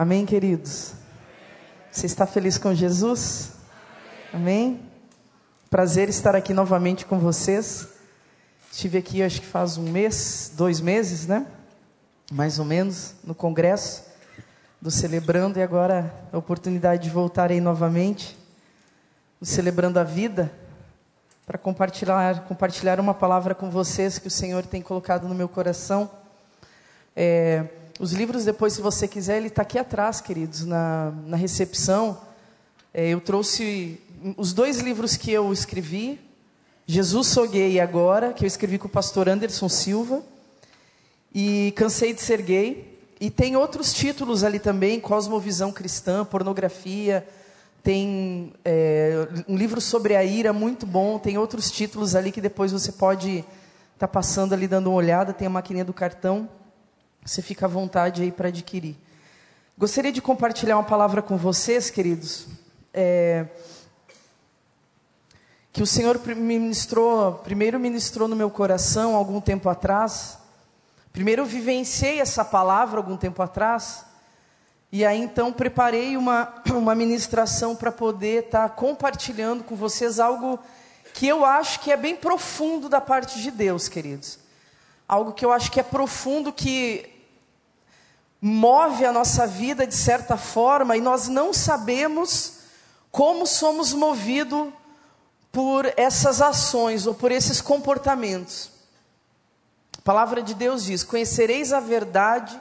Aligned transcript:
Amém, 0.00 0.24
queridos? 0.24 0.94
Você 1.92 2.06
está 2.06 2.26
feliz 2.26 2.56
com 2.56 2.74
Jesus? 2.74 3.50
Amém? 4.32 4.80
Prazer 5.68 6.08
estar 6.08 6.34
aqui 6.34 6.54
novamente 6.54 7.04
com 7.04 7.18
vocês. 7.18 7.86
Estive 8.72 8.96
aqui, 8.96 9.22
acho 9.22 9.42
que 9.42 9.46
faz 9.46 9.76
um 9.76 9.82
mês, 9.82 10.52
dois 10.56 10.80
meses, 10.80 11.26
né? 11.26 11.46
Mais 12.32 12.58
ou 12.58 12.64
menos, 12.64 13.14
no 13.22 13.34
congresso 13.34 14.04
do 14.80 14.90
Celebrando, 14.90 15.58
e 15.58 15.62
agora 15.62 16.10
a 16.32 16.38
oportunidade 16.38 17.02
de 17.02 17.10
voltar 17.10 17.50
aí 17.50 17.60
novamente, 17.60 18.38
no 19.38 19.46
Celebrando 19.46 20.00
a 20.00 20.02
Vida, 20.02 20.50
para 21.44 21.58
compartilhar, 21.58 22.44
compartilhar 22.44 22.98
uma 23.00 23.12
palavra 23.12 23.54
com 23.54 23.68
vocês 23.68 24.18
que 24.18 24.28
o 24.28 24.30
Senhor 24.30 24.64
tem 24.64 24.80
colocado 24.80 25.28
no 25.28 25.34
meu 25.34 25.46
coração. 25.46 26.10
É, 27.14 27.66
os 28.00 28.12
livros, 28.12 28.46
depois, 28.46 28.72
se 28.72 28.80
você 28.80 29.06
quiser, 29.06 29.36
ele 29.36 29.48
está 29.48 29.60
aqui 29.60 29.78
atrás, 29.78 30.22
queridos, 30.22 30.64
na, 30.64 31.12
na 31.26 31.36
recepção. 31.36 32.18
É, 32.94 33.10
eu 33.10 33.20
trouxe 33.20 34.00
os 34.38 34.54
dois 34.54 34.78
livros 34.78 35.18
que 35.18 35.30
eu 35.30 35.52
escrevi, 35.52 36.18
Jesus 36.86 37.26
Sou 37.26 37.46
Gay 37.46 37.78
Agora, 37.78 38.32
que 38.32 38.42
eu 38.42 38.46
escrevi 38.46 38.78
com 38.78 38.88
o 38.88 38.90
pastor 38.90 39.28
Anderson 39.28 39.68
Silva, 39.68 40.22
e 41.34 41.74
Cansei 41.76 42.14
de 42.14 42.22
Ser 42.22 42.40
Gay. 42.40 42.98
E 43.20 43.28
tem 43.28 43.54
outros 43.54 43.92
títulos 43.92 44.44
ali 44.44 44.58
também, 44.58 44.98
Cosmovisão 44.98 45.70
Cristã, 45.70 46.24
Pornografia, 46.24 47.28
tem 47.82 48.54
é, 48.64 49.28
um 49.46 49.56
livro 49.58 49.78
sobre 49.78 50.16
a 50.16 50.24
ira 50.24 50.54
muito 50.54 50.86
bom, 50.86 51.18
tem 51.18 51.36
outros 51.36 51.70
títulos 51.70 52.16
ali 52.16 52.32
que 52.32 52.40
depois 52.40 52.72
você 52.72 52.92
pode 52.92 53.40
estar 53.40 53.46
tá 53.98 54.08
passando 54.08 54.54
ali 54.54 54.66
dando 54.66 54.86
uma 54.86 54.96
olhada, 54.96 55.34
tem 55.34 55.46
a 55.46 55.50
maquininha 55.50 55.84
do 55.84 55.92
cartão. 55.92 56.48
Você 57.24 57.42
fica 57.42 57.66
à 57.66 57.68
vontade 57.68 58.22
aí 58.22 58.32
para 58.32 58.48
adquirir. 58.48 58.96
Gostaria 59.76 60.10
de 60.10 60.22
compartilhar 60.22 60.76
uma 60.76 60.84
palavra 60.84 61.20
com 61.20 61.36
vocês, 61.36 61.90
queridos. 61.90 62.46
É, 62.94 63.46
que 65.70 65.82
o 65.82 65.86
Senhor 65.86 66.18
ministrou, 66.34 67.34
primeiro 67.34 67.78
ministrou 67.78 68.26
no 68.26 68.34
meu 68.34 68.50
coração 68.50 69.14
algum 69.14 69.38
tempo 69.40 69.68
atrás. 69.68 70.38
Primeiro 71.12 71.42
eu 71.42 71.46
vivenciei 71.46 72.20
essa 72.20 72.42
palavra 72.42 72.98
algum 72.98 73.18
tempo 73.18 73.42
atrás. 73.42 74.04
E 74.90 75.04
aí 75.04 75.20
então 75.20 75.52
preparei 75.52 76.16
uma, 76.16 76.54
uma 76.72 76.94
ministração 76.94 77.76
para 77.76 77.92
poder 77.92 78.46
estar 78.46 78.68
tá 78.70 78.74
compartilhando 78.74 79.62
com 79.62 79.76
vocês 79.76 80.18
algo 80.18 80.58
que 81.12 81.28
eu 81.28 81.44
acho 81.44 81.80
que 81.80 81.92
é 81.92 81.98
bem 81.98 82.16
profundo 82.16 82.88
da 82.88 83.00
parte 83.00 83.42
de 83.42 83.50
Deus, 83.50 83.88
queridos 83.88 84.38
algo 85.10 85.32
que 85.32 85.44
eu 85.44 85.50
acho 85.50 85.72
que 85.72 85.80
é 85.80 85.82
profundo, 85.82 86.52
que 86.52 87.19
move 88.40 89.04
a 89.04 89.12
nossa 89.12 89.46
vida 89.46 89.86
de 89.86 89.94
certa 89.94 90.36
forma 90.36 90.96
e 90.96 91.00
nós 91.00 91.28
não 91.28 91.52
sabemos 91.52 92.60
como 93.10 93.46
somos 93.46 93.92
movidos 93.92 94.72
por 95.52 95.92
essas 95.96 96.40
ações 96.40 97.06
ou 97.06 97.14
por 97.14 97.30
esses 97.32 97.60
comportamentos. 97.60 98.70
A 99.98 100.02
palavra 100.02 100.42
de 100.42 100.54
Deus 100.54 100.84
diz: 100.84 101.02
Conhecereis 101.02 101.72
a 101.72 101.80
verdade 101.80 102.60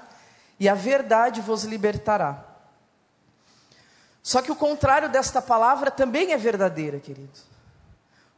e 0.59 0.67
a 0.67 0.73
verdade 0.73 1.39
vos 1.39 1.63
libertará. 1.63 2.45
Só 4.21 4.41
que 4.41 4.51
o 4.51 4.55
contrário 4.55 5.09
desta 5.09 5.41
palavra 5.41 5.89
também 5.89 6.33
é 6.33 6.37
verdadeira, 6.37 6.99
querido. 6.99 7.29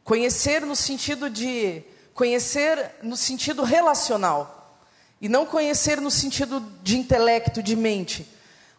Conhecer 0.04 0.62
no 0.62 0.76
sentido 0.76 1.28
de 1.28 1.84
Conhecer 2.14 2.96
no 3.02 3.16
sentido 3.16 3.62
relacional 3.62 4.61
e 5.22 5.28
não 5.28 5.46
conhecer 5.46 6.00
no 6.00 6.10
sentido 6.10 6.60
de 6.82 6.98
intelecto, 6.98 7.62
de 7.62 7.76
mente. 7.76 8.28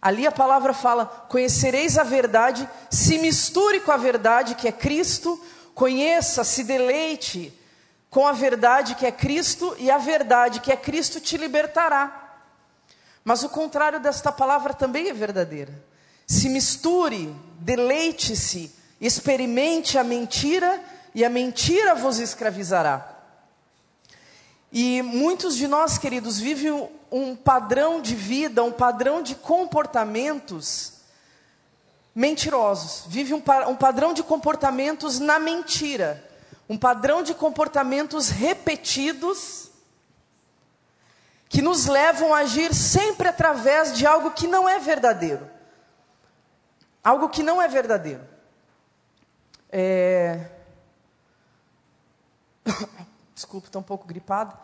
Ali 0.02 0.27
a 0.27 0.31
palavra 0.31 0.73
fala: 0.73 1.05
conhecereis 1.30 1.97
a 1.97 2.03
verdade, 2.03 2.69
se 2.91 3.17
misture 3.17 3.80
com 3.80 3.94
a 3.94 3.97
verdade 3.97 4.53
que 4.53 4.67
é 4.67 4.71
Cristo, 4.71 5.41
conheça, 5.73 6.44
se 6.44 6.66
deleite 6.66 7.58
com 8.09 8.27
a 8.27 8.33
verdade 8.33 8.93
que 8.93 9.05
é 9.05 9.11
Cristo, 9.11 9.73
e 9.80 9.89
a 9.89 9.98
verdade 9.98 10.59
que 10.59 10.71
é 10.71 10.76
Cristo 10.76 11.21
te 11.21 11.37
libertará. 11.37 12.36
Mas 13.23 13.42
o 13.42 13.49
contrário 13.49 13.99
desta 13.99 14.32
palavra 14.32 14.73
também 14.73 15.09
é 15.09 15.14
verdadeira. 15.14 15.73
Se 16.27 16.49
misture, 16.49 17.33
deleite-se, 17.59 18.71
experimente 18.99 19.98
a 19.98 20.03
mentira, 20.03 20.80
e 21.15 21.23
a 21.23 21.30
mentira 21.30 21.95
vos 21.95 22.20
escravizará. 22.20 23.13
E 24.76 25.04
muitos 25.04 25.56
de 25.56 25.67
nós, 25.67 26.00
queridos, 26.00 26.39
vivem 26.39 26.89
um 27.11 27.36
padrão 27.36 28.02
de 28.02 28.16
vida, 28.16 28.64
um 28.64 28.72
padrão 28.72 29.22
de 29.22 29.36
comportamentos 29.36 30.94
mentirosos. 32.16 33.06
Vive 33.08 33.36
um, 33.36 33.44
um 33.67 33.76
padrão 33.76 34.16
de 34.16 34.23
comportamentos 34.23 35.20
na 35.20 35.38
mentira. 35.38 36.28
Um 36.67 36.76
padrão 36.76 37.22
de 37.22 37.36
comportamentos 37.36 38.30
repetidos 38.30 39.70
que 41.48 41.62
nos 41.62 41.86
levam 41.86 42.33
a 42.33 42.39
agir 42.39 42.73
sempre 42.73 43.28
através 43.28 43.95
de 43.95 44.08
algo 44.08 44.32
que 44.32 44.48
não 44.48 44.67
é 44.67 44.80
verdadeiro. 44.80 45.48
Algo 47.04 47.30
que 47.30 47.44
não 47.44 47.62
é 47.62 47.67
verdadeiro. 47.67 48.28
É... 49.72 50.50
Desculpa, 53.43 53.67
estou 53.67 53.81
um 53.81 53.83
pouco 53.83 54.08
gripado. 54.08 54.58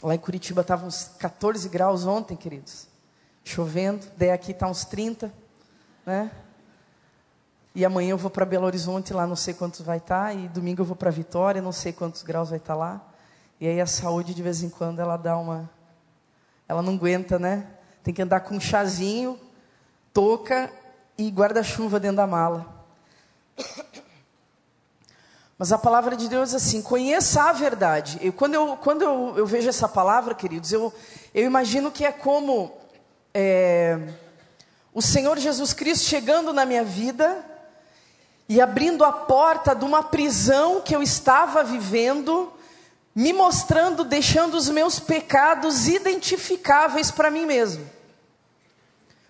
Lá 0.00 0.14
em 0.14 0.18
Curitiba 0.18 0.60
estava 0.60 0.86
uns 0.86 1.08
14 1.18 1.68
graus 1.68 2.06
ontem, 2.06 2.36
queridos. 2.36 2.86
Chovendo. 3.42 4.06
Daí 4.16 4.30
aqui 4.30 4.52
está 4.52 4.68
uns 4.68 4.84
30, 4.84 5.34
né? 6.06 6.30
E 7.74 7.84
amanhã 7.84 8.10
eu 8.10 8.16
vou 8.16 8.30
para 8.30 8.46
Belo 8.46 8.64
Horizonte, 8.64 9.12
lá 9.12 9.26
não 9.26 9.34
sei 9.34 9.54
quantos 9.54 9.80
vai 9.80 9.98
estar. 9.98 10.26
Tá, 10.26 10.34
e 10.34 10.46
domingo 10.46 10.82
eu 10.82 10.84
vou 10.84 10.94
para 10.94 11.10
Vitória, 11.10 11.60
não 11.60 11.72
sei 11.72 11.92
quantos 11.92 12.22
graus 12.22 12.50
vai 12.50 12.58
estar 12.58 12.74
tá 12.74 12.78
lá. 12.78 13.04
E 13.60 13.66
aí 13.66 13.80
a 13.80 13.86
saúde, 13.86 14.32
de 14.32 14.40
vez 14.40 14.62
em 14.62 14.70
quando, 14.70 15.00
ela 15.00 15.16
dá 15.16 15.36
uma. 15.36 15.68
Ela 16.68 16.80
não 16.80 16.94
aguenta, 16.94 17.40
né? 17.40 17.66
Tem 18.04 18.14
que 18.14 18.22
andar 18.22 18.38
com 18.38 18.54
um 18.54 18.60
chazinho, 18.60 19.36
touca 20.14 20.72
e 21.18 21.28
guarda-chuva 21.28 21.98
dentro 21.98 22.18
da 22.18 22.26
mala. 22.26 22.86
Mas 25.58 25.72
a 25.72 25.78
palavra 25.78 26.16
de 26.16 26.28
Deus 26.28 26.52
é 26.52 26.56
assim: 26.56 26.82
conheça 26.82 27.44
a 27.44 27.52
verdade. 27.52 28.18
Eu, 28.20 28.32
quando 28.32 28.54
eu, 28.54 28.76
quando 28.76 29.02
eu, 29.02 29.34
eu, 29.38 29.46
vejo 29.46 29.68
essa 29.68 29.88
palavra, 29.88 30.34
queridos, 30.34 30.72
eu, 30.72 30.92
eu 31.34 31.44
imagino 31.44 31.90
que 31.90 32.04
é 32.04 32.12
como 32.12 32.76
é, 33.32 33.98
o 34.92 35.00
Senhor 35.00 35.38
Jesus 35.38 35.72
Cristo 35.72 36.04
chegando 36.04 36.52
na 36.52 36.64
minha 36.64 36.84
vida 36.84 37.44
e 38.48 38.60
abrindo 38.60 39.04
a 39.04 39.12
porta 39.12 39.74
de 39.74 39.84
uma 39.84 40.02
prisão 40.02 40.80
que 40.80 40.94
eu 40.94 41.02
estava 41.02 41.64
vivendo, 41.64 42.52
me 43.14 43.32
mostrando, 43.32 44.04
deixando 44.04 44.56
os 44.56 44.68
meus 44.68 45.00
pecados 45.00 45.88
identificáveis 45.88 47.10
para 47.10 47.30
mim 47.30 47.46
mesmo. 47.46 47.88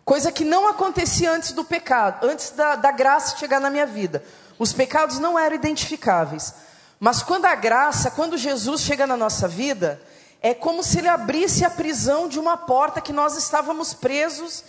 Coisa 0.05 0.31
que 0.31 0.45
não 0.45 0.69
acontecia 0.69 1.33
antes 1.33 1.53
do 1.53 1.65
pecado, 1.65 2.27
antes 2.29 2.51
da, 2.51 2.77
da 2.77 2.93
graça 2.93 3.39
chegar 3.39 3.61
na 3.61 3.71
minha 3.71 3.87
vida. 3.87 4.23
Os 4.59 4.73
pecados 4.73 5.19
não 5.19 5.39
eram 5.39 5.57
identificáveis. 5.57 6.55
Mas 6.99 7.23
quando 7.23 7.45
a 7.45 7.55
graça, 7.55 8.11
quando 8.11 8.39
Jesus 8.39 8.81
chega 8.81 9.07
na 9.07 9.17
nossa 9.17 9.47
vida, 9.47 10.01
é 10.41 10.55
como 10.55 10.83
se 10.83 10.99
ele 10.99 11.09
abrisse 11.09 11.65
a 11.65 11.71
prisão 11.71 12.29
de 12.29 12.39
uma 12.39 12.57
porta 12.57 13.01
que 13.01 13.13
nós 13.13 13.37
estávamos 13.37 13.93
presos 13.93 14.65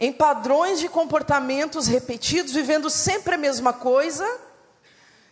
em 0.00 0.12
padrões 0.12 0.80
de 0.80 0.88
comportamentos 0.88 1.86
repetidos, 1.86 2.52
vivendo 2.52 2.88
sempre 2.88 3.34
a 3.34 3.38
mesma 3.38 3.72
coisa, 3.72 4.26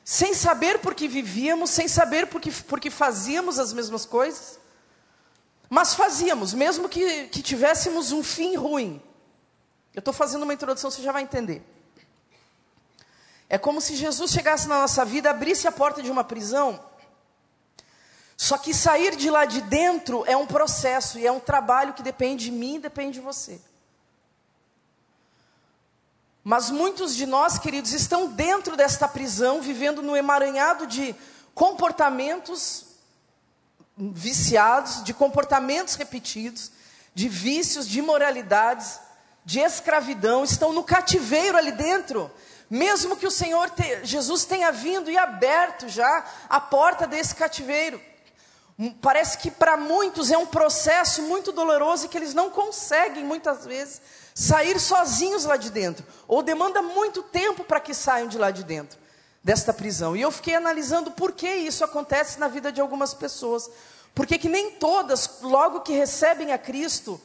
sem 0.05 0.35
saber 0.35 0.81
por 0.81 0.95
que 0.95 1.09
vivíamos, 1.09 1.71
sem 1.71 1.89
saber 1.89 2.27
por 2.27 2.41
que, 2.41 2.51
por 2.51 2.81
que 2.81 2.91
fazíamos 2.91 3.59
as 3.59 3.73
mesmas 3.73 4.05
coisas. 4.05 4.59
Mas 5.69 5.95
fazíamos, 5.95 6.55
mesmo 6.55 6.89
que, 6.89 7.25
que 7.25 7.43
tivéssemos 7.43 8.13
um 8.13 8.23
fim 8.23 8.55
ruim. 8.57 9.03
Eu 9.95 10.01
estou 10.01 10.15
fazendo 10.15 10.45
uma 10.45 10.55
introdução, 10.55 10.91
você 10.91 11.03
já 11.03 11.11
vai 11.11 11.23
entender. 11.23 11.65
É 13.49 13.57
como 13.57 13.81
se 13.81 13.95
Jesus 13.95 14.33
chegasse 14.33 14.67
na 14.69 14.81
nossa 14.81 15.05
vida, 15.05 15.31
abrisse 15.31 15.69
a 15.69 15.73
porta 15.73 16.03
de 16.03 16.11
uma 16.11 16.25
prisão. 16.25 16.81
Só 18.37 18.59
que 18.59 18.75
sair 18.75 19.17
de 19.17 19.31
lá 19.31 19.45
de 19.45 19.61
dentro 19.63 20.25
é 20.27 20.37
um 20.37 20.47
processo 20.47 21.19
e 21.19 21.27
é 21.27 21.33
um 21.33 21.41
trabalho 21.41 21.95
que 21.95 22.03
depende 22.03 22.47
de 22.47 22.51
mim 22.51 22.79
depende 22.79 23.15
de 23.15 23.21
você. 23.21 23.61
Mas 26.45 26.71
muitos 26.71 27.17
de 27.17 27.27
nós, 27.27 27.59
queridos, 27.59 27.93
estão 27.93 28.29
dentro 28.29 28.77
desta 28.77 29.09
prisão, 29.09 29.61
vivendo 29.61 30.01
no 30.01 30.15
emaranhado 30.15 30.87
de 30.87 31.15
comportamentos 31.55 32.85
viciados, 33.97 35.03
de 35.03 35.15
comportamentos 35.15 35.95
repetidos, 35.95 36.71
de 37.15 37.29
vícios, 37.29 37.89
de 37.89 37.99
imoralidades, 37.99 39.01
de 39.45 39.59
escravidão, 39.59 40.45
estão 40.45 40.73
no 40.73 40.85
cativeiro 40.85 41.57
ali 41.57 41.73
dentro, 41.73 42.31
mesmo 42.69 43.17
que 43.17 43.27
o 43.27 43.31
Senhor 43.31 43.71
te, 43.71 44.05
Jesus 44.05 44.45
tenha 44.45 44.73
vindo 44.73 45.11
e 45.11 45.17
aberto 45.17 45.89
já 45.89 46.25
a 46.49 46.61
porta 46.61 47.07
desse 47.07 47.35
cativeiro. 47.35 48.01
Parece 49.01 49.39
que 49.39 49.51
para 49.51 49.77
muitos 49.77 50.31
é 50.31 50.37
um 50.37 50.47
processo 50.47 51.23
muito 51.23 51.51
doloroso 51.51 52.05
e 52.05 52.09
que 52.09 52.19
eles 52.19 52.35
não 52.35 52.51
conseguem, 52.51 53.25
muitas 53.25 53.65
vezes, 53.65 54.03
sair 54.35 54.79
sozinhos 54.79 55.47
lá 55.47 55.57
de 55.57 55.71
dentro. 55.71 56.05
Ou 56.29 56.43
demanda 56.43 56.83
muito 56.83 57.23
tempo 57.23 57.65
para 57.65 57.81
que 57.81 57.95
saiam 57.95 58.29
de 58.29 58.37
lá 58.37 58.51
de 58.51 58.63
dentro, 58.63 58.99
desta 59.43 59.73
prisão. 59.73 60.15
E 60.15 60.21
eu 60.21 60.31
fiquei 60.31 60.55
analisando 60.55 61.11
por 61.11 61.33
que 61.33 61.49
isso 61.49 61.85
acontece 61.85 62.39
na 62.39 62.49
vida 62.49 62.71
de 62.71 62.81
algumas 62.81 63.15
pessoas. 63.15 63.71
Porque 64.15 64.37
que 64.37 64.49
nem 64.49 64.73
todas, 64.73 65.41
logo 65.41 65.81
que 65.81 65.93
recebem 65.93 66.53
a 66.53 66.59
Cristo, 66.59 67.19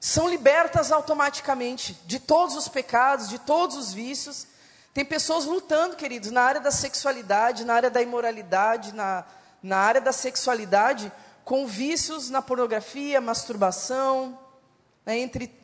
são 0.00 0.28
libertas 0.28 0.90
automaticamente 0.90 1.96
de 2.04 2.18
todos 2.18 2.56
os 2.56 2.66
pecados, 2.66 3.28
de 3.28 3.38
todos 3.38 3.76
os 3.76 3.92
vícios. 3.92 4.46
Tem 4.92 5.04
pessoas 5.04 5.44
lutando, 5.44 5.96
queridos, 5.96 6.30
na 6.30 6.42
área 6.42 6.60
da 6.60 6.70
sexualidade, 6.70 7.64
na 7.64 7.74
área 7.74 7.90
da 7.90 8.02
imoralidade, 8.02 8.94
na, 8.94 9.24
na 9.62 9.76
área 9.76 10.00
da 10.00 10.12
sexualidade, 10.12 11.12
com 11.44 11.66
vícios 11.66 12.28
na 12.28 12.42
pornografia, 12.42 13.20
masturbação, 13.20 14.38
né, 15.06 15.18
entre, 15.18 15.54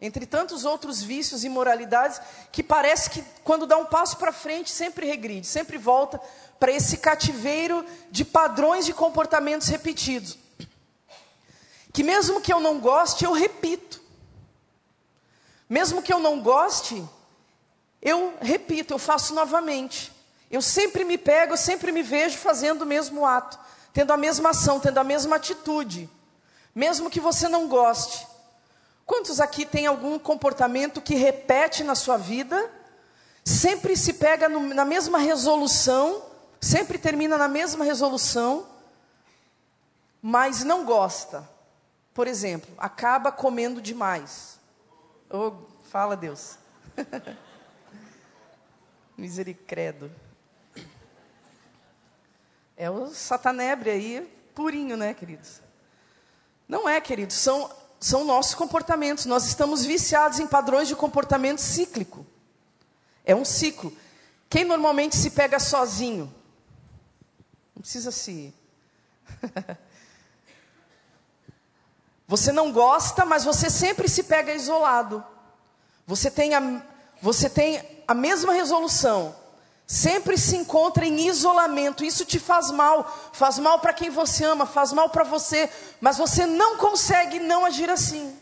entre 0.00 0.26
tantos 0.26 0.64
outros 0.64 1.02
vícios 1.02 1.44
e 1.44 1.46
imoralidades, 1.46 2.20
que 2.50 2.62
parece 2.62 3.10
que 3.10 3.24
quando 3.42 3.66
dá 3.66 3.76
um 3.76 3.86
passo 3.86 4.16
para 4.16 4.32
frente 4.32 4.70
sempre 4.70 5.06
regride, 5.06 5.46
sempre 5.46 5.78
volta 5.78 6.20
para 6.60 6.72
esse 6.72 6.98
cativeiro 6.98 7.84
de 8.10 8.24
padrões 8.24 8.84
de 8.84 8.92
comportamentos 8.92 9.68
repetidos 9.68 10.42
que 11.92 12.02
mesmo 12.02 12.40
que 12.40 12.52
eu 12.52 12.58
não 12.58 12.80
goste, 12.80 13.24
eu 13.24 13.32
repito. 13.32 14.00
Mesmo 15.68 16.02
que 16.02 16.12
eu 16.12 16.18
não 16.18 16.40
goste, 16.40 17.04
eu 18.02 18.34
repito, 18.40 18.92
eu 18.92 18.98
faço 18.98 19.32
novamente. 19.32 20.12
Eu 20.50 20.60
sempre 20.60 21.04
me 21.04 21.16
pego, 21.16 21.52
eu 21.52 21.56
sempre 21.56 21.92
me 21.92 22.02
vejo 22.02 22.36
fazendo 22.36 22.82
o 22.82 22.86
mesmo 22.86 23.24
ato, 23.24 23.58
tendo 23.92 24.12
a 24.12 24.16
mesma 24.16 24.50
ação, 24.50 24.80
tendo 24.80 24.98
a 24.98 25.04
mesma 25.04 25.36
atitude. 25.36 26.10
Mesmo 26.74 27.08
que 27.08 27.20
você 27.20 27.48
não 27.48 27.68
goste. 27.68 28.26
Quantos 29.06 29.40
aqui 29.40 29.64
tem 29.64 29.86
algum 29.86 30.18
comportamento 30.18 31.00
que 31.00 31.14
repete 31.14 31.84
na 31.84 31.94
sua 31.94 32.16
vida, 32.16 32.70
sempre 33.44 33.96
se 33.96 34.14
pega 34.14 34.48
no, 34.48 34.74
na 34.74 34.84
mesma 34.84 35.18
resolução, 35.18 36.22
sempre 36.60 36.98
termina 36.98 37.38
na 37.38 37.48
mesma 37.48 37.84
resolução, 37.84 38.66
mas 40.20 40.64
não 40.64 40.84
gosta? 40.84 41.48
Por 42.12 42.26
exemplo, 42.26 42.74
acaba 42.78 43.30
comendo 43.30 43.80
demais. 43.80 44.58
Oh, 45.30 45.52
fala 45.84 46.16
Deus. 46.16 46.56
Misericredo. 49.16 50.10
É 52.76 52.90
o 52.90 53.08
satanebre 53.08 53.90
aí, 53.90 54.28
purinho, 54.54 54.96
né, 54.96 55.14
queridos? 55.14 55.60
Não 56.68 56.88
é, 56.88 57.00
queridos, 57.00 57.36
são, 57.36 57.70
são 58.00 58.24
nossos 58.24 58.54
comportamentos. 58.54 59.26
Nós 59.26 59.46
estamos 59.46 59.84
viciados 59.84 60.38
em 60.38 60.46
padrões 60.46 60.88
de 60.88 60.96
comportamento 60.96 61.60
cíclico. 61.60 62.26
É 63.24 63.34
um 63.34 63.44
ciclo. 63.44 63.96
Quem 64.48 64.64
normalmente 64.64 65.16
se 65.16 65.30
pega 65.30 65.58
sozinho? 65.58 66.32
Não 67.74 67.82
precisa 67.82 68.10
se. 68.10 68.54
Você 72.26 72.50
não 72.50 72.72
gosta, 72.72 73.26
mas 73.26 73.44
você 73.44 73.68
sempre 73.68 74.08
se 74.08 74.22
pega 74.22 74.54
isolado. 74.54 75.22
Você 76.06 76.30
tem 76.30 76.54
a, 76.54 76.82
você 77.20 77.50
tem 77.50 77.91
a 78.12 78.14
mesma 78.14 78.52
resolução. 78.52 79.34
Sempre 79.86 80.36
se 80.36 80.54
encontra 80.54 81.04
em 81.04 81.28
isolamento. 81.28 82.04
Isso 82.04 82.24
te 82.24 82.38
faz 82.38 82.70
mal. 82.70 83.30
Faz 83.32 83.58
mal 83.58 83.78
para 83.80 83.94
quem 83.94 84.10
você 84.10 84.44
ama, 84.44 84.66
faz 84.66 84.92
mal 84.92 85.08
para 85.08 85.24
você. 85.24 85.68
Mas 86.00 86.18
você 86.18 86.46
não 86.46 86.76
consegue 86.76 87.40
não 87.40 87.64
agir 87.64 87.90
assim. 87.90 88.36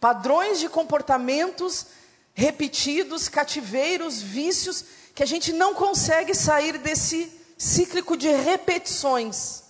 Padrões 0.00 0.60
de 0.60 0.68
comportamentos 0.68 1.86
repetidos, 2.32 3.28
cativeiros, 3.28 4.22
vícios, 4.22 4.84
que 5.14 5.22
a 5.22 5.26
gente 5.26 5.52
não 5.52 5.74
consegue 5.74 6.34
sair 6.34 6.78
desse 6.78 7.32
cíclico 7.58 8.16
de 8.16 8.28
repetições. 8.28 9.64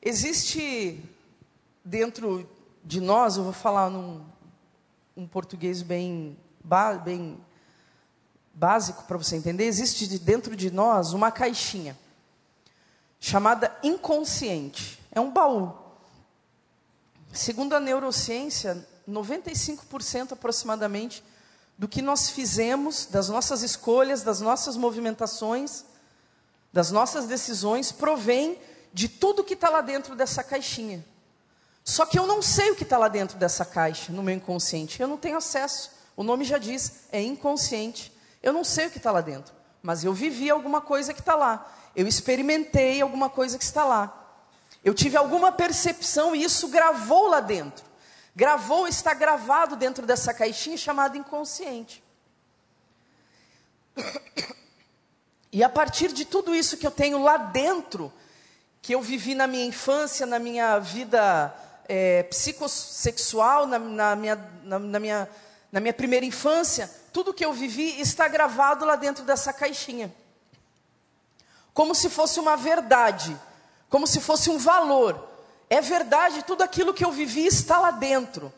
Existe 0.00 1.00
dentro 1.84 2.48
de 2.84 3.00
nós, 3.00 3.36
eu 3.36 3.44
vou 3.44 3.52
falar 3.52 3.88
num 3.88 4.31
um 5.16 5.26
português 5.26 5.82
bem, 5.82 6.36
bem 7.04 7.38
básico 8.54 9.04
para 9.04 9.16
você 9.16 9.36
entender, 9.36 9.64
existe 9.64 10.18
dentro 10.18 10.56
de 10.56 10.70
nós 10.70 11.12
uma 11.12 11.30
caixinha 11.30 11.98
chamada 13.20 13.76
inconsciente. 13.82 14.98
É 15.10 15.20
um 15.20 15.30
baú. 15.30 15.72
Segundo 17.32 17.74
a 17.74 17.80
neurociência, 17.80 18.86
95% 19.08 20.32
aproximadamente 20.32 21.22
do 21.78 21.88
que 21.88 22.02
nós 22.02 22.30
fizemos, 22.30 23.06
das 23.06 23.28
nossas 23.28 23.62
escolhas, 23.62 24.22
das 24.22 24.40
nossas 24.40 24.76
movimentações, 24.76 25.84
das 26.72 26.90
nossas 26.90 27.26
decisões, 27.26 27.92
provém 27.92 28.58
de 28.92 29.08
tudo 29.08 29.44
que 29.44 29.54
está 29.54 29.68
lá 29.68 29.80
dentro 29.80 30.14
dessa 30.14 30.42
caixinha. 30.42 31.04
Só 31.84 32.06
que 32.06 32.18
eu 32.18 32.26
não 32.26 32.40
sei 32.40 32.70
o 32.70 32.76
que 32.76 32.84
está 32.84 32.96
lá 32.96 33.08
dentro 33.08 33.36
dessa 33.36 33.64
caixa, 33.64 34.12
no 34.12 34.22
meu 34.22 34.34
inconsciente. 34.34 35.00
Eu 35.00 35.08
não 35.08 35.16
tenho 35.16 35.36
acesso. 35.36 35.90
O 36.16 36.22
nome 36.22 36.44
já 36.44 36.58
diz, 36.58 37.04
é 37.10 37.20
inconsciente. 37.20 38.12
Eu 38.42 38.52
não 38.52 38.62
sei 38.62 38.86
o 38.86 38.90
que 38.90 38.98
está 38.98 39.10
lá 39.10 39.20
dentro. 39.20 39.52
Mas 39.82 40.04
eu 40.04 40.12
vivi 40.12 40.48
alguma 40.48 40.80
coisa 40.80 41.12
que 41.12 41.20
está 41.20 41.34
lá. 41.34 41.70
Eu 41.94 42.06
experimentei 42.06 43.00
alguma 43.00 43.28
coisa 43.28 43.58
que 43.58 43.64
está 43.64 43.84
lá. 43.84 44.18
Eu 44.84 44.94
tive 44.94 45.16
alguma 45.16 45.52
percepção 45.52 46.34
e 46.34 46.44
isso 46.44 46.68
gravou 46.68 47.28
lá 47.28 47.40
dentro. 47.40 47.84
Gravou, 48.34 48.86
está 48.86 49.12
gravado 49.12 49.76
dentro 49.76 50.06
dessa 50.06 50.32
caixinha 50.32 50.76
chamada 50.76 51.18
inconsciente. 51.18 52.02
E 55.52 55.62
a 55.62 55.68
partir 55.68 56.12
de 56.12 56.24
tudo 56.24 56.54
isso 56.54 56.78
que 56.78 56.86
eu 56.86 56.90
tenho 56.90 57.22
lá 57.22 57.36
dentro, 57.36 58.10
que 58.80 58.94
eu 58.94 59.02
vivi 59.02 59.34
na 59.34 59.46
minha 59.46 59.66
infância, 59.66 60.24
na 60.24 60.38
minha 60.38 60.78
vida 60.78 61.54
é, 61.88 62.22
psicossexual, 62.24 63.66
na, 63.66 63.78
na, 63.78 64.16
minha, 64.16 64.36
na, 64.62 64.78
na, 64.78 65.00
minha, 65.00 65.28
na 65.70 65.80
minha 65.80 65.92
primeira 65.92 66.24
infância, 66.24 66.90
tudo 67.12 67.34
que 67.34 67.44
eu 67.44 67.52
vivi 67.52 68.00
está 68.00 68.28
gravado 68.28 68.84
lá 68.84 68.96
dentro 68.96 69.24
dessa 69.24 69.52
caixinha. 69.52 70.14
Como 71.74 71.94
se 71.94 72.08
fosse 72.08 72.38
uma 72.38 72.56
verdade, 72.56 73.38
como 73.88 74.06
se 74.06 74.20
fosse 74.20 74.50
um 74.50 74.58
valor. 74.58 75.28
É 75.68 75.80
verdade, 75.80 76.42
tudo 76.44 76.62
aquilo 76.62 76.92
que 76.92 77.04
eu 77.04 77.10
vivi 77.10 77.46
está 77.46 77.78
lá 77.78 77.90
dentro. 77.90 78.52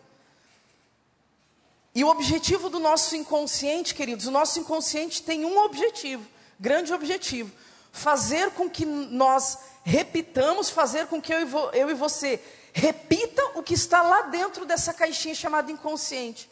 E 1.94 2.02
o 2.02 2.08
objetivo 2.08 2.68
do 2.68 2.80
nosso 2.80 3.14
inconsciente, 3.14 3.94
queridos, 3.94 4.26
o 4.26 4.32
nosso 4.32 4.58
inconsciente 4.58 5.22
tem 5.22 5.44
um 5.44 5.58
objetivo, 5.58 6.26
grande 6.58 6.92
objetivo: 6.92 7.52
fazer 7.92 8.50
com 8.50 8.68
que 8.68 8.84
nós 8.84 9.58
repitamos, 9.84 10.70
fazer 10.70 11.06
com 11.06 11.22
que 11.22 11.32
eu 11.32 11.42
e, 11.42 11.44
vo, 11.44 11.70
eu 11.72 11.88
e 11.88 11.94
você 11.94 12.42
repita 12.74 13.40
o 13.54 13.62
que 13.62 13.72
está 13.72 14.02
lá 14.02 14.22
dentro 14.22 14.66
dessa 14.66 14.92
caixinha 14.92 15.34
chamada 15.34 15.70
inconsciente. 15.70 16.50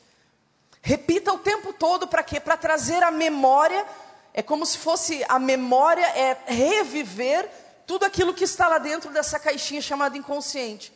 Repita 0.81 1.33
o 1.33 1.39
tempo 1.39 1.73
todo 1.73 2.07
para 2.07 2.23
quê? 2.23 2.39
Para 2.39 2.57
trazer 2.57 3.03
a 3.03 3.11
memória, 3.11 3.85
é 4.33 4.41
como 4.41 4.65
se 4.65 4.79
fosse 4.79 5.25
a 5.29 5.39
memória, 5.39 6.07
é 6.07 6.39
reviver 6.47 7.51
tudo 7.87 8.05
aquilo 8.05 8.33
que 8.33 8.45
está 8.45 8.69
lá 8.69 8.79
dentro 8.79 9.11
dessa 9.11 9.39
caixinha 9.39 9.83
chamada 9.83 10.17
inconsciente. 10.17 10.93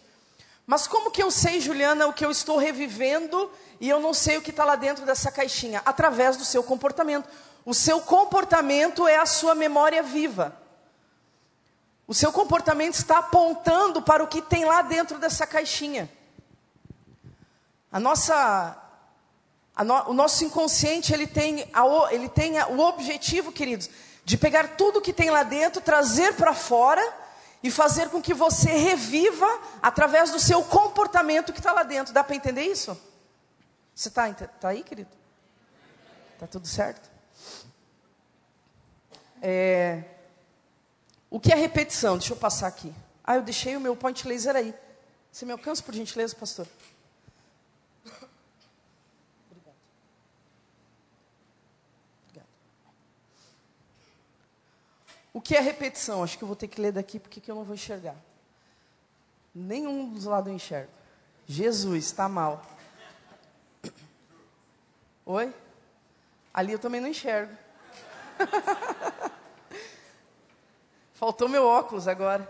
Mas 0.64 0.86
como 0.86 1.10
que 1.10 1.22
eu 1.22 1.30
sei, 1.30 1.60
Juliana, 1.60 2.06
o 2.06 2.12
que 2.12 2.24
eu 2.24 2.30
estou 2.30 2.56
revivendo 2.56 3.50
e 3.80 3.88
eu 3.88 3.98
não 3.98 4.14
sei 4.14 4.36
o 4.36 4.42
que 4.42 4.50
está 4.50 4.64
lá 4.64 4.76
dentro 4.76 5.04
dessa 5.04 5.30
caixinha? 5.30 5.82
Através 5.84 6.36
do 6.36 6.44
seu 6.44 6.62
comportamento. 6.62 7.28
O 7.64 7.74
seu 7.74 8.00
comportamento 8.00 9.08
é 9.08 9.16
a 9.16 9.26
sua 9.26 9.56
memória 9.56 10.02
viva. 10.02 10.56
O 12.06 12.14
seu 12.14 12.32
comportamento 12.32 12.94
está 12.94 13.18
apontando 13.18 14.00
para 14.00 14.22
o 14.22 14.28
que 14.28 14.40
tem 14.40 14.64
lá 14.64 14.82
dentro 14.82 15.18
dessa 15.18 15.46
caixinha. 15.46 16.08
A 17.90 17.98
nossa, 17.98 18.76
a 19.74 19.84
no, 19.84 20.10
o 20.10 20.12
nosso 20.12 20.44
inconsciente 20.44 21.12
ele 21.12 21.26
tem, 21.26 21.68
a, 21.72 21.84
ele 22.12 22.28
tem 22.28 22.58
a, 22.58 22.68
o 22.68 22.78
objetivo, 22.78 23.50
queridos, 23.50 23.90
de 24.24 24.36
pegar 24.36 24.76
tudo 24.76 25.00
que 25.00 25.12
tem 25.12 25.30
lá 25.30 25.42
dentro, 25.42 25.80
trazer 25.80 26.34
para 26.34 26.54
fora 26.54 27.02
e 27.62 27.70
fazer 27.70 28.08
com 28.10 28.22
que 28.22 28.34
você 28.34 28.70
reviva 28.70 29.48
através 29.82 30.30
do 30.30 30.38
seu 30.38 30.62
comportamento 30.62 31.52
que 31.52 31.58
está 31.58 31.72
lá 31.72 31.82
dentro. 31.82 32.14
Dá 32.14 32.22
para 32.22 32.36
entender 32.36 32.62
isso? 32.62 32.96
Você 33.94 34.08
está 34.08 34.32
tá 34.32 34.68
aí, 34.68 34.84
querido? 34.84 35.10
Está 36.34 36.46
tudo 36.46 36.68
certo? 36.68 37.10
É, 39.42 40.04
o 41.30 41.40
que 41.40 41.52
é 41.52 41.56
repetição? 41.56 42.16
Deixa 42.16 42.32
eu 42.32 42.36
passar 42.36 42.68
aqui. 42.68 42.92
Ah, 43.24 43.36
eu 43.36 43.42
deixei 43.42 43.76
o 43.76 43.80
meu 43.80 43.96
point 43.96 44.26
laser 44.26 44.54
aí. 44.54 44.74
Você 45.32 45.44
me 45.44 45.52
alcança, 45.52 45.82
por 45.82 45.94
gentileza, 45.94 46.34
pastor? 46.34 46.66
Obrigado. 49.50 49.76
Obrigado. 52.24 52.46
O 55.32 55.40
que 55.40 55.56
é 55.56 55.60
repetição? 55.60 56.22
Acho 56.22 56.38
que 56.38 56.44
eu 56.44 56.48
vou 56.48 56.56
ter 56.56 56.68
que 56.68 56.80
ler 56.80 56.92
daqui 56.92 57.18
porque 57.18 57.40
que 57.40 57.50
eu 57.50 57.54
não 57.54 57.64
vou 57.64 57.74
enxergar. 57.74 58.16
Nenhum 59.54 60.12
dos 60.12 60.24
lados 60.24 60.48
eu 60.48 60.54
enxergo. 60.54 60.92
Jesus, 61.46 62.04
está 62.04 62.28
mal. 62.28 62.64
Oi? 65.24 65.52
Ali 66.54 66.72
eu 66.72 66.78
também 66.78 67.00
não 67.00 67.08
enxergo. 67.08 67.56
Faltou 71.18 71.48
meu 71.48 71.64
óculos 71.64 72.06
agora. 72.06 72.46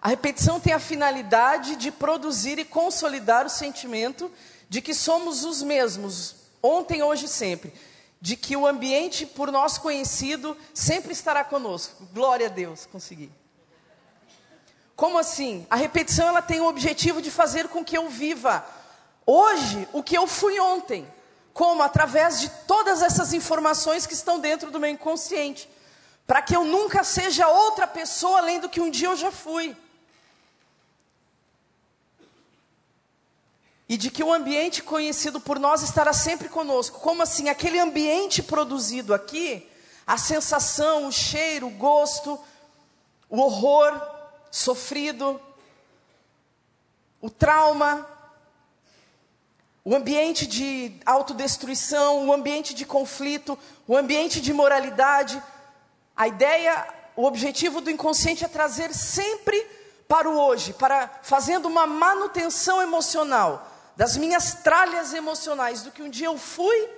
A 0.00 0.08
repetição 0.08 0.60
tem 0.60 0.74
a 0.74 0.78
finalidade 0.78 1.76
de 1.76 1.90
produzir 1.90 2.58
e 2.58 2.66
consolidar 2.66 3.46
o 3.46 3.50
sentimento 3.50 4.30
de 4.68 4.82
que 4.82 4.92
somos 4.92 5.42
os 5.42 5.62
mesmos, 5.62 6.34
ontem, 6.62 7.02
hoje 7.02 7.24
e 7.24 7.28
sempre. 7.28 7.72
De 8.20 8.36
que 8.36 8.54
o 8.56 8.66
ambiente 8.66 9.24
por 9.24 9.50
nós 9.50 9.78
conhecido 9.78 10.56
sempre 10.74 11.12
estará 11.12 11.42
conosco. 11.44 12.06
Glória 12.12 12.46
a 12.46 12.50
Deus, 12.50 12.84
consegui. 12.84 13.32
Como 14.94 15.18
assim? 15.18 15.66
A 15.70 15.76
repetição 15.76 16.28
ela 16.28 16.42
tem 16.42 16.60
o 16.60 16.68
objetivo 16.68 17.22
de 17.22 17.30
fazer 17.30 17.68
com 17.68 17.82
que 17.82 17.96
eu 17.96 18.08
viva 18.08 18.64
hoje 19.24 19.88
o 19.94 20.02
que 20.02 20.16
eu 20.16 20.26
fui 20.26 20.60
ontem. 20.60 21.06
Como? 21.54 21.82
Através 21.82 22.38
de 22.38 22.50
todas 22.66 23.00
essas 23.00 23.32
informações 23.32 24.06
que 24.06 24.14
estão 24.14 24.38
dentro 24.38 24.70
do 24.70 24.78
meu 24.78 24.90
inconsciente. 24.90 25.68
Para 26.26 26.42
que 26.42 26.54
eu 26.54 26.64
nunca 26.64 27.02
seja 27.04 27.48
outra 27.48 27.86
pessoa 27.86 28.38
além 28.38 28.60
do 28.60 28.68
que 28.68 28.80
um 28.80 28.90
dia 28.90 29.08
eu 29.08 29.16
já 29.16 29.30
fui. 29.30 29.76
E 33.88 33.96
de 33.96 34.10
que 34.10 34.22
o 34.22 34.32
ambiente 34.32 34.82
conhecido 34.82 35.40
por 35.40 35.58
nós 35.58 35.82
estará 35.82 36.12
sempre 36.12 36.48
conosco. 36.48 37.00
Como 37.00 37.22
assim? 37.22 37.48
Aquele 37.48 37.78
ambiente 37.78 38.42
produzido 38.42 39.12
aqui, 39.12 39.68
a 40.06 40.16
sensação, 40.16 41.08
o 41.08 41.12
cheiro, 41.12 41.66
o 41.66 41.70
gosto, 41.70 42.40
o 43.28 43.38
horror 43.38 44.00
sofrido, 44.50 45.40
o 47.20 47.28
trauma, 47.28 48.08
o 49.84 49.94
ambiente 49.96 50.46
de 50.46 50.94
autodestruição, 51.04 52.28
o 52.28 52.32
ambiente 52.32 52.72
de 52.74 52.84
conflito, 52.84 53.58
o 53.86 53.96
ambiente 53.96 54.40
de 54.40 54.52
moralidade. 54.52 55.42
A 56.16 56.28
ideia, 56.28 56.86
o 57.16 57.24
objetivo 57.24 57.80
do 57.80 57.90
inconsciente 57.90 58.44
é 58.44 58.48
trazer 58.48 58.92
sempre 58.94 59.66
para 60.06 60.28
o 60.28 60.38
hoje, 60.38 60.72
para 60.74 61.08
fazendo 61.22 61.66
uma 61.66 61.86
manutenção 61.86 62.82
emocional 62.82 63.68
das 63.96 64.16
minhas 64.16 64.54
tralhas 64.54 65.12
emocionais, 65.12 65.82
do 65.82 65.90
que 65.90 66.02
um 66.02 66.10
dia 66.10 66.26
eu 66.26 66.38
fui 66.38 66.88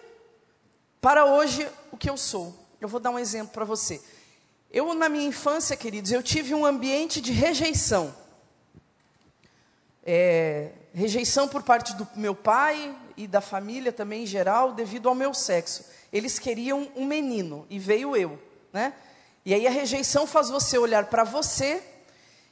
para 1.00 1.24
hoje 1.24 1.68
o 1.92 1.96
que 1.96 2.08
eu 2.08 2.16
sou. 2.16 2.54
Eu 2.80 2.88
vou 2.88 3.00
dar 3.00 3.10
um 3.10 3.18
exemplo 3.18 3.52
para 3.52 3.64
você. 3.64 4.00
Eu, 4.70 4.92
na 4.94 5.08
minha 5.08 5.26
infância, 5.26 5.76
queridos, 5.76 6.10
eu 6.10 6.22
tive 6.22 6.54
um 6.54 6.64
ambiente 6.66 7.20
de 7.20 7.30
rejeição. 7.30 8.14
É, 10.02 10.72
rejeição 10.92 11.46
por 11.48 11.62
parte 11.62 11.94
do 11.94 12.06
meu 12.16 12.34
pai 12.34 12.94
e 13.16 13.26
da 13.26 13.40
família 13.40 13.92
também 13.92 14.24
em 14.24 14.26
geral, 14.26 14.72
devido 14.72 15.08
ao 15.08 15.14
meu 15.14 15.32
sexo. 15.32 15.84
Eles 16.12 16.38
queriam 16.38 16.90
um 16.96 17.06
menino 17.06 17.66
e 17.70 17.78
veio 17.78 18.16
eu, 18.16 18.38
né? 18.74 18.92
E 19.46 19.54
aí 19.54 19.66
a 19.66 19.70
rejeição 19.70 20.26
faz 20.26 20.50
você 20.50 20.76
olhar 20.76 21.04
para 21.06 21.22
você 21.22 21.80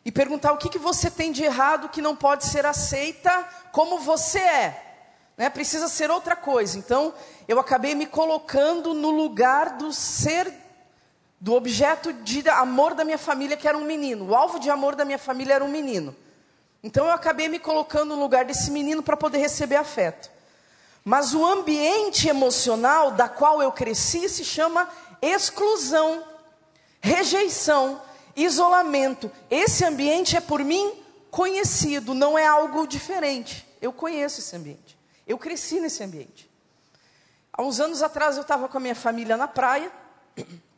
e 0.05 0.13
perguntar 0.13 0.53
o 0.53 0.57
que, 0.57 0.69
que 0.69 0.79
você 0.79 1.11
tem 1.11 1.33
de 1.33 1.43
errado 1.43 1.89
que 1.89 2.01
não 2.01 2.15
pode 2.15 2.47
ser 2.47 2.65
aceita 2.65 3.47
como 3.73 3.99
você 3.99 4.39
é. 4.39 4.95
Né? 5.37 5.51
Precisa 5.51 5.89
ser 5.89 6.11
outra 6.11 6.37
coisa. 6.37 6.79
Então, 6.79 7.13
eu 7.49 7.59
acabei 7.59 7.95
me 7.95 8.07
colocando 8.07 8.95
no 8.95 9.11
lugar 9.11 9.77
do 9.79 9.93
ser, 9.93 10.53
do 11.41 11.55
objeto 11.55 12.13
de 12.13 12.49
amor 12.49 12.95
da 12.95 13.05
minha 13.05 13.19
família, 13.19 13.57
que 13.57 13.67
era 13.67 13.77
um 13.77 13.85
menino. 13.85 14.29
O 14.29 14.35
alvo 14.35 14.61
de 14.61 14.71
amor 14.71 14.95
da 14.95 15.05
minha 15.05 15.19
família 15.19 15.55
era 15.55 15.65
um 15.65 15.69
menino. 15.69 16.15
Então 16.85 17.07
eu 17.07 17.13
acabei 17.13 17.49
me 17.49 17.59
colocando 17.59 18.15
no 18.15 18.23
lugar 18.23 18.45
desse 18.45 18.71
menino 18.71 19.03
para 19.03 19.17
poder 19.17 19.39
receber 19.39 19.77
afeto. 19.77 20.31
Mas 21.05 21.35
o 21.35 21.45
ambiente 21.45 22.29
emocional 22.29 23.11
da 23.11 23.29
qual 23.29 23.61
eu 23.61 23.73
cresci 23.73 24.29
se 24.29 24.45
chama 24.45 24.89
exclusão, 25.23 26.27
rejeição, 27.01 28.03
isolamento. 28.35 29.31
Esse 29.49 29.85
ambiente 29.85 30.37
é 30.37 30.41
por 30.41 30.65
mim 30.65 31.01
conhecido, 31.31 32.13
não 32.13 32.37
é 32.37 32.45
algo 32.45 32.87
diferente. 32.87 33.67
Eu 33.81 33.93
conheço 33.93 34.41
esse 34.41 34.55
ambiente. 34.57 34.99
Eu 35.27 35.39
cresci 35.39 35.81
nesse 35.81 36.03
ambiente. 36.03 36.51
Há 37.53 37.63
uns 37.63 37.79
anos 37.79 38.03
atrás 38.03 38.37
eu 38.37 38.43
estava 38.43 38.69
com 38.69 38.77
a 38.77 38.81
minha 38.81 38.95
família 38.95 39.37
na 39.37 39.47
praia 39.47 39.93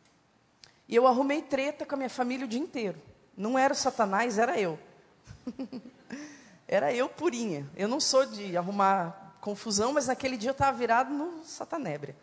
e 0.89 0.95
eu 0.95 1.07
arrumei 1.07 1.41
treta 1.41 1.87
com 1.87 1.95
a 1.95 1.99
minha 1.99 2.11
família 2.11 2.45
o 2.45 2.49
dia 2.49 2.61
inteiro. 2.61 3.01
Não 3.37 3.59
era 3.59 3.73
o 3.73 3.77
Satanás, 3.77 4.39
era 4.39 4.61
eu. 4.61 4.79
Era 6.67 6.93
eu 6.95 7.11
purinha. 7.11 7.69
Eu 7.77 7.87
não 7.87 8.01
sou 8.01 8.25
de 8.25 8.57
arrumar 8.57 9.37
confusão, 9.41 9.93
mas 9.93 10.07
naquele 10.07 10.37
dia 10.37 10.49
eu 10.49 10.53
estava 10.53 10.77
virado 10.77 11.13
no 11.13 11.45
satanébria. 11.45 12.17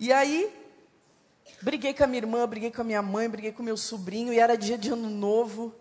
E 0.00 0.10
aí, 0.10 0.50
briguei 1.60 1.92
com 1.92 2.04
a 2.04 2.06
minha 2.06 2.18
irmã, 2.18 2.46
briguei 2.46 2.70
com 2.70 2.80
a 2.80 2.84
minha 2.84 3.02
mãe, 3.02 3.28
briguei 3.28 3.52
com 3.52 3.62
meu 3.62 3.76
sobrinho, 3.76 4.32
e 4.32 4.38
era 4.38 4.56
dia 4.56 4.78
de 4.78 4.90
ano 4.90 5.10
novo. 5.10 5.74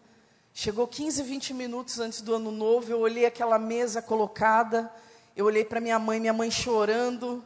Chegou 0.54 0.88
15, 0.88 1.24
20 1.24 1.54
minutos 1.54 2.00
antes 2.00 2.22
do 2.22 2.36
ano 2.36 2.52
novo, 2.52 2.92
eu 2.92 3.00
olhei 3.00 3.26
aquela 3.26 3.58
mesa 3.58 4.02
colocada, 4.02 4.92
eu 5.36 5.46
olhei 5.46 5.64
para 5.64 5.80
minha 5.80 5.98
mãe, 5.98 6.20
minha 6.20 6.34
mãe 6.34 6.52
chorando, 6.52 7.44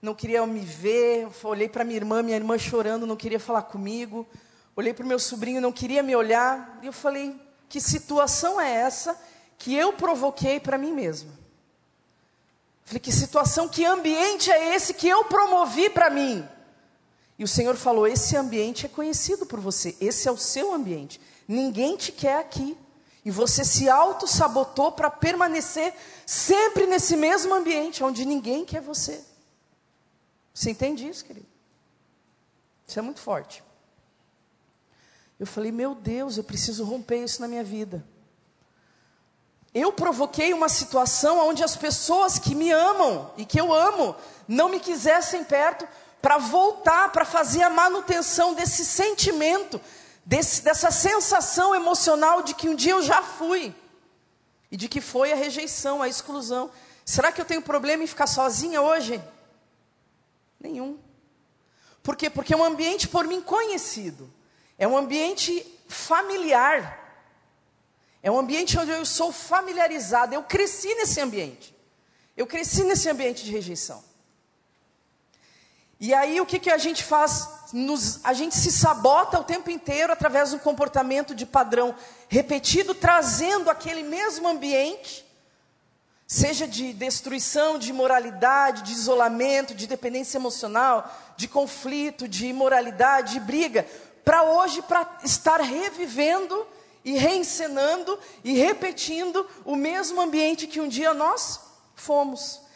não 0.00 0.14
queria 0.14 0.46
me 0.46 0.60
ver, 0.60 1.28
olhei 1.44 1.68
para 1.68 1.84
minha 1.84 1.98
irmã, 1.98 2.22
minha 2.22 2.36
irmã 2.36 2.56
chorando, 2.56 3.06
não 3.06 3.16
queria 3.16 3.38
falar 3.38 3.62
comigo, 3.62 4.26
olhei 4.74 4.94
para 4.94 5.04
o 5.04 5.08
meu 5.08 5.18
sobrinho, 5.18 5.60
não 5.60 5.70
queria 5.70 6.02
me 6.02 6.16
olhar, 6.16 6.78
e 6.82 6.86
eu 6.86 6.92
falei, 6.92 7.38
que 7.68 7.80
situação 7.80 8.58
é 8.58 8.72
essa 8.72 9.20
que 9.58 9.74
eu 9.74 9.92
provoquei 9.92 10.58
para 10.58 10.78
mim 10.78 10.92
mesma? 10.92 11.30
Falei, 12.84 13.00
que 13.00 13.12
situação, 13.12 13.68
que 13.68 13.84
ambiente 13.84 14.50
é 14.50 14.74
esse 14.74 14.94
que 14.94 15.06
eu 15.06 15.24
promovi 15.26 15.90
para 15.90 16.08
mim? 16.08 16.48
E 17.40 17.44
o 17.44 17.48
Senhor 17.48 17.74
falou: 17.74 18.06
esse 18.06 18.36
ambiente 18.36 18.84
é 18.84 18.88
conhecido 18.88 19.46
por 19.46 19.58
você, 19.58 19.96
esse 19.98 20.28
é 20.28 20.30
o 20.30 20.36
seu 20.36 20.74
ambiente. 20.74 21.18
Ninguém 21.48 21.96
te 21.96 22.12
quer 22.12 22.38
aqui. 22.38 22.76
E 23.24 23.30
você 23.30 23.64
se 23.64 23.88
auto-sabotou 23.88 24.92
para 24.92 25.10
permanecer 25.10 25.94
sempre 26.26 26.86
nesse 26.86 27.16
mesmo 27.16 27.54
ambiente, 27.54 28.04
onde 28.04 28.26
ninguém 28.26 28.64
quer 28.64 28.80
você. 28.80 29.22
Você 30.54 30.70
entende 30.70 31.08
isso, 31.08 31.24
querido? 31.24 31.46
Isso 32.86 32.98
é 32.98 33.02
muito 33.02 33.20
forte. 33.20 33.62
Eu 35.38 35.46
falei, 35.46 35.70
meu 35.70 35.94
Deus, 35.94 36.36
eu 36.36 36.44
preciso 36.44 36.84
romper 36.84 37.24
isso 37.24 37.40
na 37.40 37.48
minha 37.48 37.64
vida. 37.64 38.04
Eu 39.72 39.92
provoquei 39.92 40.52
uma 40.52 40.68
situação 40.68 41.46
onde 41.46 41.62
as 41.62 41.76
pessoas 41.76 42.38
que 42.38 42.54
me 42.54 42.70
amam 42.70 43.32
e 43.36 43.44
que 43.44 43.60
eu 43.60 43.72
amo 43.72 44.16
não 44.48 44.68
me 44.68 44.80
quisessem 44.80 45.44
perto 45.44 45.86
para 46.20 46.38
voltar, 46.38 47.10
para 47.12 47.24
fazer 47.24 47.62
a 47.62 47.70
manutenção 47.70 48.54
desse 48.54 48.84
sentimento, 48.84 49.80
desse, 50.24 50.62
dessa 50.62 50.90
sensação 50.90 51.74
emocional 51.74 52.42
de 52.42 52.54
que 52.54 52.68
um 52.68 52.74
dia 52.74 52.92
eu 52.92 53.02
já 53.02 53.22
fui 53.22 53.74
e 54.70 54.76
de 54.76 54.88
que 54.88 55.00
foi 55.00 55.32
a 55.32 55.36
rejeição, 55.36 56.02
a 56.02 56.08
exclusão. 56.08 56.70
Será 57.04 57.32
que 57.32 57.40
eu 57.40 57.44
tenho 57.44 57.62
problema 57.62 58.04
em 58.04 58.06
ficar 58.06 58.26
sozinha 58.26 58.80
hoje? 58.82 59.20
Nenhum. 60.60 60.98
Por 62.02 62.16
quê? 62.16 62.30
Porque 62.30 62.54
é 62.54 62.56
um 62.56 62.64
ambiente 62.64 63.08
por 63.08 63.26
mim 63.26 63.40
conhecido. 63.40 64.32
É 64.78 64.86
um 64.86 64.96
ambiente 64.96 65.66
familiar. 65.88 66.98
É 68.22 68.30
um 68.30 68.38
ambiente 68.38 68.78
onde 68.78 68.90
eu 68.90 69.04
sou 69.04 69.32
familiarizado. 69.32 70.34
Eu 70.34 70.42
cresci 70.42 70.94
nesse 70.94 71.20
ambiente. 71.20 71.74
Eu 72.36 72.46
cresci 72.46 72.84
nesse 72.84 73.08
ambiente 73.08 73.44
de 73.44 73.50
rejeição. 73.50 74.09
E 76.00 76.14
aí 76.14 76.40
o 76.40 76.46
que, 76.46 76.58
que 76.58 76.70
a 76.70 76.78
gente 76.78 77.04
faz? 77.04 77.46
Nos, 77.74 78.18
a 78.24 78.32
gente 78.32 78.56
se 78.56 78.72
sabota 78.72 79.38
o 79.38 79.44
tempo 79.44 79.70
inteiro 79.70 80.12
através 80.12 80.52
um 80.52 80.58
comportamento 80.58 81.34
de 81.34 81.44
padrão 81.44 81.94
repetido, 82.26 82.94
trazendo 82.94 83.68
aquele 83.68 84.02
mesmo 84.02 84.48
ambiente, 84.48 85.24
seja 86.26 86.66
de 86.66 86.94
destruição, 86.94 87.78
de 87.78 87.90
imoralidade, 87.90 88.82
de 88.82 88.92
isolamento, 88.92 89.74
de 89.74 89.86
dependência 89.86 90.38
emocional, 90.38 91.14
de 91.36 91.46
conflito, 91.46 92.26
de 92.26 92.46
imoralidade, 92.46 93.34
de 93.34 93.40
briga, 93.40 93.86
para 94.24 94.42
hoje, 94.42 94.80
para 94.82 95.18
estar 95.22 95.60
revivendo 95.60 96.66
e 97.04 97.12
reencenando 97.12 98.18
e 98.42 98.54
repetindo 98.54 99.46
o 99.64 99.76
mesmo 99.76 100.20
ambiente 100.20 100.66
que 100.66 100.80
um 100.80 100.88
dia 100.88 101.12
nós 101.12 101.60
fomos. 101.94 102.69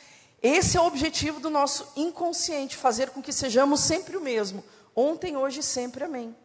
Esse 0.45 0.77
é 0.77 0.81
o 0.81 0.85
objetivo 0.85 1.41
do 1.41 1.49
nosso 1.49 1.91
inconsciente, 1.97 2.77
fazer 2.77 3.09
com 3.09 3.23
que 3.23 3.33
sejamos 3.33 3.81
sempre 3.81 4.15
o 4.15 4.21
mesmo, 4.21 4.63
ontem, 4.95 5.39
hoje 5.39 5.61
e 5.61 5.63
sempre, 5.63 6.05
amém. 6.05 6.37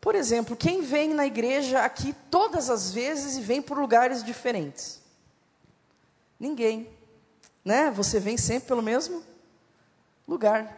Por 0.00 0.16
exemplo, 0.16 0.56
quem 0.56 0.82
vem 0.82 1.14
na 1.14 1.24
igreja 1.24 1.84
aqui 1.84 2.12
todas 2.28 2.68
as 2.68 2.90
vezes 2.90 3.36
e 3.36 3.42
vem 3.42 3.62
por 3.62 3.78
lugares 3.78 4.24
diferentes? 4.24 5.00
Ninguém, 6.38 6.90
né? 7.64 7.92
Você 7.92 8.18
vem 8.18 8.36
sempre 8.36 8.66
pelo 8.66 8.82
mesmo 8.82 9.22
lugar. 10.26 10.76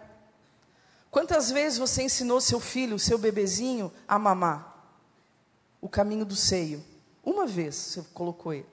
Quantas 1.10 1.50
vezes 1.50 1.78
você 1.78 2.02
ensinou 2.02 2.42
seu 2.42 2.60
filho, 2.60 2.98
seu 2.98 3.16
bebezinho, 3.16 3.90
a 4.06 4.18
mamar? 4.18 4.76
O 5.80 5.88
caminho 5.88 6.26
do 6.26 6.36
seio. 6.36 6.84
Uma 7.24 7.46
vez 7.46 7.74
você 7.74 8.04
colocou 8.12 8.52
ele. 8.52 8.66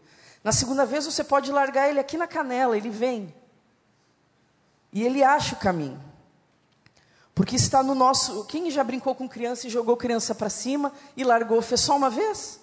Na 0.43 0.51
segunda 0.51 0.85
vez 0.85 1.05
você 1.05 1.23
pode 1.23 1.53
largar 1.53 1.89
ele 1.89 2.01
aqui 2.01 2.17
na 2.17 2.27
canela, 2.27 2.75
ele 2.75 2.89
vem. 2.89 3.33
E 4.95 5.03
ele 5.03 5.21
acha 5.21 5.55
o 5.55 5.59
caminho. 5.59 6.01
Porque 7.35 7.57
está 7.57 7.83
no 7.83 7.93
nosso. 7.93 8.45
Quem 8.45 8.71
já 8.71 8.81
brincou 8.81 9.13
com 9.13 9.27
criança 9.27 9.67
e 9.67 9.69
jogou 9.69 9.97
criança 9.97 10.33
para 10.33 10.49
cima 10.49 10.93
e 11.17 11.23
largou? 11.25 11.61
Fez 11.61 11.81
só 11.81 11.97
uma 11.97 12.09
vez? 12.09 12.61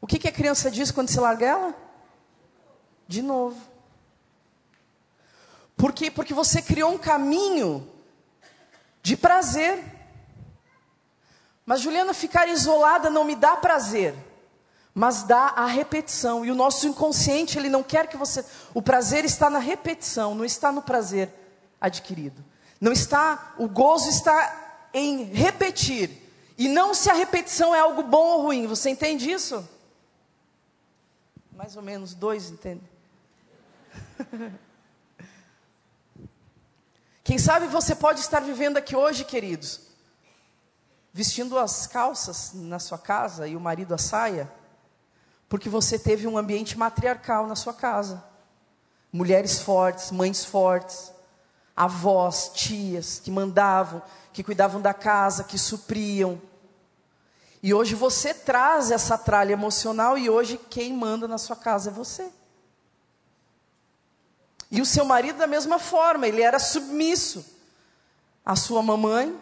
O 0.00 0.06
que, 0.06 0.18
que 0.18 0.26
a 0.26 0.32
criança 0.32 0.70
diz 0.70 0.90
quando 0.90 1.10
se 1.10 1.20
larga 1.20 1.46
ela? 1.46 1.74
De 3.06 3.20
novo. 3.20 3.60
Por 5.76 5.92
quê? 5.92 6.10
Porque 6.10 6.32
você 6.32 6.62
criou 6.62 6.90
um 6.90 6.98
caminho 6.98 7.86
de 9.02 9.14
prazer. 9.14 9.84
Mas 11.66 11.82
Juliana, 11.82 12.14
ficar 12.14 12.48
isolada 12.48 13.10
não 13.10 13.22
me 13.22 13.36
dá 13.36 13.54
prazer 13.54 14.14
mas 14.94 15.24
dá 15.24 15.52
a 15.56 15.66
repetição. 15.66 16.44
E 16.44 16.50
o 16.50 16.54
nosso 16.54 16.86
inconsciente, 16.86 17.58
ele 17.58 17.68
não 17.68 17.82
quer 17.82 18.06
que 18.06 18.16
você. 18.16 18.44
O 18.72 18.80
prazer 18.80 19.24
está 19.24 19.50
na 19.50 19.58
repetição, 19.58 20.34
não 20.34 20.44
está 20.44 20.70
no 20.70 20.80
prazer 20.80 21.28
adquirido. 21.80 22.44
Não 22.80 22.92
está, 22.92 23.54
o 23.58 23.68
gozo 23.68 24.08
está 24.08 24.86
em 24.94 25.24
repetir. 25.24 26.22
E 26.56 26.68
não 26.68 26.94
se 26.94 27.10
a 27.10 27.14
repetição 27.14 27.74
é 27.74 27.80
algo 27.80 28.04
bom 28.04 28.24
ou 28.24 28.42
ruim. 28.42 28.68
Você 28.68 28.90
entende 28.90 29.28
isso? 29.28 29.68
Mais 31.52 31.74
ou 31.74 31.82
menos 31.82 32.14
dois, 32.14 32.50
entende? 32.50 32.82
Quem 37.24 37.38
sabe 37.38 37.66
você 37.66 37.96
pode 37.96 38.20
estar 38.20 38.40
vivendo 38.40 38.76
aqui 38.76 38.94
hoje, 38.94 39.24
queridos, 39.24 39.80
vestindo 41.12 41.58
as 41.58 41.86
calças 41.86 42.52
na 42.54 42.78
sua 42.78 42.98
casa 42.98 43.48
e 43.48 43.56
o 43.56 43.60
marido 43.60 43.94
a 43.94 43.98
saia 43.98 44.48
porque 45.48 45.68
você 45.68 45.98
teve 45.98 46.26
um 46.26 46.38
ambiente 46.38 46.78
matriarcal 46.78 47.46
na 47.46 47.56
sua 47.56 47.72
casa. 47.72 48.24
Mulheres 49.12 49.60
fortes, 49.60 50.10
mães 50.10 50.44
fortes, 50.44 51.12
avós, 51.76 52.50
tias 52.54 53.18
que 53.18 53.30
mandavam, 53.30 54.02
que 54.32 54.42
cuidavam 54.42 54.80
da 54.80 54.92
casa, 54.92 55.44
que 55.44 55.58
supriam. 55.58 56.40
E 57.62 57.72
hoje 57.72 57.94
você 57.94 58.34
traz 58.34 58.90
essa 58.90 59.16
tralha 59.16 59.52
emocional 59.52 60.18
e 60.18 60.28
hoje 60.28 60.60
quem 60.68 60.92
manda 60.92 61.26
na 61.26 61.38
sua 61.38 61.56
casa 61.56 61.90
é 61.90 61.92
você. 61.92 62.30
E 64.70 64.80
o 64.80 64.86
seu 64.86 65.04
marido 65.04 65.38
da 65.38 65.46
mesma 65.46 65.78
forma, 65.78 66.26
ele 66.26 66.42
era 66.42 66.58
submisso. 66.58 67.44
A 68.44 68.56
sua 68.56 68.82
mamãe 68.82 69.38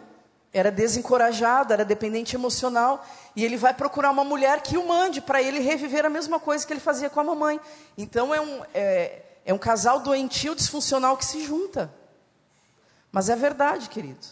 era 0.53 0.71
desencorajado, 0.71 1.73
era 1.73 1.83
dependente 1.83 2.35
emocional, 2.35 3.03
e 3.35 3.43
ele 3.43 3.57
vai 3.57 3.73
procurar 3.73 4.11
uma 4.11 4.23
mulher 4.23 4.61
que 4.61 4.77
o 4.77 4.87
mande 4.87 5.19
para 5.19 5.41
ele 5.41 5.59
reviver 5.59 6.05
a 6.05 6.09
mesma 6.09 6.39
coisa 6.39 6.65
que 6.65 6.73
ele 6.73 6.79
fazia 6.79 7.09
com 7.09 7.19
a 7.19 7.23
mamãe. 7.23 7.59
Então 7.97 8.33
é 8.33 8.39
um, 8.39 8.61
é, 8.73 9.21
é 9.45 9.53
um 9.53 9.57
casal 9.57 9.99
doentio, 9.99 10.55
disfuncional 10.55 11.17
que 11.17 11.25
se 11.25 11.43
junta. 11.43 11.93
Mas 13.11 13.29
é 13.29 13.35
verdade, 13.35 13.89
querido. 13.89 14.25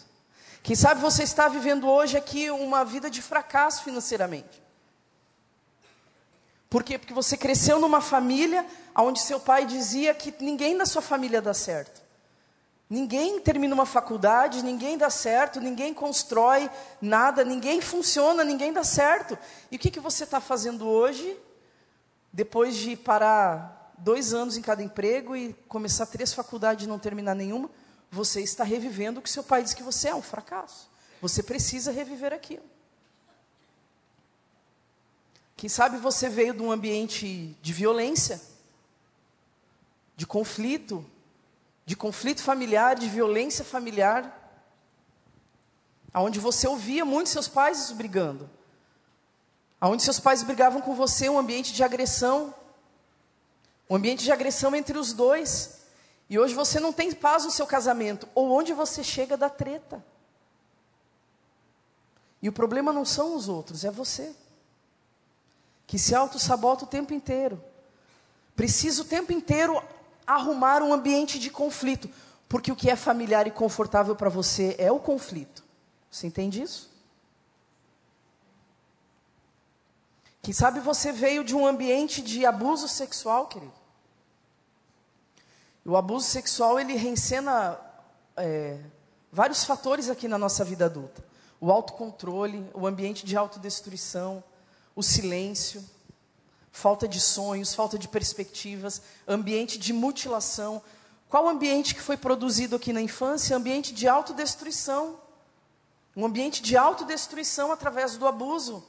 Quem 0.62 0.76
sabe 0.76 1.00
você 1.00 1.22
está 1.22 1.48
vivendo 1.48 1.88
hoje 1.88 2.16
aqui 2.16 2.50
uma 2.50 2.84
vida 2.84 3.10
de 3.10 3.20
fracasso 3.20 3.82
financeiramente. 3.82 4.62
Por 6.70 6.82
quê? 6.82 6.98
Porque 6.98 7.12
você 7.12 7.36
cresceu 7.36 7.78
numa 7.78 8.00
família 8.00 8.64
onde 8.94 9.20
seu 9.20 9.40
pai 9.40 9.66
dizia 9.66 10.14
que 10.14 10.34
ninguém 10.40 10.76
da 10.76 10.86
sua 10.86 11.02
família 11.02 11.42
dá 11.42 11.52
certo. 11.52 12.01
Ninguém 12.92 13.40
termina 13.40 13.74
uma 13.74 13.86
faculdade, 13.86 14.62
ninguém 14.62 14.98
dá 14.98 15.08
certo, 15.08 15.58
ninguém 15.58 15.94
constrói 15.94 16.70
nada, 17.00 17.42
ninguém 17.42 17.80
funciona, 17.80 18.44
ninguém 18.44 18.70
dá 18.70 18.84
certo. 18.84 19.38
E 19.70 19.76
o 19.76 19.78
que, 19.78 19.90
que 19.90 19.98
você 19.98 20.24
está 20.24 20.42
fazendo 20.42 20.86
hoje, 20.86 21.34
depois 22.30 22.76
de 22.76 22.94
parar 22.94 23.94
dois 23.96 24.34
anos 24.34 24.58
em 24.58 24.60
cada 24.60 24.82
emprego 24.82 25.34
e 25.34 25.54
começar 25.68 26.04
três 26.04 26.34
faculdades 26.34 26.84
e 26.84 26.88
não 26.88 26.98
terminar 26.98 27.34
nenhuma? 27.34 27.70
Você 28.10 28.42
está 28.42 28.62
revivendo 28.62 29.20
o 29.20 29.22
que 29.22 29.30
seu 29.30 29.42
pai 29.42 29.62
diz 29.62 29.72
que 29.72 29.82
você 29.82 30.08
é, 30.08 30.14
um 30.14 30.20
fracasso. 30.20 30.90
Você 31.22 31.42
precisa 31.42 31.90
reviver 31.90 32.34
aquilo. 32.34 32.68
Quem 35.56 35.70
sabe 35.70 35.96
você 35.96 36.28
veio 36.28 36.52
de 36.52 36.60
um 36.60 36.70
ambiente 36.70 37.56
de 37.62 37.72
violência, 37.72 38.38
de 40.14 40.26
conflito, 40.26 41.02
de 41.84 41.96
conflito 41.96 42.42
familiar, 42.42 42.94
de 42.96 43.08
violência 43.08 43.64
familiar, 43.64 44.38
aonde 46.12 46.38
você 46.38 46.66
ouvia 46.68 47.04
muitos 47.04 47.32
seus 47.32 47.48
pais 47.48 47.90
brigando, 47.90 48.48
aonde 49.80 50.02
seus 50.02 50.20
pais 50.20 50.42
brigavam 50.42 50.80
com 50.80 50.94
você, 50.94 51.28
um 51.28 51.38
ambiente 51.38 51.72
de 51.72 51.82
agressão, 51.82 52.54
um 53.88 53.96
ambiente 53.96 54.22
de 54.22 54.32
agressão 54.32 54.74
entre 54.74 54.96
os 54.96 55.12
dois, 55.12 55.80
e 56.30 56.38
hoje 56.38 56.54
você 56.54 56.78
não 56.78 56.92
tem 56.92 57.12
paz 57.12 57.44
no 57.44 57.50
seu 57.50 57.66
casamento, 57.66 58.28
ou 58.34 58.50
onde 58.50 58.72
você 58.72 59.02
chega 59.02 59.36
da 59.36 59.50
treta. 59.50 60.02
E 62.40 62.48
o 62.48 62.52
problema 62.52 62.92
não 62.92 63.04
são 63.04 63.36
os 63.36 63.48
outros, 63.48 63.84
é 63.84 63.90
você. 63.90 64.34
Que 65.86 65.98
se 65.98 66.14
auto-sabota 66.14 66.84
o 66.84 66.88
tempo 66.88 67.12
inteiro. 67.12 67.62
Precisa 68.56 69.02
o 69.02 69.04
tempo 69.04 69.32
inteiro 69.32 69.82
arrumar 70.34 70.82
um 70.82 70.92
ambiente 70.92 71.38
de 71.38 71.50
conflito, 71.50 72.08
porque 72.48 72.70
o 72.70 72.76
que 72.76 72.90
é 72.90 72.96
familiar 72.96 73.46
e 73.46 73.50
confortável 73.50 74.14
para 74.14 74.28
você 74.28 74.74
é 74.78 74.90
o 74.90 74.98
conflito. 74.98 75.64
Você 76.10 76.26
entende 76.26 76.62
isso? 76.62 76.90
Quem 80.42 80.52
sabe 80.52 80.80
você 80.80 81.12
veio 81.12 81.44
de 81.44 81.54
um 81.54 81.66
ambiente 81.66 82.20
de 82.20 82.44
abuso 82.44 82.88
sexual, 82.88 83.46
querido. 83.46 83.72
O 85.84 85.96
abuso 85.96 86.26
sexual 86.26 86.78
ele 86.78 86.94
reencena 86.94 87.78
é, 88.36 88.78
vários 89.30 89.64
fatores 89.64 90.08
aqui 90.10 90.28
na 90.28 90.36
nossa 90.38 90.64
vida 90.64 90.86
adulta: 90.86 91.24
o 91.60 91.70
autocontrole, 91.70 92.68
o 92.74 92.86
ambiente 92.86 93.24
de 93.24 93.36
autodestruição, 93.36 94.42
o 94.94 95.02
silêncio 95.02 95.82
falta 96.72 97.06
de 97.06 97.20
sonhos, 97.20 97.74
falta 97.74 97.98
de 97.98 98.08
perspectivas, 98.08 99.02
ambiente 99.28 99.78
de 99.78 99.92
mutilação. 99.92 100.82
Qual 101.28 101.46
ambiente 101.46 101.94
que 101.94 102.00
foi 102.00 102.16
produzido 102.16 102.76
aqui 102.76 102.92
na 102.92 103.02
infância? 103.02 103.56
Ambiente 103.56 103.92
de 103.92 104.08
autodestruição. 104.08 105.20
Um 106.16 106.24
ambiente 106.24 106.62
de 106.62 106.76
autodestruição 106.76 107.70
através 107.70 108.16
do 108.16 108.26
abuso. 108.26 108.84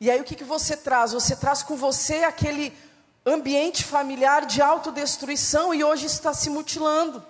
E 0.00 0.10
aí 0.10 0.20
o 0.20 0.24
que, 0.24 0.34
que 0.34 0.44
você 0.44 0.76
traz? 0.76 1.12
Você 1.12 1.34
traz 1.36 1.62
com 1.62 1.76
você 1.76 2.24
aquele 2.24 2.76
ambiente 3.24 3.84
familiar 3.84 4.44
de 4.46 4.60
autodestruição 4.60 5.72
e 5.72 5.84
hoje 5.84 6.06
está 6.06 6.32
se 6.34 6.50
mutilando. 6.50 7.24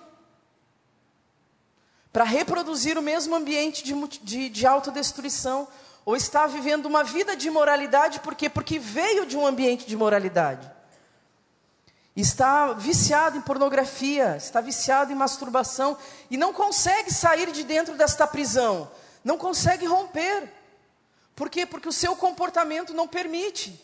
Para 2.11 2.23
reproduzir 2.23 2.97
o 2.97 3.01
mesmo 3.01 3.35
ambiente 3.35 3.83
de, 3.83 3.93
de, 4.23 4.49
de 4.49 4.65
autodestruição 4.65 5.67
ou 6.09 6.15
está 6.15 6.47
vivendo 6.47 6.87
uma 6.87 7.03
vida 7.03 7.35
de 7.35 7.49
imoralidade, 7.49 8.19
por 8.21 8.33
quê? 8.33 8.49
Porque 8.49 8.79
veio 8.79 9.27
de 9.27 9.37
um 9.37 9.45
ambiente 9.45 9.85
de 9.85 9.95
moralidade. 9.95 10.67
Está 12.15 12.73
viciado 12.73 13.37
em 13.37 13.41
pornografia, 13.41 14.35
está 14.35 14.59
viciado 14.59 15.11
em 15.11 15.15
masturbação 15.15 15.95
e 16.27 16.35
não 16.35 16.51
consegue 16.51 17.13
sair 17.13 17.51
de 17.51 17.63
dentro 17.63 17.93
desta 17.95 18.25
prisão, 18.25 18.89
não 19.23 19.37
consegue 19.37 19.85
romper. 19.85 20.51
Por 21.35 21.47
quê? 21.47 21.63
Porque 21.63 21.87
o 21.87 21.93
seu 21.93 22.15
comportamento 22.15 22.91
não 22.91 23.07
permite. 23.07 23.79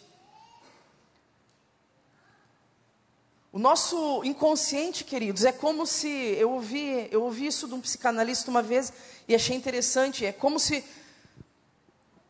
O 3.53 3.59
nosso 3.59 4.23
inconsciente, 4.23 5.03
queridos, 5.03 5.45
é 5.45 5.51
como 5.51 5.85
se 5.85 6.09
eu 6.39 6.49
ouvi, 6.53 7.07
eu 7.11 7.21
ouvi 7.21 7.45
isso 7.45 7.67
de 7.67 7.75
um 7.75 7.81
psicanalista 7.81 8.49
uma 8.49 8.63
vez 8.63 8.91
e 9.27 9.35
achei 9.35 9.55
interessante, 9.55 10.25
é 10.25 10.31
como 10.31 10.59
se 10.59 10.83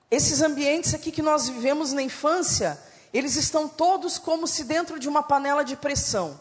esses 0.09 0.41
ambientes 0.41 0.93
aqui 0.93 1.11
que 1.11 1.21
nós 1.21 1.49
vivemos 1.49 1.91
na 1.91 2.01
infância, 2.01 2.79
eles 3.13 3.35
estão 3.35 3.67
todos 3.67 4.17
como 4.17 4.47
se 4.47 4.63
dentro 4.63 4.99
de 4.99 5.07
uma 5.07 5.23
panela 5.23 5.63
de 5.63 5.75
pressão. 5.75 6.39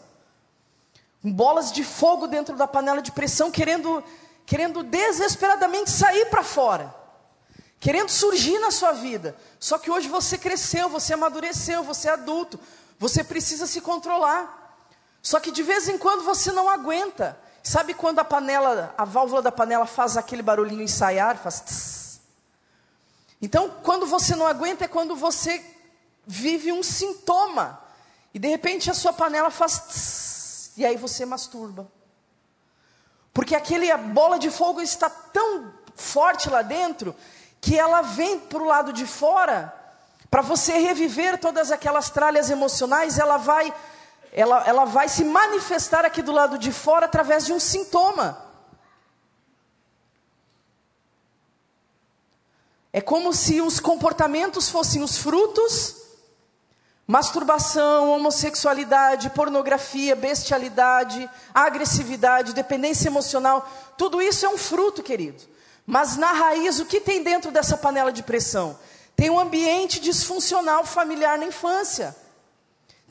Bolas 1.23 1.71
de 1.71 1.83
fogo 1.83 2.27
dentro 2.27 2.55
da 2.55 2.67
panela 2.67 3.01
de 3.01 3.11
pressão, 3.11 3.49
querendo, 3.49 4.03
querendo 4.45 4.83
desesperadamente 4.83 5.89
sair 5.89 6.25
para 6.27 6.43
fora. 6.43 6.93
Querendo 7.79 8.09
surgir 8.09 8.59
na 8.59 8.71
sua 8.71 8.91
vida. 8.91 9.35
Só 9.59 9.77
que 9.77 9.89
hoje 9.89 10.07
você 10.07 10.37
cresceu, 10.37 10.87
você 10.87 11.13
amadureceu, 11.13 11.83
você 11.83 12.07
é 12.07 12.11
adulto. 12.11 12.59
Você 12.99 13.23
precisa 13.23 13.65
se 13.65 13.81
controlar. 13.81 14.77
Só 15.21 15.39
que 15.39 15.51
de 15.51 15.63
vez 15.63 15.89
em 15.89 15.97
quando 15.97 16.23
você 16.23 16.51
não 16.51 16.69
aguenta. 16.69 17.37
Sabe 17.63 17.95
quando 17.95 18.19
a 18.19 18.23
panela, 18.23 18.93
a 18.95 19.03
válvula 19.05 19.41
da 19.41 19.51
panela 19.51 19.87
faz 19.87 20.15
aquele 20.15 20.43
barulhinho 20.43 20.83
ensaiar, 20.83 21.35
faz 21.35 21.61
tss, 21.61 22.04
então, 23.45 23.69
quando 23.83 24.07
você 24.07 24.35
não 24.35 24.47
aguenta 24.47 24.85
é 24.85 24.87
quando 24.87 25.15
você 25.15 25.63
vive 26.25 26.71
um 26.71 26.81
sintoma. 26.81 27.79
E 28.33 28.39
de 28.39 28.47
repente 28.47 28.89
a 28.89 28.93
sua 28.93 29.13
panela 29.13 29.51
faz 29.51 29.79
tss, 29.79 30.71
e 30.77 30.85
aí 30.85 30.97
você 30.97 31.25
masturba. 31.25 31.87
Porque 33.31 33.55
aquele 33.55 33.95
bola 33.97 34.39
de 34.39 34.49
fogo 34.49 34.81
está 34.81 35.09
tão 35.09 35.71
forte 35.95 36.49
lá 36.49 36.63
dentro 36.63 37.15
que 37.61 37.77
ela 37.77 38.01
vem 38.01 38.39
para 38.39 38.63
o 38.63 38.65
lado 38.65 38.91
de 38.91 39.05
fora 39.05 39.71
para 40.31 40.41
você 40.41 40.79
reviver 40.79 41.39
todas 41.39 41.71
aquelas 41.71 42.09
tralhas 42.09 42.49
emocionais, 42.49 43.19
ela 43.19 43.37
vai 43.37 43.71
ela, 44.33 44.67
ela 44.67 44.85
vai 44.85 45.07
se 45.07 45.23
manifestar 45.23 46.03
aqui 46.03 46.21
do 46.21 46.31
lado 46.31 46.57
de 46.57 46.71
fora 46.71 47.05
através 47.05 47.45
de 47.45 47.53
um 47.53 47.59
sintoma. 47.59 48.44
É 52.95 53.01
como 53.01 53.33
se 53.33 53.59
os 53.59 53.77
comportamentos 53.77 54.69
fossem 54.69 55.03
os 55.03 55.17
frutos, 55.17 55.97
masturbação, 57.05 58.11
homossexualidade, 58.11 59.31
pornografia, 59.31 60.15
bestialidade, 60.15 61.29
agressividade, 61.53 62.53
dependência 62.53 63.09
emocional, 63.09 63.69
tudo 63.97 64.21
isso 64.21 64.45
é 64.45 64.49
um 64.49 64.57
fruto, 64.57 65.03
querido. 65.03 65.43
Mas 65.85 66.15
na 66.15 66.31
raiz, 66.31 66.79
o 66.79 66.85
que 66.85 67.01
tem 67.01 67.21
dentro 67.21 67.51
dessa 67.51 67.75
panela 67.75 68.13
de 68.13 68.23
pressão? 68.23 68.79
Tem 69.13 69.29
um 69.29 69.41
ambiente 69.41 69.99
disfuncional 69.99 70.85
familiar 70.85 71.37
na 71.37 71.47
infância. 71.47 72.15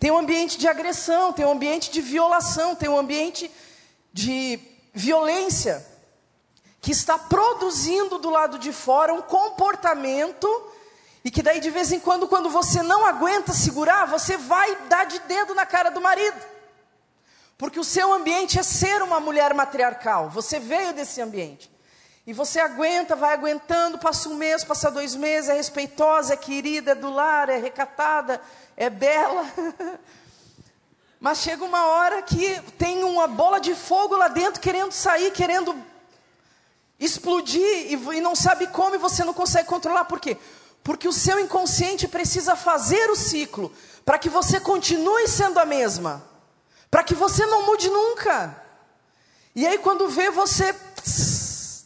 Tem 0.01 0.11
um 0.11 0.17
ambiente 0.17 0.57
de 0.57 0.67
agressão, 0.67 1.31
tem 1.31 1.45
um 1.45 1.53
ambiente 1.53 1.91
de 1.91 2.01
violação, 2.01 2.75
tem 2.75 2.89
um 2.89 2.97
ambiente 2.97 3.51
de 4.15 4.59
violência 4.95 5.85
que 6.85 6.93
está 6.93 7.19
produzindo 7.19 8.19
do 8.19 8.29
lado 8.29 8.59
de 8.59 8.71
fora 8.71 9.15
um 9.15 9.23
comportamento 9.23 10.47
e 11.25 11.31
que 11.31 11.43
daí 11.43 11.59
de 11.59 11.71
vez 11.71 11.91
em 11.91 11.99
quando, 11.99 12.29
quando 12.29 12.51
você 12.51 12.83
não 12.83 13.07
aguenta 13.07 13.55
segurar, 13.55 14.07
você 14.07 14.37
vai 14.37 14.77
dar 14.87 15.07
de 15.07 15.19
dedo 15.21 15.55
na 15.55 15.65
cara 15.65 15.91
do 15.91 16.03
marido. 16.03 16.37
Porque 17.57 17.81
o 17.81 17.85
seu 17.85 18.13
ambiente 18.13 18.59
é 18.59 18.63
ser 18.63 19.01
uma 19.01 19.19
mulher 19.19 19.55
matriarcal, 19.55 20.29
você 20.29 20.61
veio 20.61 20.93
desse 20.93 21.23
ambiente. 21.23 21.73
E 22.27 22.35
você 22.35 22.61
aguenta, 22.61 23.17
vai 23.17 23.33
aguentando, 23.33 23.97
passa 23.97 24.29
um 24.29 24.35
mês, 24.35 24.63
passa 24.63 24.91
dois 24.91 25.15
meses, 25.15 25.49
é 25.49 25.55
respeitosa, 25.55 26.35
é 26.35 26.37
querida, 26.37 26.91
é 26.91 26.95
do 26.95 27.09
lar, 27.09 27.49
é 27.49 27.57
recatada, 27.57 28.43
é 28.77 28.91
bela. 28.91 29.47
Mas 31.19 31.39
chega 31.39 31.65
uma 31.65 31.87
hora 31.87 32.21
que 32.21 32.61
tem 32.77 33.05
uma 33.05 33.27
bola 33.27 33.59
de 33.59 33.75
fogo 33.75 34.15
lá 34.15 34.29
dentro 34.29 34.61
querendo 34.61 34.93
sair, 34.93 35.31
querendo 35.31 35.94
explodir 36.99 37.93
e, 37.93 38.21
não 38.21 38.35
sabe 38.35 38.67
como 38.69 38.95
e 38.95 38.99
você 38.99 39.25
não 39.25 39.35
consegue 39.35 39.69
controlar. 39.69 40.05
Por 40.05 40.21
quê? 40.21 40.37
Porque 40.83 41.09
o 41.09 41.13
seu 41.13 41.39
inconsciente 41.41 42.07
precisa 42.07 42.55
fazer 42.55 43.11
o 43.11 43.17
ciclo 43.17 43.73
para 44.05 44.19
que 44.19 44.29
você 44.29 44.61
continue 44.61 45.27
sendo 45.27 45.59
a 45.59 45.65
mesma, 45.65 46.23
para 46.91 47.03
que 47.03 47.15
você 47.15 47.47
não 47.47 47.67
mude 47.67 47.89
nunca. 47.89 48.63
E 49.55 49.67
aí 49.67 49.79
quando 49.79 50.09
vê 50.09 50.31
você, 50.31 50.75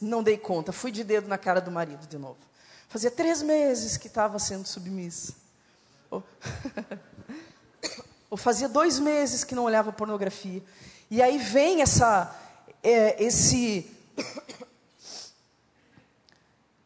não 0.01 0.23
dei 0.23 0.37
conta, 0.37 0.73
fui 0.73 0.91
de 0.91 1.05
dedo 1.05 1.29
na 1.29 1.39
cara 1.39 1.61
do 1.61 1.71
marido 1.71 2.07
de 2.07 2.19
novo. 2.19 2.39
Fazia 2.89 3.11
três 3.11 3.43
meses 3.43 3.97
que 3.97 4.07
estava 4.07 4.39
sendo 4.39 4.67
submissa. 4.67 5.35
Ou, 6.11 6.23
ou 8.31 8.37
fazia 8.37 8.69
dois 8.69 8.99
meses 8.99 9.45
que 9.45 9.55
não 9.55 9.65
olhava 9.65 9.93
pornografia. 9.93 10.63
E 11.11 11.23
aí 11.23 11.39
vem 11.39 11.83
essa, 11.83 12.35
é, 12.83 13.23
esse 13.23 13.91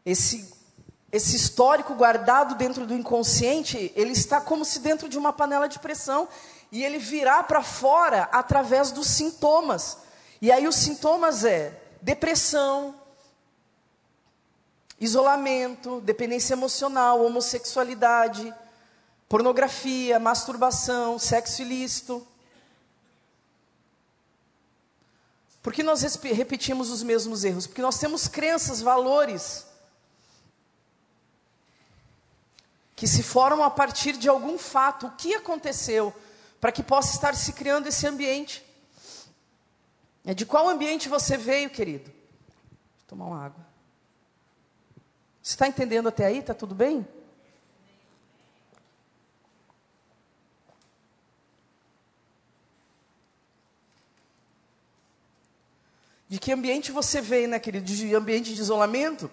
esse, 0.05 0.53
esse 1.11 1.35
histórico 1.35 1.95
guardado 1.95 2.55
dentro 2.55 2.85
do 2.85 2.93
inconsciente, 2.93 3.91
ele 3.95 4.11
está 4.11 4.41
como 4.41 4.65
se 4.65 4.79
dentro 4.79 5.07
de 5.07 5.17
uma 5.17 5.31
panela 5.31 5.67
de 5.67 5.79
pressão 5.79 6.27
e 6.71 6.83
ele 6.83 6.97
virá 6.97 7.43
para 7.43 7.61
fora 7.61 8.23
através 8.31 8.91
dos 8.91 9.07
sintomas. 9.07 9.99
E 10.41 10.51
aí 10.51 10.67
os 10.67 10.75
sintomas 10.75 11.45
é 11.45 11.79
depressão, 12.01 12.95
isolamento, 14.99 16.01
dependência 16.01 16.53
emocional, 16.53 17.23
homossexualidade, 17.23 18.53
pornografia, 19.29 20.19
masturbação, 20.19 21.17
sexo 21.17 21.61
ilícito. 21.61 22.25
Por 25.61 25.71
que 25.71 25.81
nós 25.81 26.01
repetimos 26.01 26.89
os 26.89 27.03
mesmos 27.03 27.45
erros? 27.45 27.67
Porque 27.67 27.81
nós 27.81 27.97
temos 27.97 28.27
crenças, 28.27 28.81
valores 28.81 29.65
que 32.95 33.07
se 33.07 33.23
formam 33.23 33.65
a 33.65 33.71
partir 33.71 34.17
de 34.17 34.29
algum 34.29 34.57
fato. 34.57 35.07
O 35.07 35.11
que 35.11 35.33
aconteceu 35.35 36.13
para 36.59 36.71
que 36.71 36.83
possa 36.83 37.13
estar 37.13 37.35
se 37.35 37.53
criando 37.53 37.87
esse 37.87 38.05
ambiente? 38.07 38.63
É 40.25 40.33
de 40.33 40.45
qual 40.45 40.69
ambiente 40.69 41.09
você 41.09 41.35
veio, 41.35 41.69
querido? 41.69 42.09
Vou 42.09 43.07
tomar 43.07 43.25
uma 43.25 43.45
água. 43.45 43.65
Você 45.41 45.55
está 45.55 45.67
entendendo 45.67 46.07
até 46.07 46.25
aí? 46.25 46.37
Está 46.37 46.53
tudo 46.53 46.73
bem? 46.73 47.05
De 56.29 56.39
que 56.39 56.51
ambiente 56.51 56.91
você 56.91 57.21
veio, 57.21 57.47
né, 57.47 57.59
querido? 57.59 57.85
De 57.85 58.15
ambiente 58.15 58.55
de 58.55 58.61
isolamento? 58.61 59.29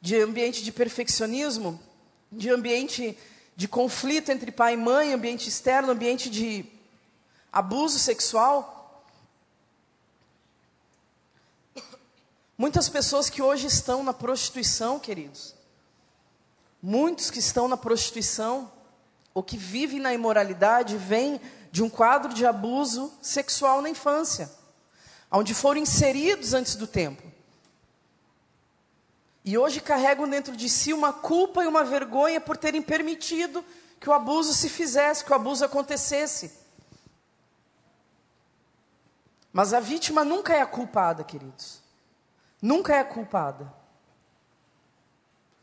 De 0.00 0.20
ambiente 0.20 0.62
de 0.62 0.70
perfeccionismo? 0.70 1.80
De 2.30 2.50
ambiente 2.50 3.16
de 3.56 3.66
conflito 3.66 4.30
entre 4.30 4.52
pai 4.52 4.74
e 4.74 4.76
mãe, 4.76 5.14
ambiente 5.14 5.48
externo, 5.48 5.92
ambiente 5.92 6.28
de 6.28 6.64
abuso 7.50 7.98
sexual. 7.98 9.04
Muitas 12.58 12.88
pessoas 12.88 13.30
que 13.30 13.42
hoje 13.42 13.66
estão 13.66 14.02
na 14.02 14.12
prostituição, 14.12 14.98
queridos. 14.98 15.54
Muitos 16.82 17.30
que 17.30 17.38
estão 17.38 17.66
na 17.66 17.76
prostituição 17.76 18.70
ou 19.34 19.42
que 19.42 19.56
vivem 19.56 20.00
na 20.00 20.14
imoralidade 20.14 20.96
vêm 20.96 21.40
de 21.70 21.82
um 21.82 21.90
quadro 21.90 22.32
de 22.32 22.46
abuso 22.46 23.12
sexual 23.20 23.82
na 23.82 23.90
infância, 23.90 24.50
onde 25.30 25.52
foram 25.52 25.80
inseridos 25.80 26.54
antes 26.54 26.74
do 26.74 26.86
tempo. 26.86 27.25
E 29.46 29.56
hoje 29.56 29.80
carregam 29.80 30.28
dentro 30.28 30.56
de 30.56 30.68
si 30.68 30.92
uma 30.92 31.12
culpa 31.12 31.62
e 31.62 31.68
uma 31.68 31.84
vergonha 31.84 32.40
por 32.40 32.56
terem 32.56 32.82
permitido 32.82 33.64
que 34.00 34.10
o 34.10 34.12
abuso 34.12 34.52
se 34.52 34.68
fizesse, 34.68 35.24
que 35.24 35.30
o 35.30 35.36
abuso 35.36 35.64
acontecesse. 35.64 36.52
Mas 39.52 39.72
a 39.72 39.78
vítima 39.78 40.24
nunca 40.24 40.52
é 40.52 40.60
a 40.60 40.66
culpada, 40.66 41.22
queridos. 41.22 41.80
Nunca 42.60 42.96
é 42.96 42.98
a 42.98 43.04
culpada. 43.04 43.72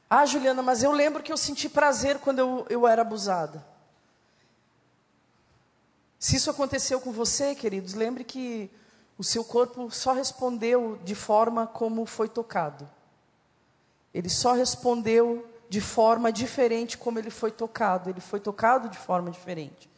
Ah, 0.10 0.26
Juliana, 0.26 0.62
mas 0.62 0.82
eu 0.82 0.94
lembro 0.94 1.22
que 1.22 1.34
eu 1.34 1.38
senti 1.38 1.68
prazer 1.68 2.20
quando 2.20 2.40
eu, 2.40 2.66
eu 2.70 2.88
era 2.88 3.02
abusada. 3.02 3.66
Se 6.18 6.38
isso 6.38 6.50
aconteceu 6.50 7.02
com 7.02 7.12
você, 7.12 7.54
queridos, 7.54 7.96
lembre 7.96 8.24
que 8.24 8.72
o 9.18 9.26
seu 9.26 9.44
corpo 9.44 9.92
só 9.92 10.14
respondeu 10.14 10.98
de 11.04 11.16
forma 11.16 11.68
como 11.68 12.06
foi 12.06 12.30
tocado. 12.30 12.90
Ele 14.14 14.30
só 14.30 14.54
respondeu 14.54 15.50
de 15.70 15.82
forma 15.82 16.32
diferente 16.32 16.98
como 16.98 17.18
ele 17.18 17.32
foi 17.32 17.52
tocado. 17.52 18.10
Ele 18.10 18.22
foi 18.22 18.40
tocado 18.40 18.88
de 18.90 18.98
forma 18.98 19.32
diferente. 19.32 19.90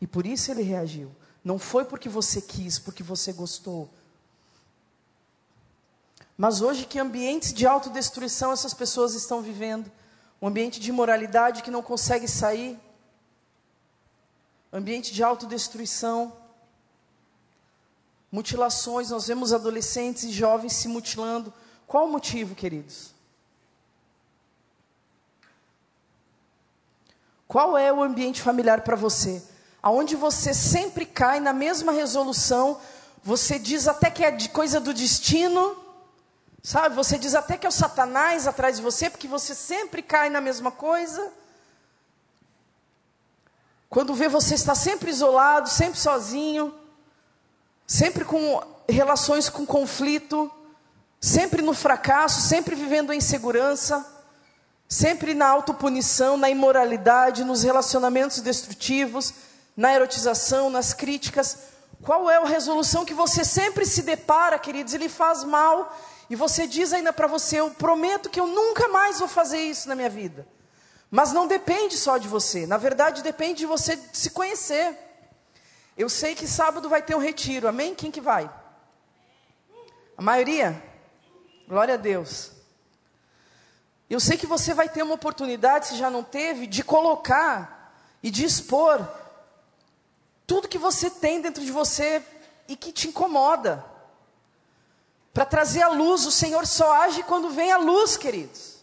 E 0.00 0.06
por 0.06 0.26
isso 0.26 0.50
ele 0.50 0.62
reagiu. 0.62 1.10
Não 1.44 1.58
foi 1.58 1.84
porque 1.84 2.08
você 2.08 2.40
quis, 2.40 2.78
porque 2.78 3.02
você 3.02 3.32
gostou. 3.32 3.88
Mas 6.36 6.60
hoje, 6.60 6.84
que 6.84 6.98
ambientes 6.98 7.52
de 7.52 7.64
autodestruição 7.64 8.50
essas 8.50 8.74
pessoas 8.74 9.14
estão 9.14 9.40
vivendo? 9.40 9.90
Um 10.42 10.48
ambiente 10.48 10.80
de 10.80 10.90
imoralidade 10.90 11.62
que 11.62 11.70
não 11.70 11.82
consegue 11.82 12.26
sair. 12.26 12.78
Ambiente 14.72 15.12
de 15.12 15.22
autodestruição. 15.22 16.32
Mutilações, 18.32 19.10
nós 19.10 19.28
vemos 19.28 19.52
adolescentes 19.52 20.24
e 20.24 20.32
jovens 20.32 20.72
se 20.72 20.88
mutilando. 20.88 21.54
Qual 21.86 22.06
o 22.06 22.10
motivo, 22.10 22.56
queridos? 22.56 23.14
Qual 27.46 27.76
é 27.76 27.92
o 27.92 28.02
ambiente 28.02 28.40
familiar 28.40 28.80
para 28.80 28.96
você? 28.96 29.42
Aonde 29.82 30.16
você 30.16 30.54
sempre 30.54 31.04
cai 31.04 31.40
na 31.40 31.52
mesma 31.52 31.92
resolução, 31.92 32.80
você 33.22 33.58
diz 33.58 33.86
até 33.86 34.10
que 34.10 34.24
é 34.24 34.48
coisa 34.48 34.80
do 34.80 34.94
destino, 34.94 35.76
sabe? 36.62 36.94
Você 36.94 37.18
diz 37.18 37.34
até 37.34 37.56
que 37.58 37.66
é 37.66 37.68
o 37.68 37.72
Satanás 37.72 38.46
atrás 38.46 38.76
de 38.76 38.82
você, 38.82 39.10
porque 39.10 39.28
você 39.28 39.54
sempre 39.54 40.02
cai 40.02 40.30
na 40.30 40.40
mesma 40.40 40.70
coisa. 40.70 41.32
Quando 43.90 44.14
vê 44.14 44.28
você 44.28 44.54
está 44.54 44.74
sempre 44.74 45.10
isolado, 45.10 45.68
sempre 45.68 46.00
sozinho, 46.00 46.74
sempre 47.86 48.24
com 48.24 48.62
relações 48.88 49.48
com 49.48 49.64
conflito, 49.64 50.50
sempre 51.20 51.62
no 51.62 51.72
fracasso, 51.72 52.40
sempre 52.40 52.74
vivendo 52.74 53.10
a 53.10 53.16
insegurança. 53.16 54.13
Sempre 54.94 55.34
na 55.34 55.48
autopunição, 55.48 56.36
na 56.36 56.48
imoralidade, 56.48 57.42
nos 57.42 57.64
relacionamentos 57.64 58.40
destrutivos, 58.40 59.34
na 59.76 59.92
erotização, 59.92 60.70
nas 60.70 60.92
críticas. 60.92 61.58
Qual 62.00 62.30
é 62.30 62.36
a 62.36 62.44
resolução 62.44 63.04
que 63.04 63.12
você 63.12 63.44
sempre 63.44 63.84
se 63.84 64.02
depara, 64.02 64.56
queridos, 64.56 64.94
e 64.94 64.98
lhe 64.98 65.08
faz 65.08 65.42
mal, 65.42 65.98
e 66.30 66.36
você 66.36 66.68
diz 66.68 66.92
ainda 66.92 67.12
para 67.12 67.26
você: 67.26 67.58
Eu 67.58 67.72
prometo 67.72 68.30
que 68.30 68.38
eu 68.38 68.46
nunca 68.46 68.86
mais 68.86 69.18
vou 69.18 69.26
fazer 69.26 69.58
isso 69.58 69.88
na 69.88 69.96
minha 69.96 70.08
vida. 70.08 70.46
Mas 71.10 71.32
não 71.32 71.48
depende 71.48 71.96
só 71.96 72.16
de 72.16 72.28
você, 72.28 72.64
na 72.64 72.76
verdade 72.76 73.20
depende 73.20 73.58
de 73.58 73.66
você 73.66 73.98
se 74.12 74.30
conhecer. 74.30 74.96
Eu 75.98 76.08
sei 76.08 76.36
que 76.36 76.46
sábado 76.46 76.88
vai 76.88 77.02
ter 77.02 77.16
um 77.16 77.20
retiro, 77.20 77.66
amém? 77.66 77.96
Quem 77.96 78.12
que 78.12 78.20
vai? 78.20 78.48
A 80.16 80.22
maioria? 80.22 80.80
Glória 81.66 81.94
a 81.94 81.96
Deus. 81.96 82.53
Eu 84.08 84.20
sei 84.20 84.36
que 84.36 84.46
você 84.46 84.74
vai 84.74 84.88
ter 84.88 85.02
uma 85.02 85.14
oportunidade, 85.14 85.88
se 85.88 85.96
já 85.96 86.10
não 86.10 86.22
teve, 86.22 86.66
de 86.66 86.84
colocar 86.84 87.92
e 88.22 88.30
de 88.30 88.44
expor 88.44 89.06
tudo 90.46 90.68
que 90.68 90.78
você 90.78 91.08
tem 91.08 91.40
dentro 91.40 91.64
de 91.64 91.72
você 91.72 92.22
e 92.68 92.76
que 92.76 92.92
te 92.92 93.08
incomoda. 93.08 93.84
Para 95.32 95.44
trazer 95.44 95.82
a 95.82 95.88
luz, 95.88 96.26
o 96.26 96.30
Senhor 96.30 96.66
só 96.66 96.92
age 97.02 97.22
quando 97.22 97.50
vem 97.50 97.72
a 97.72 97.78
luz, 97.78 98.16
queridos. 98.16 98.74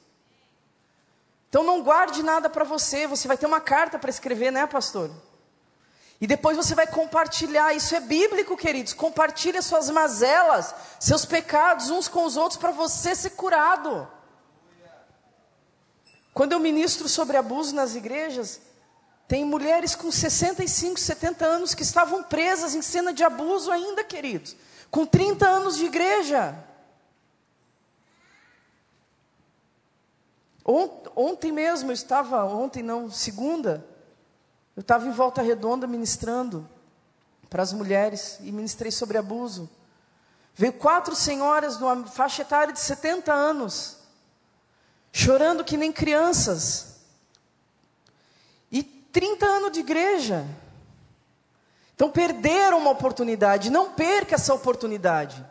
Então 1.49 1.63
não 1.63 1.84
guarde 1.84 2.23
nada 2.23 2.49
para 2.49 2.63
você, 2.63 3.05
você 3.05 3.27
vai 3.27 3.38
ter 3.38 3.45
uma 3.45 3.62
carta 3.62 3.99
para 3.99 4.10
escrever, 4.10 4.51
né, 4.51 4.65
pastor? 4.65 5.12
E 6.19 6.27
depois 6.27 6.55
você 6.55 6.75
vai 6.75 6.88
compartilhar, 6.88 7.73
isso 7.73 7.95
é 7.95 7.99
bíblico, 7.99 8.55
queridos. 8.55 8.93
Compartilhe 8.93 9.57
as 9.57 9.65
suas 9.65 9.89
mazelas, 9.89 10.73
seus 10.99 11.25
pecados 11.25 11.89
uns 11.89 12.07
com 12.07 12.25
os 12.25 12.38
outros 12.38 12.60
para 12.60 12.71
você 12.71 13.15
ser 13.15 13.31
curado. 13.31 14.07
Quando 16.34 16.54
eu 16.54 16.60
ministro 16.60 17.10
sobre 17.10 17.38
abuso 17.38 17.76
nas 17.76 17.96
igrejas, 17.96 18.62
tem 19.28 19.46
mulheres 19.46 19.96
com 19.96 20.12
65, 20.12 21.00
70 21.00 21.46
anos 21.46 21.74
que 21.74 21.84
estavam 21.84 22.24
presas 22.24 22.76
em 22.76 22.82
cena 22.82 23.13
de 23.13 23.24
abuso 23.24 23.72
ainda, 23.72 24.04
queridos, 24.04 24.56
com 24.89 25.06
30 25.06 25.48
anos 25.48 25.78
de 25.78 25.86
igreja. 25.86 26.56
Ontem 31.15 31.52
mesmo, 31.52 31.91
eu 31.91 31.94
estava, 31.94 32.44
ontem 32.46 32.84
não, 32.84 33.10
segunda, 33.10 33.86
eu 34.76 34.82
estava 34.82 35.08
em 35.08 35.12
volta 35.12 35.41
redonda 35.41 35.88
ministrando 35.88 36.67
para 37.50 37.63
as 37.63 37.74
mulheres 37.74 38.38
e 38.41 38.52
ministrei 38.52 38.91
sobre 38.91 39.17
abuso. 39.17 39.70
Veio 40.56 40.74
quatro 40.74 41.15
senhoras 41.15 41.78
de 41.78 41.84
uma 41.84 42.06
faixa 42.08 42.41
etária 42.41 42.74
de 42.74 42.80
70 42.80 43.34
anos, 43.34 43.98
chorando 45.12 45.63
que 45.63 45.78
nem 45.78 45.91
crianças. 45.91 46.91
30 49.12 49.45
anos 49.45 49.71
de 49.71 49.80
igreja. 49.82 50.45
Então 51.95 52.10
perderam 52.10 52.78
uma 52.78 52.91
oportunidade, 52.91 53.69
não 53.69 53.91
perca 53.91 54.36
essa 54.36 54.54
oportunidade. 54.54 55.45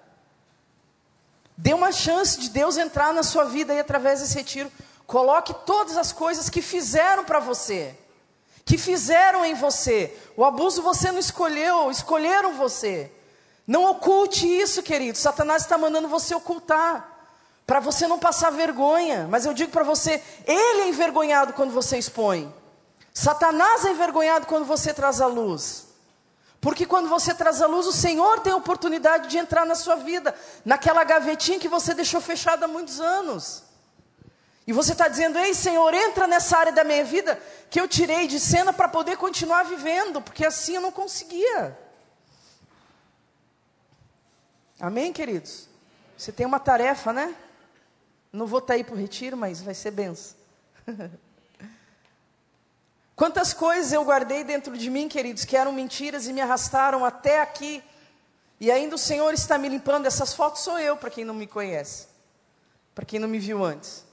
Dê 1.56 1.74
uma 1.74 1.92
chance 1.92 2.40
de 2.40 2.48
Deus 2.48 2.76
entrar 2.76 3.12
na 3.12 3.22
sua 3.22 3.44
vida 3.44 3.72
aí 3.72 3.78
através 3.78 4.20
desse 4.20 4.34
retiro. 4.34 4.72
Coloque 5.06 5.54
todas 5.66 5.96
as 5.96 6.10
coisas 6.12 6.48
que 6.48 6.62
fizeram 6.62 7.24
para 7.24 7.38
você, 7.38 7.94
que 8.64 8.78
fizeram 8.78 9.44
em 9.44 9.54
você. 9.54 10.16
O 10.36 10.44
abuso 10.44 10.82
você 10.82 11.12
não 11.12 11.18
escolheu, 11.18 11.90
escolheram 11.90 12.54
você. 12.54 13.12
Não 13.66 13.84
oculte 13.90 14.46
isso, 14.46 14.82
querido. 14.82 15.18
Satanás 15.18 15.62
está 15.62 15.76
mandando 15.76 16.08
você 16.08 16.34
ocultar, 16.34 17.09
para 17.70 17.78
você 17.78 18.08
não 18.08 18.18
passar 18.18 18.50
vergonha. 18.50 19.28
Mas 19.30 19.46
eu 19.46 19.54
digo 19.54 19.70
para 19.70 19.84
você, 19.84 20.20
ele 20.44 20.80
é 20.80 20.88
envergonhado 20.88 21.52
quando 21.52 21.70
você 21.70 21.96
expõe. 21.96 22.52
Satanás 23.14 23.84
é 23.84 23.92
envergonhado 23.92 24.44
quando 24.46 24.64
você 24.64 24.92
traz 24.92 25.20
a 25.20 25.28
luz. 25.28 25.86
Porque 26.60 26.84
quando 26.84 27.08
você 27.08 27.32
traz 27.32 27.62
a 27.62 27.68
luz, 27.68 27.86
o 27.86 27.92
Senhor 27.92 28.40
tem 28.40 28.52
a 28.52 28.56
oportunidade 28.56 29.28
de 29.28 29.38
entrar 29.38 29.64
na 29.64 29.76
sua 29.76 29.94
vida, 29.94 30.34
naquela 30.64 31.04
gavetinha 31.04 31.60
que 31.60 31.68
você 31.68 31.94
deixou 31.94 32.20
fechada 32.20 32.64
há 32.64 32.68
muitos 32.68 33.00
anos. 33.00 33.62
E 34.66 34.72
você 34.72 34.90
está 34.90 35.06
dizendo, 35.06 35.38
ei 35.38 35.54
Senhor, 35.54 35.94
entra 35.94 36.26
nessa 36.26 36.58
área 36.58 36.72
da 36.72 36.82
minha 36.82 37.04
vida 37.04 37.40
que 37.70 37.80
eu 37.80 37.86
tirei 37.86 38.26
de 38.26 38.40
cena 38.40 38.72
para 38.72 38.88
poder 38.88 39.16
continuar 39.16 39.62
vivendo, 39.64 40.20
porque 40.20 40.44
assim 40.44 40.74
eu 40.74 40.80
não 40.80 40.90
conseguia. 40.90 41.78
Amém, 44.80 45.12
queridos? 45.12 45.68
Você 46.18 46.32
tem 46.32 46.44
uma 46.44 46.58
tarefa, 46.58 47.12
né? 47.12 47.32
Não 48.32 48.46
vou 48.46 48.58
estar 48.58 48.68
tá 48.68 48.74
aí 48.74 48.84
para 48.84 48.94
o 48.94 48.98
retiro, 48.98 49.36
mas 49.36 49.60
vai 49.60 49.74
ser 49.74 49.90
benção. 49.90 50.36
Quantas 53.16 53.52
coisas 53.52 53.92
eu 53.92 54.02
guardei 54.04 54.42
dentro 54.44 54.78
de 54.78 54.88
mim, 54.88 55.06
queridos, 55.08 55.44
que 55.44 55.56
eram 55.56 55.72
mentiras 55.72 56.26
e 56.26 56.32
me 56.32 56.40
arrastaram 56.40 57.04
até 57.04 57.42
aqui. 57.42 57.82
E 58.58 58.70
ainda 58.70 58.94
o 58.94 58.98
Senhor 58.98 59.34
está 59.34 59.58
me 59.58 59.68
limpando. 59.68 60.06
Essas 60.06 60.32
fotos 60.32 60.62
sou 60.62 60.78
eu, 60.78 60.96
para 60.96 61.10
quem 61.10 61.24
não 61.24 61.34
me 61.34 61.46
conhece, 61.46 62.06
para 62.94 63.04
quem 63.04 63.20
não 63.20 63.28
me 63.28 63.38
viu 63.38 63.62
antes. 63.64 64.04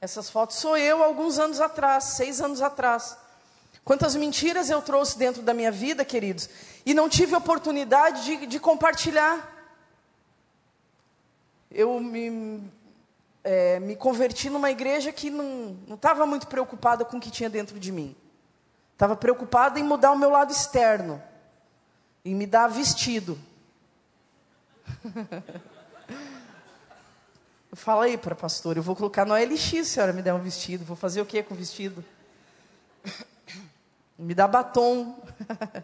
Essas 0.00 0.28
fotos 0.28 0.56
sou 0.56 0.76
eu 0.76 1.04
alguns 1.04 1.38
anos 1.38 1.60
atrás, 1.60 2.02
seis 2.04 2.40
anos 2.40 2.60
atrás. 2.60 3.16
Quantas 3.84 4.16
mentiras 4.16 4.70
eu 4.70 4.82
trouxe 4.82 5.16
dentro 5.16 5.42
da 5.42 5.54
minha 5.54 5.70
vida, 5.70 6.04
queridos, 6.04 6.48
e 6.84 6.94
não 6.94 7.08
tive 7.08 7.36
oportunidade 7.36 8.24
de, 8.24 8.46
de 8.46 8.58
compartilhar. 8.58 9.48
Eu 11.70 12.00
me, 12.00 12.60
é, 13.44 13.80
me 13.80 13.96
converti 13.96 14.48
numa 14.48 14.70
igreja 14.70 15.12
que 15.12 15.30
não 15.30 15.76
estava 15.90 16.24
muito 16.26 16.46
preocupada 16.46 17.04
com 17.04 17.16
o 17.16 17.20
que 17.20 17.30
tinha 17.30 17.50
dentro 17.50 17.78
de 17.78 17.90
mim. 17.90 18.16
Estava 18.92 19.16
preocupada 19.16 19.80
em 19.80 19.82
mudar 19.82 20.12
o 20.12 20.18
meu 20.18 20.30
lado 20.30 20.52
externo. 20.52 21.20
Em 22.24 22.34
me 22.34 22.46
dar 22.46 22.68
vestido. 22.68 23.36
eu 27.70 27.76
falei 27.76 28.16
para 28.16 28.34
a 28.34 28.36
pastora, 28.36 28.78
eu 28.78 28.82
vou 28.82 28.94
colocar 28.94 29.24
no 29.24 29.34
LX 29.34 29.60
se 29.60 29.78
a 29.78 29.84
senhora 29.84 30.12
me 30.12 30.22
der 30.22 30.34
um 30.34 30.38
vestido. 30.38 30.84
Vou 30.84 30.96
fazer 30.96 31.20
o 31.20 31.26
que 31.26 31.42
com 31.42 31.54
o 31.54 31.56
vestido? 31.56 32.04
me 34.16 34.34
dá 34.34 34.46
batom. 34.46 35.20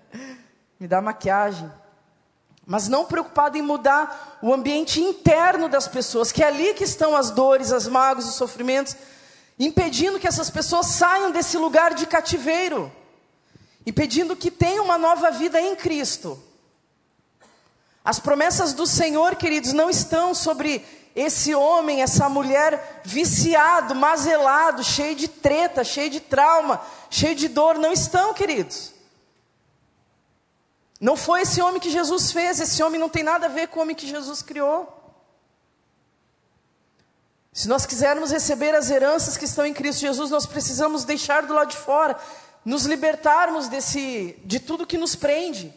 me 0.78 0.86
dá 0.86 1.00
maquiagem. 1.00 1.68
Mas 2.70 2.86
não 2.86 3.06
preocupado 3.06 3.56
em 3.56 3.62
mudar 3.62 4.38
o 4.42 4.52
ambiente 4.52 5.00
interno 5.00 5.70
das 5.70 5.88
pessoas, 5.88 6.30
que 6.30 6.42
é 6.42 6.46
ali 6.48 6.74
que 6.74 6.84
estão 6.84 7.16
as 7.16 7.30
dores, 7.30 7.72
as 7.72 7.88
mágoas, 7.88 8.28
os 8.28 8.34
sofrimentos, 8.34 8.94
impedindo 9.58 10.18
que 10.18 10.28
essas 10.28 10.50
pessoas 10.50 10.84
saiam 10.88 11.30
desse 11.30 11.56
lugar 11.56 11.94
de 11.94 12.04
cativeiro 12.06 12.92
e 13.86 13.90
pedindo 13.90 14.36
que 14.36 14.50
tenha 14.50 14.82
uma 14.82 14.98
nova 14.98 15.30
vida 15.30 15.58
em 15.58 15.74
Cristo. 15.74 16.38
As 18.04 18.18
promessas 18.18 18.74
do 18.74 18.86
Senhor, 18.86 19.36
queridos, 19.36 19.72
não 19.72 19.88
estão 19.88 20.34
sobre 20.34 20.84
esse 21.16 21.54
homem, 21.54 22.02
essa 22.02 22.28
mulher 22.28 23.00
viciado, 23.02 23.94
mazelado, 23.94 24.84
cheio 24.84 25.14
de 25.14 25.26
treta, 25.26 25.82
cheio 25.82 26.10
de 26.10 26.20
trauma, 26.20 26.82
cheio 27.08 27.34
de 27.34 27.48
dor, 27.48 27.78
não 27.78 27.94
estão, 27.94 28.34
queridos. 28.34 28.97
Não 31.00 31.16
foi 31.16 31.42
esse 31.42 31.60
homem 31.60 31.80
que 31.80 31.90
Jesus 31.90 32.32
fez, 32.32 32.58
esse 32.58 32.82
homem 32.82 33.00
não 33.00 33.08
tem 33.08 33.22
nada 33.22 33.46
a 33.46 33.48
ver 33.48 33.68
com 33.68 33.78
o 33.78 33.82
homem 33.82 33.94
que 33.94 34.06
Jesus 34.06 34.42
criou. 34.42 34.94
Se 37.52 37.68
nós 37.68 37.86
quisermos 37.86 38.30
receber 38.30 38.74
as 38.74 38.90
heranças 38.90 39.36
que 39.36 39.44
estão 39.44 39.66
em 39.66 39.74
Cristo 39.74 40.00
Jesus, 40.00 40.30
nós 40.30 40.46
precisamos 40.46 41.04
deixar 41.04 41.44
do 41.44 41.54
lado 41.54 41.70
de 41.70 41.76
fora 41.76 42.16
nos 42.64 42.84
libertarmos 42.84 43.68
desse, 43.68 44.38
de 44.44 44.60
tudo 44.60 44.86
que 44.86 44.98
nos 44.98 45.16
prende. 45.16 45.72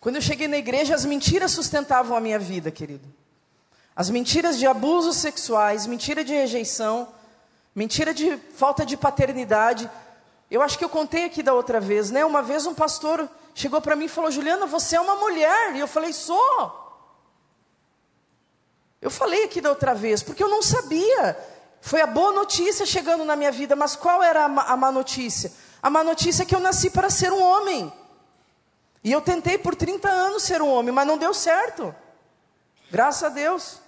Quando 0.00 0.16
eu 0.16 0.22
cheguei 0.22 0.46
na 0.46 0.56
igreja, 0.56 0.94
as 0.94 1.04
mentiras 1.04 1.50
sustentavam 1.50 2.16
a 2.16 2.20
minha 2.20 2.38
vida, 2.38 2.70
querido. 2.70 3.04
As 3.96 4.08
mentiras 4.08 4.58
de 4.58 4.66
abusos 4.66 5.16
sexuais, 5.16 5.86
mentira 5.86 6.22
de 6.22 6.32
rejeição, 6.32 7.08
mentira 7.74 8.14
de 8.14 8.36
falta 8.54 8.86
de 8.86 8.96
paternidade. 8.96 9.90
Eu 10.50 10.62
acho 10.62 10.78
que 10.78 10.84
eu 10.84 10.88
contei 10.88 11.24
aqui 11.24 11.42
da 11.42 11.52
outra 11.52 11.80
vez, 11.80 12.10
né? 12.10 12.24
Uma 12.24 12.42
vez 12.42 12.66
um 12.66 12.74
pastor 12.74 13.28
chegou 13.54 13.80
para 13.80 13.96
mim 13.96 14.04
e 14.04 14.08
falou: 14.08 14.30
Juliana, 14.30 14.66
você 14.66 14.96
é 14.96 15.00
uma 15.00 15.16
mulher. 15.16 15.74
E 15.74 15.80
eu 15.80 15.88
falei: 15.88 16.12
sou. 16.12 16.84
Eu 19.00 19.10
falei 19.10 19.44
aqui 19.44 19.60
da 19.60 19.70
outra 19.70 19.94
vez, 19.94 20.22
porque 20.22 20.42
eu 20.42 20.48
não 20.48 20.62
sabia. 20.62 21.36
Foi 21.80 22.00
a 22.00 22.06
boa 22.06 22.32
notícia 22.32 22.86
chegando 22.86 23.24
na 23.24 23.36
minha 23.36 23.52
vida, 23.52 23.76
mas 23.76 23.94
qual 23.94 24.22
era 24.22 24.44
a 24.44 24.48
má, 24.48 24.62
a 24.62 24.76
má 24.76 24.90
notícia? 24.90 25.52
A 25.82 25.90
má 25.90 26.02
notícia 26.02 26.42
é 26.42 26.46
que 26.46 26.54
eu 26.54 26.60
nasci 26.60 26.90
para 26.90 27.10
ser 27.10 27.32
um 27.32 27.42
homem. 27.42 27.92
E 29.04 29.12
eu 29.12 29.20
tentei 29.20 29.56
por 29.56 29.76
30 29.76 30.08
anos 30.08 30.42
ser 30.42 30.60
um 30.60 30.68
homem, 30.68 30.92
mas 30.92 31.06
não 31.06 31.16
deu 31.16 31.32
certo. 31.32 31.94
Graças 32.90 33.22
a 33.22 33.28
Deus. 33.28 33.80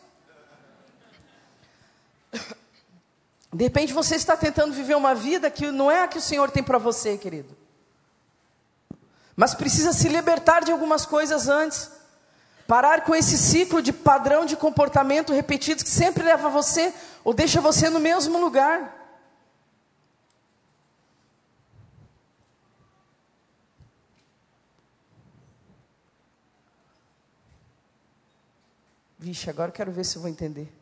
De 3.52 3.64
repente 3.64 3.92
você 3.92 4.14
está 4.14 4.36
tentando 4.36 4.74
viver 4.74 4.96
uma 4.96 5.14
vida 5.14 5.50
que 5.50 5.70
não 5.70 5.90
é 5.90 6.02
a 6.02 6.08
que 6.08 6.18
o 6.18 6.22
Senhor 6.22 6.50
tem 6.50 6.62
para 6.62 6.78
você, 6.78 7.16
querido. 7.16 7.56
Mas 9.34 9.54
precisa 9.54 9.92
se 9.92 10.08
libertar 10.08 10.64
de 10.64 10.72
algumas 10.72 11.06
coisas 11.06 11.48
antes. 11.48 11.90
Parar 12.66 13.04
com 13.04 13.14
esse 13.14 13.38
ciclo 13.38 13.80
de 13.80 13.92
padrão 13.92 14.44
de 14.44 14.54
comportamento 14.54 15.32
repetido 15.32 15.82
que 15.82 15.88
sempre 15.88 16.22
leva 16.22 16.50
você 16.50 16.92
ou 17.24 17.32
deixa 17.32 17.60
você 17.60 17.88
no 17.88 17.98
mesmo 17.98 18.38
lugar. 18.38 18.94
Vixe, 29.18 29.48
agora 29.50 29.72
quero 29.72 29.90
ver 29.90 30.04
se 30.04 30.16
eu 30.16 30.22
vou 30.22 30.30
entender. 30.30 30.77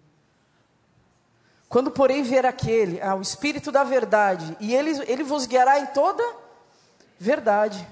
Quando, 1.68 1.90
porém, 1.90 2.22
vier 2.22 2.46
aquele, 2.46 3.00
ah, 3.00 3.14
o 3.14 3.20
Espírito 3.20 3.72
da 3.72 3.82
verdade, 3.82 4.56
e 4.60 4.74
ele, 4.74 4.90
ele 5.10 5.24
vos 5.24 5.46
guiará 5.46 5.80
em 5.80 5.86
toda 5.86 6.22
verdade, 7.18 7.86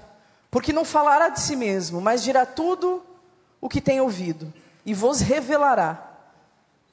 porque 0.49 0.71
não 0.71 0.85
falará 0.85 1.29
de 1.29 1.41
si 1.41 1.55
mesmo, 1.55 1.99
mas 1.99 2.23
dirá 2.23 2.45
tudo 2.45 3.03
o 3.59 3.67
que 3.67 3.81
tem 3.81 3.99
ouvido, 3.99 4.53
e 4.85 4.93
vos 4.93 5.19
revelará 5.19 6.11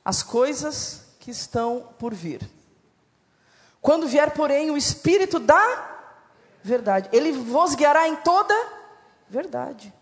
as 0.04 0.22
coisas 0.22 1.04
que 1.20 1.30
estão 1.30 1.88
por 1.98 2.12
vir. 2.12 2.48
Quando 3.80 4.08
vier, 4.08 4.32
porém, 4.32 4.70
o 4.70 4.76
Espírito 4.76 5.38
da 5.38 5.88
verdade, 6.62 7.08
ele 7.12 7.32
vos 7.32 7.74
guiará 7.74 8.08
em 8.08 8.16
toda 8.16 8.54
verdade. 9.28 9.92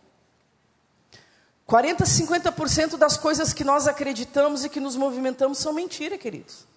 40, 1.66 2.04
50% 2.04 2.96
das 2.96 3.16
coisas 3.16 3.52
que 3.52 3.62
nós 3.62 3.86
acreditamos 3.86 4.64
e 4.64 4.68
que 4.68 4.80
nos 4.80 4.96
movimentamos 4.96 5.58
são 5.58 5.72
mentira, 5.72 6.18
queridos. 6.18 6.69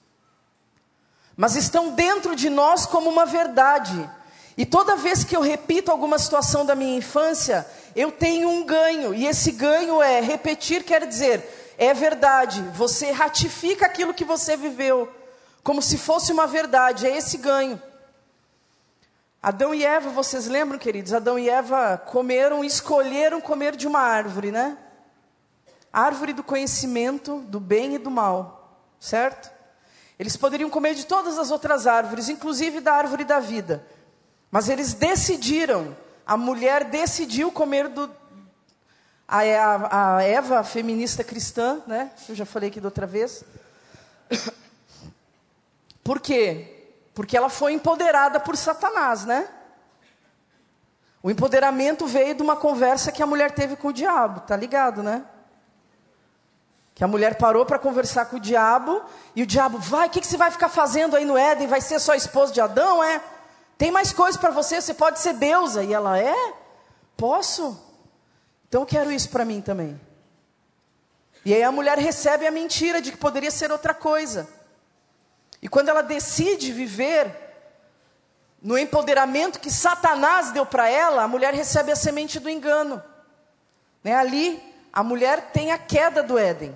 Mas 1.36 1.56
estão 1.56 1.92
dentro 1.92 2.36
de 2.36 2.50
nós 2.50 2.86
como 2.86 3.10
uma 3.10 3.26
verdade. 3.26 4.10
E 4.56 4.66
toda 4.66 4.96
vez 4.96 5.24
que 5.24 5.36
eu 5.36 5.42
repito 5.42 5.92
alguma 5.92 6.20
situação 6.20 6.66
da 6.66 6.76
minha 6.76 6.98
infância, 6.98 7.66
eu 7.96 8.12
tenho 8.12 8.50
um 8.50 8.64
ganho. 8.64 9.14
E 9.14 9.26
esse 9.26 9.52
ganho 9.52 10.02
é 10.02 10.22
repetir, 10.22 10.84
quer 10.84 11.08
dizer, 11.08 11.74
é 11.78 11.94
verdade. 11.94 12.62
Você 12.74 13.12
ratifica 13.12 13.86
aquilo 13.86 14.14
que 14.14 14.24
você 14.24 14.56
viveu, 14.56 15.12
como 15.64 15.82
se 15.82 15.98
fosse 15.98 16.32
uma 16.32 16.46
verdade. 16.46 17.08
É 17.08 17.18
esse 17.18 17.38
ganho. 17.38 17.82
Adão 19.42 19.74
e 19.74 19.84
Eva, 19.84 20.10
vocês 20.10 20.48
lembram, 20.48 20.80
queridos? 20.80 21.14
Adão 21.14 21.38
e 21.38 21.50
Eva 21.50 21.98
comeram, 21.98 22.64
escolheram 22.64 23.42
comer 23.42 23.76
de 23.76 23.88
uma 23.88 24.00
árvore, 24.00 24.52
né? 24.52 24.78
Árvore 25.92 26.32
do 26.32 26.44
conhecimento 26.44 27.40
do 27.42 27.60
bem 27.60 27.96
e 27.96 27.98
do 27.98 28.10
mal, 28.10 28.80
certo? 29.00 29.52
Eles 30.24 30.38
poderiam 30.38 30.70
comer 30.70 30.96
de 30.96 31.06
todas 31.06 31.38
as 31.38 31.52
outras 31.52 31.86
árvores, 31.86 32.30
inclusive 32.30 32.80
da 32.80 32.94
árvore 32.94 33.26
da 33.26 33.42
vida. 33.42 33.86
Mas 34.50 34.70
eles 34.70 34.94
decidiram, 34.94 35.98
a 36.26 36.38
mulher 36.38 36.86
decidiu 36.86 37.52
comer 37.52 37.90
do. 37.90 38.10
A, 39.28 39.40
a, 39.42 40.16
a 40.16 40.24
Eva, 40.24 40.60
a 40.60 40.64
feminista 40.64 41.26
cristã, 41.26 41.82
né? 41.86 42.10
Eu 42.30 42.36
já 42.36 42.46
falei 42.46 42.70
aqui 42.70 42.80
da 42.80 42.88
outra 42.88 43.06
vez. 43.06 43.44
Por 46.02 46.22
quê? 46.22 46.94
Porque 47.14 47.36
ela 47.36 47.50
foi 47.50 47.74
empoderada 47.74 48.40
por 48.40 48.56
Satanás, 48.56 49.26
né? 49.26 49.50
O 51.22 51.30
empoderamento 51.30 52.08
veio 52.08 52.34
de 52.34 52.42
uma 52.42 52.56
conversa 52.56 53.12
que 53.12 53.22
a 53.22 53.28
mulher 53.28 53.52
teve 53.52 53.76
com 53.76 53.90
o 53.90 53.94
diabo, 53.94 54.40
tá 54.40 54.56
ligado, 54.56 55.04
né? 55.04 55.26
Que 56.96 57.04
a 57.04 57.08
mulher 57.08 57.36
parou 57.36 57.66
para 57.66 57.80
conversar 57.80 58.26
com 58.26 58.38
o 58.38 58.40
diabo 58.40 59.02
e 59.36 59.44
o 59.44 59.48
diabo, 59.48 59.78
vai, 59.80 60.08
o 60.08 60.10
que, 60.12 60.22
que 60.22 60.28
você 60.28 60.38
vai 60.38 60.52
ficar 60.52 60.70
fazendo 60.70 61.16
aí 61.16 61.26
no 61.26 61.38
Éden? 61.38 61.68
Vai 61.68 61.82
ser 61.82 62.00
só 62.00 62.14
esposa 62.14 62.54
de 62.54 62.62
Adão, 62.62 63.04
é? 63.04 63.22
Tem 63.78 63.92
mais 63.92 64.14
coisas 64.14 64.40
para 64.40 64.52
você, 64.52 64.80
você 64.80 64.94
pode 64.94 65.20
ser 65.20 65.34
deusa. 65.34 65.84
E 65.84 65.94
ela, 65.94 66.20
é? 66.20 66.54
Posso? 67.18 67.80
Então 68.68 68.82
eu 68.82 68.86
quero 68.86 69.12
isso 69.12 69.30
para 69.30 69.44
mim 69.44 69.62
também. 69.62 70.00
E 71.46 71.54
aí 71.54 71.64
a 71.64 71.72
mulher 71.72 71.98
recebe 71.98 72.48
a 72.48 72.52
mentira 72.52 73.02
de 73.02 73.12
que 73.12 73.18
poderia 73.18 73.52
ser 73.52 73.72
outra 73.72 73.94
coisa. 73.94 74.48
E 75.62 75.68
quando 75.68 75.90
ela 75.90 76.02
decide 76.02 76.72
viver 76.72 77.44
no 78.62 78.78
empoderamento 78.78 79.60
que 79.60 79.70
Satanás 79.70 80.52
deu 80.52 80.66
para 80.66 80.90
ela, 80.90 81.24
a 81.24 81.28
mulher 81.28 81.54
recebe 81.54 81.92
a 81.92 81.96
semente 81.96 82.40
do 82.40 82.50
engano. 82.50 83.04
Né? 84.04 84.16
Ali, 84.16 84.73
a 84.94 85.02
mulher 85.04 85.50
tem 85.52 85.72
a 85.72 85.78
queda 85.80 86.22
do 86.22 86.38
Éden. 86.38 86.74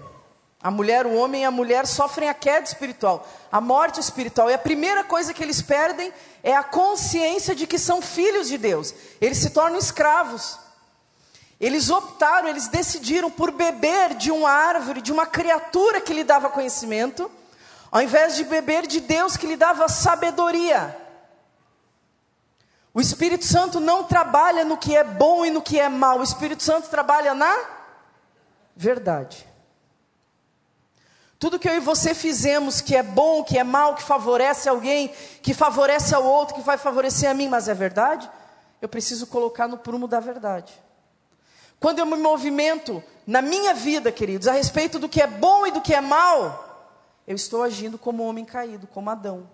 A 0.62 0.72
mulher, 0.72 1.06
o 1.06 1.14
homem 1.14 1.44
e 1.44 1.46
a 1.46 1.52
mulher 1.52 1.86
sofrem 1.86 2.28
a 2.28 2.34
queda 2.34 2.66
espiritual, 2.66 3.28
a 3.52 3.62
morte 3.62 4.00
espiritual. 4.00 4.50
E 4.50 4.56
a 4.56 4.58
primeira 4.58 5.04
coisa 5.04 5.32
que 5.32 5.44
eles 5.44 5.62
perdem 5.62 6.12
é 6.42 6.56
a 6.56 6.64
consciência 6.64 7.54
de 7.54 7.68
que 7.68 7.78
são 7.78 8.02
filhos 8.02 8.48
de 8.48 8.58
Deus. 8.58 8.92
Eles 9.22 9.38
se 9.38 9.52
tornam 9.52 9.78
escravos. 9.78 10.58
Eles 11.60 11.92
optaram, 11.92 12.48
eles 12.48 12.68
decidiram 12.68 13.30
por 13.30 13.52
beber 13.52 14.16
de 14.16 14.32
uma 14.32 14.50
árvore, 14.50 15.00
de 15.00 15.12
uma 15.12 15.28
criatura 15.28 16.02
que 16.02 16.14
lhe 16.14 16.24
dava 16.24 16.50
conhecimento, 16.50 17.30
ao 17.92 18.02
invés 18.02 18.36
de 18.36 18.44
beber 18.44 18.88
de 18.88 19.00
Deus 19.00 19.38
que 19.38 19.46
lhe 19.48 19.56
dava 19.56 19.88
sabedoria. 19.88 20.98
O 22.94 23.00
Espírito 23.00 23.46
Santo 23.46 23.80
não 23.80 24.04
trabalha 24.04 24.66
no 24.66 24.76
que 24.76 24.96
é 24.96 25.04
bom 25.04 25.46
e 25.46 25.52
no 25.52 25.62
que 25.62 25.80
é 25.80 25.88
mal, 25.88 26.20
o 26.20 26.24
Espírito 26.24 26.64
Santo 26.64 26.90
trabalha 26.90 27.36
na 27.36 27.77
verdade. 28.78 29.46
Tudo 31.40 31.60
que 31.60 31.68
eu 31.68 31.76
e 31.76 31.80
você 31.80 32.14
fizemos 32.14 32.80
que 32.80 32.96
é 32.96 33.04
bom, 33.04 33.44
que 33.44 33.58
é 33.58 33.64
mal, 33.64 33.96
que 33.96 34.04
favorece 34.04 34.70
alguém, 34.70 35.10
que 35.42 35.54
favorece 35.54 36.16
ao 36.16 36.24
outro, 36.24 36.56
que 36.56 36.62
vai 36.62 36.78
favorecer 36.78 37.30
a 37.30 37.34
mim, 37.34 37.48
mas 37.48 37.68
é 37.68 37.74
verdade, 37.74 38.30
eu 38.82 38.88
preciso 38.88 39.28
colocar 39.28 39.68
no 39.68 39.78
prumo 39.78 40.08
da 40.08 40.20
verdade. 40.20 40.74
Quando 41.80 42.00
eu 42.00 42.06
me 42.06 42.16
movimento 42.16 43.04
na 43.26 43.42
minha 43.42 43.74
vida, 43.74 44.12
queridos, 44.12 44.48
a 44.48 44.54
respeito 44.54 44.98
do 44.98 45.10
que 45.10 45.22
é 45.22 45.28
bom 45.28 45.68
e 45.68 45.72
do 45.72 45.82
que 45.82 45.94
é 45.94 46.02
mal, 46.02 46.96
eu 47.28 47.36
estou 47.36 47.62
agindo 47.62 47.98
como 47.98 48.28
homem 48.28 48.46
caído, 48.46 48.88
como 48.88 49.10
Adão. 49.10 49.48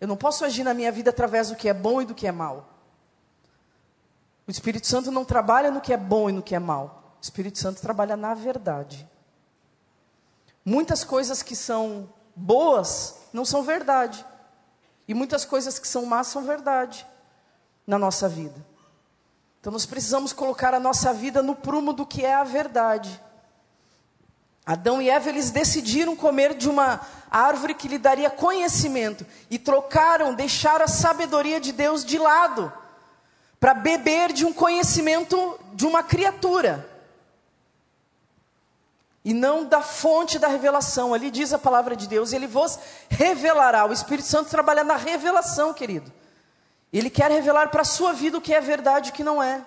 Eu 0.00 0.06
não 0.06 0.16
posso 0.16 0.44
agir 0.44 0.64
na 0.64 0.74
minha 0.74 0.92
vida 0.92 1.10
através 1.10 1.48
do 1.48 1.56
que 1.56 1.68
é 1.68 1.74
bom 1.74 2.02
e 2.02 2.04
do 2.04 2.14
que 2.14 2.26
é 2.26 2.32
mal. 2.32 2.68
O 4.46 4.50
Espírito 4.50 4.86
Santo 4.86 5.10
não 5.10 5.24
trabalha 5.24 5.70
no 5.70 5.80
que 5.80 5.92
é 5.92 5.96
bom 5.96 6.28
e 6.28 6.32
no 6.32 6.42
que 6.42 6.54
é 6.54 6.58
mal. 6.58 6.98
O 7.20 7.22
Espírito 7.22 7.58
Santo 7.58 7.80
trabalha 7.80 8.16
na 8.16 8.34
verdade. 8.34 9.08
Muitas 10.64 11.02
coisas 11.02 11.42
que 11.42 11.56
são 11.56 12.08
boas 12.34 13.16
não 13.32 13.44
são 13.44 13.62
verdade. 13.62 14.24
E 15.06 15.14
muitas 15.14 15.44
coisas 15.44 15.78
que 15.78 15.88
são 15.88 16.06
más 16.06 16.28
são 16.28 16.44
verdade 16.44 17.06
na 17.86 17.98
nossa 17.98 18.28
vida. 18.28 18.64
Então 19.60 19.72
nós 19.72 19.86
precisamos 19.86 20.32
colocar 20.32 20.74
a 20.74 20.80
nossa 20.80 21.12
vida 21.12 21.42
no 21.42 21.56
prumo 21.56 21.92
do 21.92 22.06
que 22.06 22.24
é 22.24 22.34
a 22.34 22.44
verdade. 22.44 23.20
Adão 24.64 25.00
e 25.00 25.08
Eva 25.08 25.30
eles 25.30 25.50
decidiram 25.50 26.14
comer 26.14 26.54
de 26.54 26.68
uma 26.68 27.00
árvore 27.30 27.74
que 27.74 27.88
lhe 27.88 27.98
daria 27.98 28.30
conhecimento 28.30 29.26
e 29.50 29.58
trocaram, 29.58 30.34
deixaram 30.34 30.84
a 30.84 30.88
sabedoria 30.88 31.58
de 31.58 31.72
Deus 31.72 32.04
de 32.04 32.18
lado 32.18 32.70
para 33.58 33.74
beber 33.74 34.32
de 34.32 34.44
um 34.44 34.52
conhecimento 34.52 35.58
de 35.72 35.86
uma 35.86 36.02
criatura 36.02 36.87
e 39.28 39.34
não 39.34 39.66
da 39.66 39.82
fonte 39.82 40.38
da 40.38 40.48
revelação. 40.48 41.12
Ali 41.12 41.30
diz 41.30 41.52
a 41.52 41.58
palavra 41.58 41.94
de 41.94 42.08
Deus, 42.08 42.32
ele 42.32 42.46
vos 42.46 42.78
revelará. 43.10 43.84
O 43.84 43.92
Espírito 43.92 44.26
Santo 44.26 44.48
trabalha 44.48 44.82
na 44.82 44.96
revelação, 44.96 45.74
querido. 45.74 46.10
Ele 46.90 47.10
quer 47.10 47.30
revelar 47.30 47.68
para 47.68 47.82
a 47.82 47.84
sua 47.84 48.14
vida 48.14 48.38
o 48.38 48.40
que 48.40 48.54
é 48.54 48.60
verdade 48.62 49.10
e 49.10 49.12
o 49.12 49.14
que 49.14 49.22
não 49.22 49.42
é. 49.42 49.62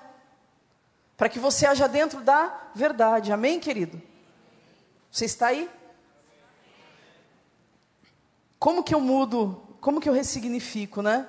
Para 1.15 1.29
que 1.29 1.37
você 1.37 1.67
haja 1.67 1.87
dentro 1.87 2.21
da 2.21 2.51
verdade. 2.73 3.31
Amém, 3.31 3.59
querido? 3.59 4.01
Você 5.11 5.25
está 5.25 5.49
aí? 5.49 5.69
Como 8.57 8.83
que 8.83 8.95
eu 8.95 8.99
mudo, 8.99 9.61
como 9.79 10.01
que 10.01 10.09
eu 10.09 10.13
ressignifico, 10.13 11.03
né? 11.03 11.27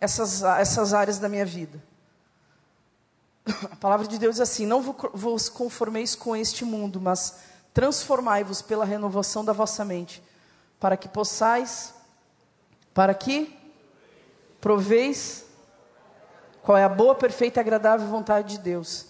Essas, 0.00 0.42
essas 0.42 0.94
áreas 0.94 1.18
da 1.18 1.28
minha 1.28 1.44
vida. 1.44 1.84
A 3.70 3.76
palavra 3.76 4.06
de 4.06 4.18
Deus 4.18 4.36
diz 4.36 4.40
assim: 4.40 4.64
Não 4.64 4.80
vos 4.80 5.50
conformeis 5.50 6.14
com 6.14 6.34
este 6.34 6.64
mundo, 6.64 6.98
mas 6.98 7.52
transformai-vos 7.74 8.62
pela 8.62 8.84
renovação 8.84 9.44
da 9.44 9.52
vossa 9.52 9.84
mente, 9.84 10.22
para 10.78 10.96
que 10.96 11.08
possais, 11.08 11.92
para 12.94 13.12
que 13.12 13.58
proveis 14.60 15.44
qual 16.62 16.78
é 16.78 16.84
a 16.84 16.88
boa, 16.88 17.16
perfeita 17.16 17.58
e 17.58 17.62
agradável 17.62 18.06
vontade 18.06 18.56
de 18.56 18.58
Deus. 18.62 19.06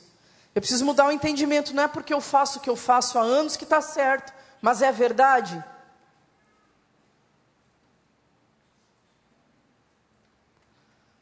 Eu 0.55 0.63
preciso 0.63 0.85
mudar 0.85 1.07
o 1.07 1.13
entendimento, 1.13 1.75
não 1.75 1.83
é 1.83 1.89
porque 1.89 2.15
eu 2.15 2.21
faço 2.21 2.59
o 2.59 2.63
que 2.63 2.71
eu 2.71 2.75
faço 2.75 3.19
há 3.19 3.23
anos 3.23 3.57
que 3.57 3.65
está 3.65 3.83
certo, 3.83 4.33
mas 4.63 4.81
é 4.81 4.91
verdade. 4.91 5.63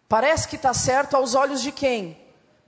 Parece 0.08 0.46
que 0.46 0.56
está 0.56 0.72
certo 0.72 1.16
aos 1.16 1.34
olhos 1.34 1.60
de 1.60 1.72
quem? 1.72 2.20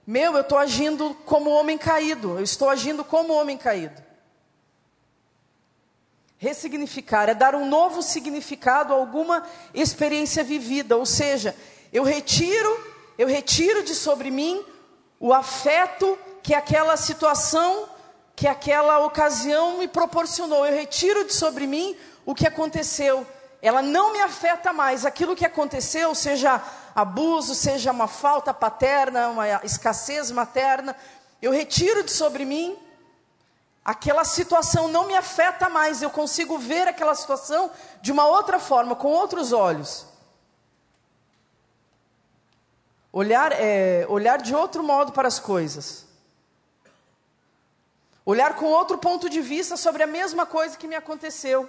Meu, 0.07 0.34
eu 0.34 0.40
estou 0.40 0.59
agindo 0.59 1.14
como 1.24 1.51
homem 1.51 1.78
caído, 1.78 2.38
eu 2.38 2.42
estou 2.42 2.68
agindo 2.68 3.05
como 3.05 3.34
homem 3.34 3.57
caído. 3.57 4.03
Ressignificar 6.45 7.30
é 7.30 7.34
dar 7.34 7.55
um 7.55 7.66
novo 7.66 8.03
significado 8.03 8.92
a 8.92 8.97
alguma 8.97 9.42
experiência 9.72 10.45
vivida, 10.45 10.95
ou 10.95 11.07
seja, 11.07 11.57
eu 11.90 12.05
retiro, 12.05 12.86
eu 13.16 13.26
retiro 13.26 13.82
de 13.82 13.95
sobre 13.95 14.30
mim 14.30 14.62
o 15.18 15.32
afeto 15.32 16.18
que 16.42 16.53
aquela 16.53 16.99
situação, 16.99 17.88
que 18.36 18.47
aquela 18.47 18.99
ocasião 19.07 19.78
me 19.78 19.88
proporcionou. 19.88 20.66
Eu 20.66 20.76
retiro 20.76 21.24
de 21.24 21.32
sobre 21.32 21.66
mim 21.66 21.97
o 22.26 22.34
que 22.34 22.47
aconteceu. 22.47 23.26
Ela 23.62 23.80
não 23.80 24.12
me 24.12 24.20
afeta 24.20 24.70
mais. 24.70 25.07
Aquilo 25.07 25.34
que 25.34 25.47
aconteceu, 25.47 26.14
seja 26.14 26.62
abuso, 26.95 27.55
seja 27.55 27.90
uma 27.90 28.07
falta 28.07 28.53
paterna, 28.53 29.28
uma 29.28 29.64
escassez 29.64 30.30
materna, 30.30 30.95
eu 31.40 31.53
retiro 31.53 32.03
de 32.03 32.12
sobre 32.12 32.45
mim 32.45 32.76
aquela 33.85 34.24
situação 34.24 34.89
não 34.89 35.07
me 35.07 35.14
afeta 35.14 35.68
mais, 35.68 36.01
eu 36.01 36.09
consigo 36.09 36.59
ver 36.59 36.89
aquela 36.89 37.14
situação 37.14 37.70
de 38.01 38.11
uma 38.11 38.26
outra 38.26 38.59
forma, 38.59 38.97
com 38.97 39.09
outros 39.09 39.53
olhos. 39.53 40.07
Olhar, 43.12 43.53
é, 43.53 44.07
olhar 44.09 44.41
de 44.41 44.55
outro 44.55 44.82
modo 44.82 45.12
para 45.12 45.28
as 45.28 45.39
coisas. 45.39 46.07
Olhar 48.24 48.57
com 48.57 48.66
outro 48.66 48.97
ponto 48.97 49.28
de 49.28 49.41
vista 49.43 49.76
sobre 49.76 50.03
a 50.03 50.07
mesma 50.07 50.47
coisa 50.47 50.78
que 50.78 50.89
me 50.89 50.97
aconteceu. 50.97 51.68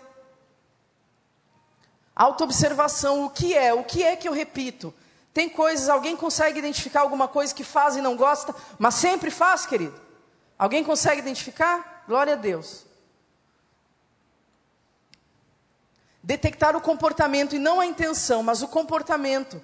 Autoobservação, 2.16 3.26
o 3.26 3.30
que 3.30 3.54
é? 3.54 3.74
O 3.74 3.84
que 3.84 4.02
é 4.02 4.16
que 4.16 4.28
eu 4.28 4.32
repito? 4.32 4.94
Tem 5.34 5.50
coisas, 5.50 5.90
alguém 5.90 6.16
consegue 6.16 6.60
identificar 6.60 7.02
alguma 7.02 7.28
coisa 7.28 7.54
que 7.54 7.66
faz 7.66 7.98
e 7.98 8.02
não 8.02 8.16
gosta, 8.16 8.56
mas 8.80 8.96
sempre 8.96 9.30
faz, 9.30 9.66
querido? 9.66 10.00
Alguém 10.58 10.82
consegue 10.82 11.20
identificar? 11.20 11.95
Glória 12.08 12.34
a 12.34 12.36
Deus. 12.36 12.86
Detectar 16.22 16.76
o 16.76 16.82
comportamento 16.82 17.56
e 17.56 17.60
não 17.60 17.80
a 17.80 17.86
intenção, 17.86 18.42
mas 18.44 18.62
o 18.62 18.68
comportamento. 18.68 19.62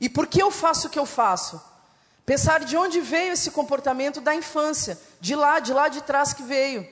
E 0.00 0.08
por 0.08 0.26
que 0.26 0.42
eu 0.42 0.50
faço 0.50 0.88
o 0.88 0.90
que 0.90 0.98
eu 0.98 1.06
faço? 1.06 1.60
Pensar 2.24 2.60
de 2.60 2.76
onde 2.76 3.00
veio 3.00 3.32
esse 3.32 3.50
comportamento 3.50 4.20
da 4.20 4.34
infância, 4.34 4.98
de 5.20 5.34
lá, 5.34 5.60
de 5.60 5.72
lá 5.72 5.88
de 5.88 6.02
trás 6.02 6.32
que 6.32 6.42
veio. 6.42 6.86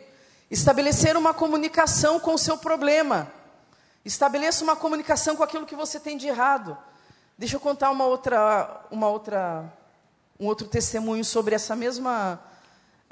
Estabelecer 0.50 1.16
uma 1.16 1.34
comunicação 1.34 2.20
com 2.20 2.34
o 2.34 2.38
seu 2.38 2.56
problema. 2.56 3.32
Estabeleça 4.04 4.62
uma 4.62 4.76
comunicação 4.76 5.34
com 5.34 5.42
aquilo 5.42 5.66
que 5.66 5.74
você 5.74 5.98
tem 5.98 6.16
de 6.16 6.28
errado. 6.28 6.76
Deixa 7.36 7.56
eu 7.56 7.60
contar 7.60 7.90
uma 7.90 8.04
outra, 8.04 8.86
uma 8.90 9.08
outra, 9.08 9.64
um 10.38 10.46
outro 10.46 10.68
testemunho 10.68 11.24
sobre 11.24 11.54
essa 11.54 11.74
mesma 11.74 12.40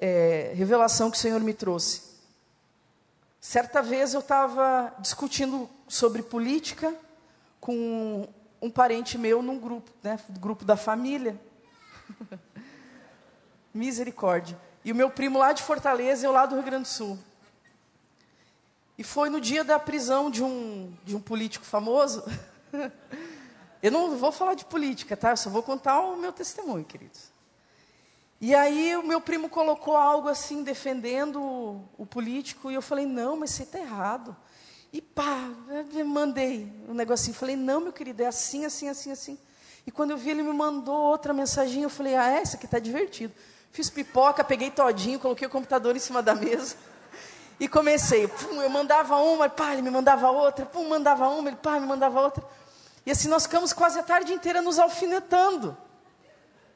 é, 0.05 0.53
revelação 0.57 1.13
que 1.13 1.17
o 1.17 1.21
Senhor 1.21 1.41
me 1.41 1.55
trouxe. 1.55 2.03
Certa 3.41 3.81
vez 3.81 4.15
eu 4.15 4.19
estava 4.21 4.93
discutindo 4.99 5.71
sobre 5.87 6.25
política 6.25 6.93
com 7.61 8.29
um 8.61 8.69
parente 8.69 9.17
meu 9.17 9.41
num 9.41 9.61
grupo, 9.61 9.93
né, 10.03 10.19
grupo 10.41 10.65
da 10.65 10.77
família. 10.77 11.41
Misericórdia. 13.73 14.59
E 14.85 14.91
o 14.91 14.95
meu 14.95 15.09
primo 15.09 15.39
lá 15.39 15.53
de 15.53 15.63
Fortaleza 15.63 16.27
eu 16.27 16.33
lá 16.33 16.47
do 16.47 16.57
Rio 16.57 16.65
Grande 16.65 16.83
do 16.83 16.89
Sul. 16.89 17.17
E 18.99 19.05
foi 19.05 19.31
no 19.31 19.41
dia 19.41 19.63
da 19.63 19.79
prisão 19.79 20.33
de 20.33 20.43
um, 20.43 20.93
de 21.05 21.15
um 21.15 21.21
político 21.21 21.65
famoso. 21.65 22.25
Eu 23.83 23.91
não 23.91 24.17
vou 24.17 24.31
falar 24.31 24.55
de 24.55 24.65
política, 24.65 25.17
tá? 25.17 25.31
Eu 25.31 25.37
só 25.37 25.51
vou 25.51 25.61
contar 25.61 26.01
o 26.03 26.17
meu 26.17 26.33
testemunho, 26.33 26.85
queridos. 26.85 27.32
E 28.45 28.57
aí 28.57 28.97
o 28.97 29.05
meu 29.05 29.21
primo 29.21 29.49
colocou 29.49 29.97
algo 29.97 30.29
assim, 30.29 30.65
defendendo 30.65 31.41
o, 31.41 31.89
o 31.97 32.05
político, 32.05 32.73
e 32.73 32.75
eu 32.75 32.83
falei, 32.83 33.07
não, 33.07 33.37
mas 33.37 33.51
você 33.53 33.63
está 33.63 33.79
errado. 33.79 34.37
E 34.93 35.01
pá, 35.01 35.49
mandei 36.05 36.73
um 36.89 36.93
negocinho. 36.93 37.37
Falei, 37.37 37.55
não, 37.55 37.81
meu 37.81 37.93
querido, 37.93 38.21
é 38.21 38.27
assim, 38.27 38.65
assim, 38.65 38.89
assim, 38.89 39.13
assim. 39.13 39.39
E 39.87 39.93
quando 39.93 40.11
eu 40.11 40.17
vi, 40.17 40.31
ele 40.31 40.43
me 40.43 40.53
mandou 40.53 40.93
outra 40.93 41.33
mensagem. 41.33 41.85
Eu 41.85 41.89
falei, 41.89 42.17
ah, 42.17 42.31
essa 42.31 42.57
aqui 42.57 42.67
está 42.67 42.81
divertido. 42.81 43.33
Fiz 43.71 43.89
pipoca, 43.89 44.43
peguei 44.43 44.73
todinho, 44.73 45.21
coloquei 45.21 45.47
o 45.47 45.51
computador 45.51 45.95
em 45.95 46.01
cima 46.01 46.21
da 46.21 46.35
mesa. 46.35 46.75
E 47.61 47.69
comecei. 47.69 48.27
Pum, 48.27 48.61
eu 48.61 48.69
mandava 48.69 49.19
uma, 49.19 49.49
pá, 49.49 49.73
ele 49.73 49.83
me 49.83 49.91
mandava 49.91 50.29
outra. 50.33 50.67
Pum, 50.67 50.89
mandava 50.89 51.29
uma, 51.29 51.49
ele 51.49 51.59
pá, 51.59 51.79
me 51.79 51.87
mandava 51.87 52.21
outra. 52.21 52.43
E 53.07 53.11
assim 53.13 53.29
nós 53.29 53.45
ficamos 53.45 53.73
quase 53.73 54.01
a 54.01 54.03
tarde 54.03 54.33
inteira 54.33 54.61
nos 54.61 54.81
alfinetando. 54.81 55.77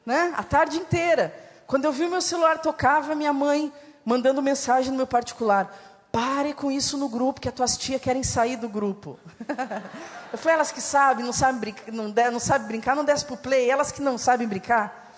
Né? 0.05 0.33
A 0.37 0.43
tarde 0.43 0.77
inteira. 0.77 1.46
Quando 1.67 1.83
eu 1.83 1.91
vi 1.91 2.05
o 2.05 2.09
meu 2.09 2.21
celular 2.21 2.59
tocava, 2.59 3.13
minha 3.13 3.33
mãe 3.33 3.71
mandando 4.05 4.41
mensagem 4.41 4.89
no 4.89 4.95
meu 4.95 5.05
particular. 5.05 5.75
Pare 6.09 6.53
com 6.53 6.71
isso 6.71 6.97
no 6.97 7.09
grupo, 7.09 7.41
que 7.41 7.49
as 7.49 7.53
tuas 7.53 7.77
tias 7.77 8.01
querem 8.01 8.23
sair 8.23 8.55
do 8.55 8.69
grupo. 8.69 9.19
eu 10.31 10.37
falei, 10.37 10.55
elas 10.55 10.71
que 10.71 10.79
sabem, 10.79 11.25
não 11.25 11.33
sabem 11.33 11.59
brincar, 11.59 11.91
não, 11.91 12.07
não 12.07 12.39
sabem 12.39 12.67
brincar, 12.67 12.95
não 12.95 13.03
desce 13.03 13.25
pro 13.25 13.35
play, 13.35 13.69
elas 13.69 13.91
que 13.91 14.01
não 14.01 14.17
sabem 14.17 14.47
brincar. 14.47 15.13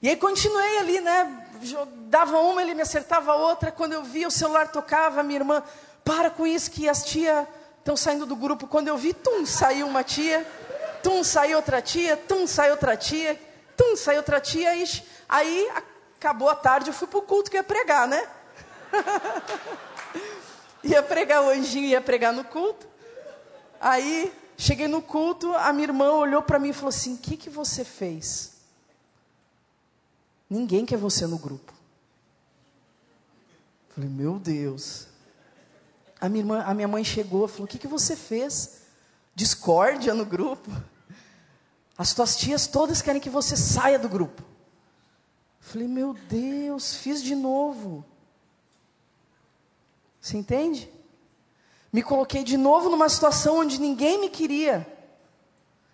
E 0.00 0.08
aí 0.08 0.16
continuei 0.16 0.78
ali, 0.78 1.00
né? 1.00 1.44
Dava 2.08 2.38
uma, 2.38 2.62
ele 2.62 2.74
me 2.74 2.82
acertava 2.82 3.34
outra. 3.34 3.72
Quando 3.72 3.92
eu 3.92 4.04
via 4.04 4.28
o 4.28 4.30
celular 4.30 4.68
tocava, 4.68 5.24
minha 5.24 5.40
irmã, 5.40 5.60
para 6.04 6.30
com 6.30 6.46
isso 6.46 6.70
que 6.70 6.88
as 6.88 7.04
tias 7.04 7.46
estão 7.80 7.96
saindo 7.96 8.24
do 8.24 8.36
grupo. 8.36 8.68
Quando 8.68 8.86
eu 8.86 8.96
vi, 8.96 9.12
tum, 9.12 9.44
saiu 9.44 9.88
uma 9.88 10.04
tia, 10.04 10.46
tum, 11.02 11.24
saiu 11.24 11.56
outra 11.56 11.82
tia, 11.82 12.16
tum, 12.16 12.46
saiu 12.46 12.72
outra 12.72 12.96
tia, 12.96 13.38
tum, 13.80 13.96
saiu 13.96 14.18
outra 14.18 14.38
tia. 14.38 14.70
Aí, 14.70 14.84
aí 15.26 15.70
acabou 16.18 16.50
a 16.50 16.54
tarde, 16.54 16.90
eu 16.90 16.94
fui 16.94 17.08
para 17.08 17.18
o 17.18 17.22
culto 17.22 17.50
que 17.50 17.56
ia 17.56 17.62
pregar, 17.62 18.06
né? 18.06 18.28
ia 20.84 21.02
pregar 21.02 21.42
o 21.42 21.48
anjinho, 21.48 21.86
ia 21.86 22.00
pregar 22.00 22.32
no 22.32 22.44
culto. 22.44 22.86
Aí 23.80 24.30
cheguei 24.58 24.86
no 24.86 25.00
culto, 25.00 25.54
a 25.54 25.72
minha 25.72 25.88
irmã 25.88 26.12
olhou 26.12 26.42
para 26.42 26.58
mim 26.58 26.68
e 26.68 26.72
falou 26.74 26.90
assim: 26.90 27.14
O 27.14 27.18
que, 27.18 27.38
que 27.38 27.48
você 27.48 27.82
fez? 27.82 28.58
Ninguém 30.48 30.84
quer 30.84 30.98
você 30.98 31.26
no 31.26 31.38
grupo. 31.38 31.72
Falei, 33.94 34.10
meu 34.10 34.38
Deus. 34.38 35.06
A 36.20 36.28
minha, 36.28 36.42
irmã, 36.42 36.62
a 36.66 36.74
minha 36.74 36.88
mãe 36.88 37.02
chegou 37.02 37.46
e 37.46 37.48
falou: 37.48 37.64
O 37.64 37.68
que, 37.68 37.78
que 37.78 37.88
você 37.88 38.14
fez? 38.14 38.82
Discórdia 39.34 40.12
no 40.12 40.26
grupo? 40.26 40.70
As 42.00 42.14
tuas 42.14 42.34
tias 42.34 42.66
todas 42.66 43.02
querem 43.02 43.20
que 43.20 43.28
você 43.28 43.54
saia 43.58 43.98
do 43.98 44.08
grupo. 44.08 44.42
Falei, 45.60 45.86
meu 45.86 46.14
Deus, 46.14 46.94
fiz 46.94 47.22
de 47.22 47.34
novo. 47.34 48.02
Você 50.18 50.38
entende? 50.38 50.90
Me 51.92 52.02
coloquei 52.02 52.42
de 52.42 52.56
novo 52.56 52.88
numa 52.88 53.06
situação 53.10 53.58
onde 53.58 53.78
ninguém 53.78 54.18
me 54.18 54.30
queria. 54.30 54.90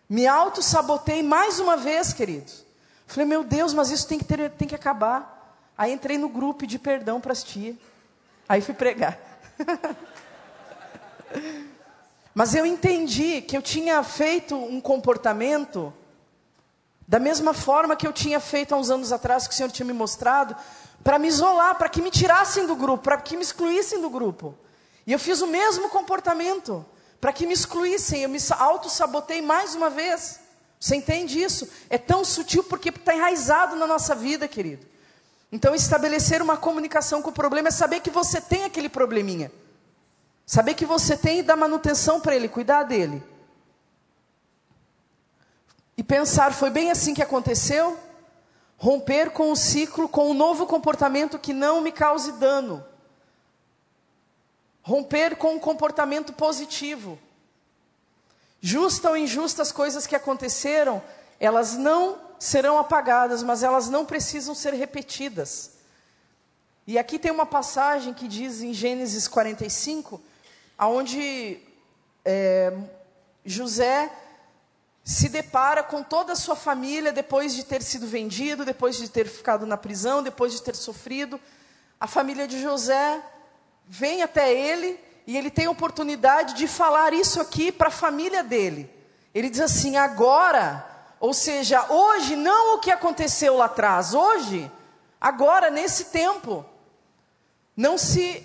Me 0.09 0.29
auto-sabotei 0.29 1.25
mais 1.25 1.59
uma 1.59 1.77
vez, 1.77 2.13
queridos. 2.13 2.65
Falei, 3.05 3.27
meu 3.27 3.43
Deus, 3.43 3.75
mas 3.75 3.91
isso 3.91 4.07
tem 4.07 4.17
que, 4.17 4.25
ter, 4.25 4.49
tem 4.53 4.69
que 4.69 4.77
acabar. 4.77 5.59
Aí 5.77 5.93
entrei 5.93 6.17
no 6.19 6.29
grupo 6.29 6.69
de 6.69 6.79
perdão 6.79 7.21
para 7.21 7.33
as 7.33 7.43
tias. 7.43 7.75
Aí 8.49 8.61
fui 8.61 8.75
pregar. 8.75 9.19
Mas 12.37 12.55
eu 12.55 12.67
entendi 12.67 13.41
que 13.41 13.57
eu 13.57 13.63
tinha 13.63 14.03
feito 14.03 14.55
um 14.55 14.79
comportamento 14.79 15.91
da 17.09 17.19
mesma 17.19 17.55
forma 17.55 17.97
que 17.97 18.07
eu 18.07 18.13
tinha 18.13 18.39
feito 18.39 18.75
há 18.75 18.77
uns 18.77 18.91
anos 18.91 19.11
atrás, 19.11 19.49
que 19.49 19.55
o 19.55 19.57
Senhor 19.57 19.73
tinha 19.73 19.87
me 19.87 19.95
mostrado, 19.95 20.55
para 21.03 21.19
me 21.19 21.29
isolar, 21.29 21.79
para 21.79 21.89
que 21.89 22.03
me 22.03 22.11
tirassem 22.11 22.67
do 22.67 22.77
grupo, 22.77 23.05
para 23.05 23.17
que 23.17 23.39
me 23.39 23.43
excluíssem 23.43 24.03
do 24.03 24.11
grupo. 24.11 24.55
E 25.07 25.15
eu 25.15 25.19
fiz 25.19 25.41
o 25.41 25.47
mesmo 25.47 25.89
comportamento, 25.89 26.85
para 27.23 27.33
que 27.33 27.47
me 27.47 27.55
excluíssem, 27.55 28.25
eu 28.25 28.29
me 28.29 28.39
auto-sabotei 28.51 29.41
mais 29.41 29.75
uma 29.75 29.89
vez. 29.89 30.39
Você 30.79 30.95
entende 30.95 31.43
isso? 31.43 31.67
É 31.89 31.97
tão 31.97 32.23
sutil 32.23 32.63
porque 32.65 32.91
está 32.91 33.15
enraizado 33.15 33.77
na 33.77 33.87
nossa 33.87 34.15
vida, 34.15 34.47
querido. 34.47 34.87
Então, 35.51 35.75
estabelecer 35.75 36.43
uma 36.43 36.59
comunicação 36.59 37.23
com 37.23 37.31
o 37.31 37.33
problema 37.33 37.69
é 37.69 37.71
saber 37.71 38.01
que 38.01 38.11
você 38.11 38.43
tem 38.43 38.65
aquele 38.65 38.91
probleminha. 38.91 39.51
Saber 40.47 40.75
que 40.75 40.87
você 40.87 41.17
tem 41.17 41.41
e 41.41 41.43
dar 41.43 41.57
manutenção 41.57 42.21
para 42.21 42.37
ele, 42.37 42.49
cuidar 42.49 42.85
dele. 42.85 43.21
E 45.97 46.05
pensar, 46.05 46.53
foi 46.55 46.71
bem 46.71 46.91
assim 46.91 47.13
que 47.13 47.23
aconteceu? 47.23 47.99
Romper 48.79 49.31
com 49.31 49.51
o 49.51 49.57
ciclo, 49.57 50.09
com 50.09 50.31
um 50.31 50.35
novo 50.35 50.65
comportamento 50.65 51.37
que 51.37 51.53
não 51.53 51.81
me 51.81 51.91
cause 51.91 52.31
dano. 52.33 52.85
Romper 54.83 55.35
com 55.35 55.55
um 55.55 55.59
comportamento 55.59 56.33
positivo. 56.33 57.19
Justa 58.61 59.11
ou 59.11 59.17
injusta 59.17 59.63
as 59.63 59.73
coisas 59.73 60.07
que 60.07 60.15
aconteceram, 60.15 61.03
elas 61.41 61.75
não 61.77 62.19
serão 62.39 62.79
apagadas, 62.79 63.43
mas 63.43 63.65
elas 63.65 63.89
não 63.89 64.05
precisam 64.05 64.55
ser 64.55 64.75
repetidas. 64.75 65.73
E 66.87 66.99
aqui 66.99 67.19
tem 67.19 67.33
uma 67.33 67.47
passagem 67.47 68.15
que 68.15 68.29
diz 68.29 68.61
em 68.61 68.73
Gênesis 68.73 69.27
45, 69.27 70.21
aonde 70.79 71.59
é, 72.25 72.73
José 73.45 74.11
se 75.05 75.29
depara 75.29 75.85
com 75.85 76.03
toda 76.03 76.33
a 76.33 76.37
sua 76.37 76.57
família 76.57 77.13
depois 77.13 77.55
de 77.55 77.65
ter 77.65 77.81
sido 77.83 78.07
vendido, 78.07 78.65
depois 78.65 78.97
de 78.97 79.09
ter 79.09 79.29
ficado 79.29 79.65
na 79.65 79.77
prisão, 79.77 80.23
depois 80.23 80.53
de 80.53 80.61
ter 80.61 80.75
sofrido. 80.75 81.41
A 82.01 82.07
família 82.09 82.49
de 82.49 82.61
José 82.61 83.23
vem 83.87 84.23
até 84.23 84.53
ele 84.53 84.99
e 85.27 85.37
ele 85.37 85.51
tem 85.51 85.67
a 85.67 85.71
oportunidade 85.71 86.55
de 86.55 86.67
falar 86.67 87.13
isso 87.13 87.41
aqui 87.41 87.71
para 87.71 87.89
a 87.89 87.93
família 87.93 88.43
dele. 88.43 88.91
Ele 89.33 89.49
diz 89.49 89.61
assim: 89.61 89.97
agora, 89.97 90.85
ou 91.21 91.33
seja, 91.33 91.85
hoje, 91.89 92.35
não 92.35 92.77
o 92.77 92.81
que 92.81 92.91
aconteceu 92.91 93.57
lá 93.57 93.67
atrás, 93.67 94.13
hoje, 94.13 94.71
agora, 95.21 95.71
nesse 95.71 96.07
tempo, 96.07 96.65
não 97.77 97.97
se, 97.97 98.45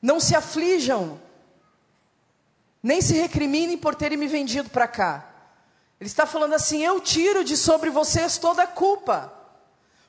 não 0.00 0.20
se 0.20 0.34
aflijam 0.34 1.20
nem 2.86 3.02
se 3.02 3.14
recriminem 3.14 3.76
por 3.76 3.96
terem 3.96 4.16
me 4.16 4.28
vendido 4.28 4.70
para 4.70 4.86
cá. 4.86 5.28
Ele 6.00 6.08
está 6.08 6.24
falando 6.24 6.52
assim: 6.52 6.84
eu 6.84 7.00
tiro 7.00 7.42
de 7.42 7.56
sobre 7.56 7.90
vocês 7.90 8.38
toda 8.38 8.62
a 8.62 8.66
culpa, 8.66 9.32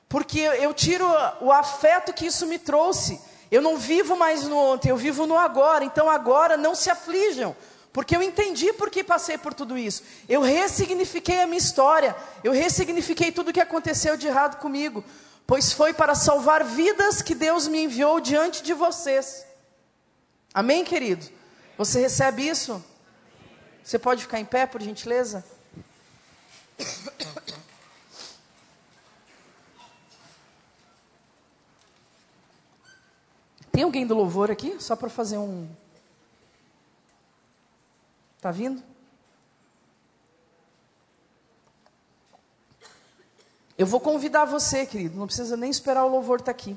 Porque 0.08 0.38
eu 0.38 0.72
tiro 0.72 1.04
o 1.40 1.50
afeto 1.50 2.12
que 2.12 2.26
isso 2.26 2.46
me 2.46 2.56
trouxe. 2.56 3.20
Eu 3.50 3.60
não 3.60 3.76
vivo 3.76 4.16
mais 4.16 4.44
no 4.44 4.56
ontem, 4.56 4.90
eu 4.90 4.96
vivo 4.96 5.26
no 5.26 5.36
agora. 5.36 5.84
Então 5.84 6.08
agora 6.08 6.56
não 6.56 6.72
se 6.72 6.88
aflijam, 6.88 7.56
porque 7.92 8.14
eu 8.14 8.22
entendi 8.22 8.72
por 8.74 8.90
que 8.90 9.02
passei 9.02 9.36
por 9.36 9.52
tudo 9.52 9.76
isso. 9.76 10.04
Eu 10.28 10.40
ressignifiquei 10.40 11.40
a 11.40 11.48
minha 11.48 11.58
história, 11.58 12.14
eu 12.44 12.52
ressignifiquei 12.52 13.32
tudo 13.32 13.48
o 13.48 13.52
que 13.52 13.60
aconteceu 13.60 14.16
de 14.16 14.28
errado 14.28 14.60
comigo, 14.60 15.02
pois 15.48 15.72
foi 15.72 15.92
para 15.92 16.14
salvar 16.14 16.62
vidas 16.62 17.22
que 17.22 17.34
Deus 17.34 17.66
me 17.66 17.82
enviou 17.82 18.20
diante 18.20 18.62
de 18.62 18.72
vocês. 18.72 19.47
Amém, 20.52 20.84
querido? 20.84 21.26
Você 21.76 22.00
recebe 22.00 22.46
isso? 22.46 22.82
Você 23.82 23.98
pode 23.98 24.22
ficar 24.22 24.40
em 24.40 24.44
pé, 24.44 24.66
por 24.66 24.82
gentileza? 24.82 25.44
Tem 33.70 33.84
alguém 33.84 34.06
do 34.06 34.14
louvor 34.14 34.50
aqui? 34.50 34.76
Só 34.82 34.96
para 34.96 35.08
fazer 35.08 35.38
um. 35.38 35.68
Tá 38.40 38.50
vindo? 38.50 38.82
Eu 43.76 43.86
vou 43.86 44.00
convidar 44.00 44.44
você, 44.44 44.84
querido, 44.84 45.16
não 45.16 45.26
precisa 45.26 45.56
nem 45.56 45.70
esperar 45.70 46.04
o 46.04 46.08
louvor 46.08 46.40
estar 46.40 46.46
tá 46.46 46.50
aqui. 46.50 46.76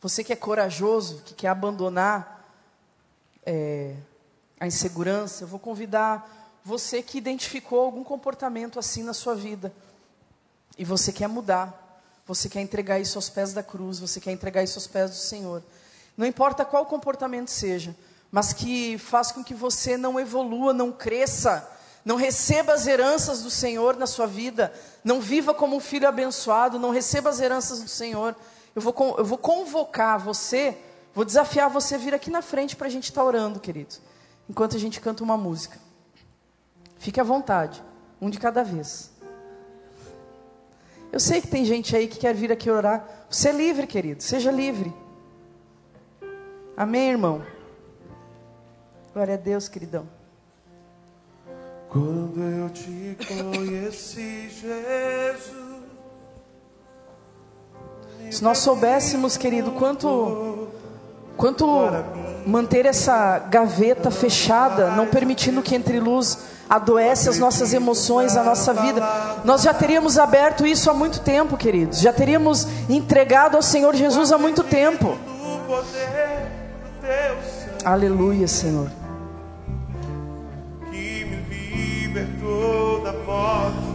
Você 0.00 0.22
que 0.22 0.32
é 0.32 0.36
corajoso, 0.36 1.22
que 1.22 1.34
quer 1.34 1.48
abandonar 1.48 2.41
é, 3.44 3.94
a 4.58 4.66
insegurança, 4.66 5.44
eu 5.44 5.48
vou 5.48 5.58
convidar 5.58 6.60
você 6.64 7.02
que 7.02 7.18
identificou 7.18 7.80
algum 7.80 8.04
comportamento 8.04 8.78
assim 8.78 9.02
na 9.02 9.12
sua 9.12 9.34
vida 9.34 9.72
e 10.78 10.84
você 10.84 11.12
quer 11.12 11.28
mudar. 11.28 11.80
Você 12.26 12.48
quer 12.48 12.60
entregar 12.60 13.00
isso 13.00 13.18
aos 13.18 13.28
pés 13.28 13.52
da 13.52 13.62
cruz, 13.62 13.98
você 13.98 14.20
quer 14.20 14.30
entregar 14.30 14.62
isso 14.62 14.78
aos 14.78 14.86
pés 14.86 15.10
do 15.10 15.16
Senhor. 15.16 15.62
Não 16.16 16.24
importa 16.24 16.64
qual 16.64 16.86
comportamento 16.86 17.48
seja, 17.48 17.94
mas 18.30 18.52
que 18.52 18.96
faz 18.96 19.32
com 19.32 19.42
que 19.42 19.54
você 19.54 19.96
não 19.96 20.20
evolua, 20.20 20.72
não 20.72 20.92
cresça, 20.92 21.68
não 22.04 22.16
receba 22.16 22.72
as 22.72 22.86
heranças 22.86 23.42
do 23.42 23.50
Senhor 23.50 23.96
na 23.96 24.06
sua 24.06 24.26
vida, 24.26 24.72
não 25.02 25.20
viva 25.20 25.52
como 25.52 25.76
um 25.76 25.80
filho 25.80 26.08
abençoado, 26.08 26.78
não 26.78 26.90
receba 26.90 27.28
as 27.28 27.40
heranças 27.40 27.82
do 27.82 27.88
Senhor. 27.88 28.36
Eu 28.74 28.80
vou, 28.80 28.94
eu 29.18 29.24
vou 29.24 29.38
convocar 29.38 30.18
você, 30.18 30.78
vou 31.14 31.24
desafiar 31.24 31.68
você 31.68 31.94
a 31.94 31.98
vir 31.98 32.14
aqui 32.14 32.30
na 32.30 32.42
frente 32.42 32.76
para 32.76 32.86
a 32.86 32.90
gente 32.90 33.04
estar 33.04 33.20
tá 33.20 33.26
orando, 33.26 33.60
querido, 33.60 33.94
enquanto 34.48 34.76
a 34.76 34.78
gente 34.78 35.00
canta 35.00 35.22
uma 35.22 35.36
música. 35.36 35.78
Fique 36.96 37.20
à 37.20 37.24
vontade, 37.24 37.82
um 38.20 38.30
de 38.30 38.38
cada 38.38 38.62
vez. 38.62 39.10
Eu 41.10 41.20
sei 41.20 41.40
que 41.40 41.48
tem 41.48 41.64
gente 41.64 41.94
aí 41.94 42.08
que 42.08 42.18
quer 42.18 42.34
vir 42.34 42.50
aqui 42.50 42.70
orar. 42.70 43.06
Você 43.28 43.50
é 43.50 43.52
livre, 43.52 43.86
querido, 43.86 44.22
seja 44.22 44.50
livre. 44.50 44.92
Amém, 46.76 47.10
irmão? 47.10 47.42
Glória 49.12 49.34
a 49.34 49.36
Deus, 49.36 49.68
queridão. 49.68 50.08
Quando 51.90 52.40
eu 52.40 52.70
te 52.70 53.18
conheci, 53.26 54.48
Jesus. 54.48 55.82
Se 58.30 58.42
nós 58.42 58.58
soubéssemos, 58.58 59.36
querido, 59.36 59.72
quanto 59.72 60.68
quanto 61.36 61.66
manter 62.46 62.86
essa 62.86 63.38
gaveta 63.38 64.10
fechada, 64.10 64.90
não 64.90 65.06
permitindo 65.06 65.62
que 65.62 65.74
entre 65.74 66.00
luz 66.00 66.38
adoece 66.68 67.28
as 67.28 67.38
nossas 67.38 67.74
emoções, 67.74 68.36
a 68.36 68.42
nossa 68.42 68.72
vida. 68.72 69.06
Nós 69.44 69.62
já 69.62 69.74
teríamos 69.74 70.18
aberto 70.18 70.66
isso 70.66 70.90
há 70.90 70.94
muito 70.94 71.20
tempo, 71.20 71.56
queridos. 71.56 72.00
Já 72.00 72.12
teríamos 72.12 72.66
entregado 72.88 73.56
ao 73.56 73.62
Senhor 73.62 73.94
Jesus 73.94 74.32
há 74.32 74.38
muito 74.38 74.64
tempo. 74.64 75.16
Aleluia, 77.84 78.48
Senhor. 78.48 78.90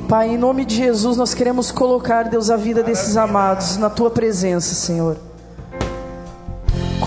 Pai, 0.08 0.30
em 0.30 0.38
nome 0.38 0.64
de 0.64 0.76
Jesus, 0.76 1.18
nós 1.18 1.34
queremos 1.34 1.72
colocar, 1.72 2.30
Deus, 2.30 2.50
a 2.50 2.56
vida 2.56 2.82
desses 2.82 3.18
amados 3.18 3.78
na 3.78 3.90
tua 3.90 4.10
presença, 4.10 4.74
Senhor. 4.74 5.27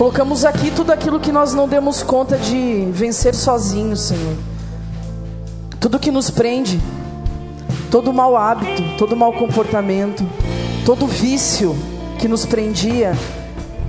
Colocamos 0.01 0.45
aqui 0.45 0.71
tudo 0.71 0.91
aquilo 0.91 1.19
que 1.19 1.31
nós 1.31 1.53
não 1.53 1.67
demos 1.67 2.01
conta 2.01 2.35
de 2.35 2.87
vencer 2.91 3.35
sozinhos, 3.35 3.99
Senhor 4.01 4.35
tudo 5.81 5.97
que 5.97 6.11
nos 6.11 6.29
prende, 6.29 6.79
todo 7.89 8.13
mau 8.13 8.37
hábito, 8.37 8.83
todo 8.99 9.15
mau 9.15 9.33
comportamento, 9.33 10.23
todo 10.85 11.07
vício 11.07 11.75
que 12.19 12.27
nos 12.27 12.45
prendia 12.45 13.13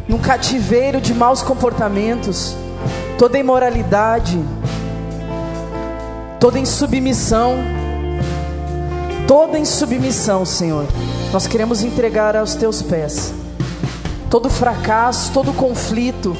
num 0.09 0.19
cativeiro 0.19 1.03
de 1.03 1.13
maus 1.13 1.43
comportamentos, 1.43 2.57
toda 3.19 3.39
imoralidade, 3.39 4.43
toda 6.41 6.59
insubmissão, 6.59 7.57
toda 9.29 9.59
insubmissão, 9.59 10.47
Senhor, 10.47 10.87
nós 11.31 11.47
queremos 11.47 11.83
entregar 11.83 12.35
aos 12.35 12.55
teus 12.55 12.81
pés. 12.81 13.35
Todo 14.33 14.49
fracasso, 14.49 15.31
todo 15.31 15.53
conflito, 15.53 16.35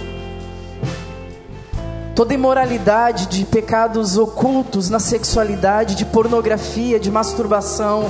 toda 2.15 2.33
imoralidade 2.33 3.27
de 3.27 3.45
pecados 3.45 4.17
ocultos 4.17 4.89
na 4.89 4.99
sexualidade, 4.99 5.95
de 5.95 6.07
pornografia, 6.07 6.99
de 6.99 7.11
masturbação, 7.11 8.05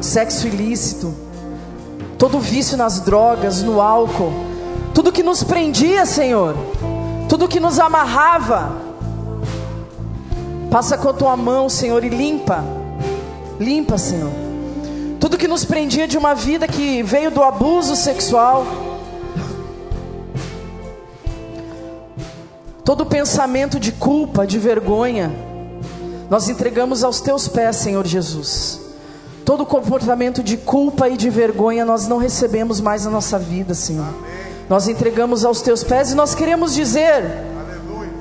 sexo 0.00 0.46
ilícito, 0.46 1.12
todo 2.16 2.38
vício 2.38 2.76
nas 2.76 3.00
drogas, 3.00 3.62
no 3.62 3.80
álcool, 3.80 4.32
tudo 4.94 5.10
que 5.10 5.24
nos 5.24 5.42
prendia, 5.42 6.06
Senhor, 6.06 6.54
tudo 7.28 7.48
que 7.48 7.58
nos 7.58 7.80
amarrava, 7.80 8.76
passa 10.70 10.96
com 10.96 11.08
a 11.08 11.12
tua 11.12 11.36
mão, 11.36 11.68
Senhor, 11.68 12.04
e 12.04 12.08
limpa, 12.08 12.62
limpa, 13.58 13.98
Senhor, 13.98 14.45
tudo 15.26 15.36
que 15.36 15.48
nos 15.48 15.64
prendia 15.64 16.06
de 16.06 16.16
uma 16.16 16.36
vida 16.36 16.68
que 16.68 17.02
veio 17.02 17.32
do 17.32 17.42
abuso 17.42 17.96
sexual 17.96 18.64
Todo 22.84 23.04
pensamento 23.04 23.80
de 23.80 23.90
culpa, 23.90 24.46
de 24.46 24.60
vergonha, 24.60 25.32
nós 26.30 26.48
entregamos 26.48 27.02
aos 27.02 27.20
teus 27.20 27.48
pés, 27.48 27.74
Senhor 27.74 28.06
Jesus. 28.06 28.80
Todo 29.44 29.66
comportamento 29.66 30.40
de 30.40 30.56
culpa 30.56 31.08
e 31.08 31.16
de 31.16 31.28
vergonha 31.28 31.84
nós 31.84 32.06
não 32.06 32.18
recebemos 32.18 32.80
mais 32.80 33.04
na 33.04 33.10
nossa 33.10 33.36
vida, 33.36 33.74
Senhor. 33.74 34.06
Amém. 34.06 34.52
Nós 34.68 34.86
entregamos 34.86 35.44
aos 35.44 35.60
teus 35.60 35.82
pés 35.82 36.12
e 36.12 36.14
nós 36.14 36.36
queremos 36.36 36.72
dizer: 36.72 37.24
Aleluia. 37.58 38.12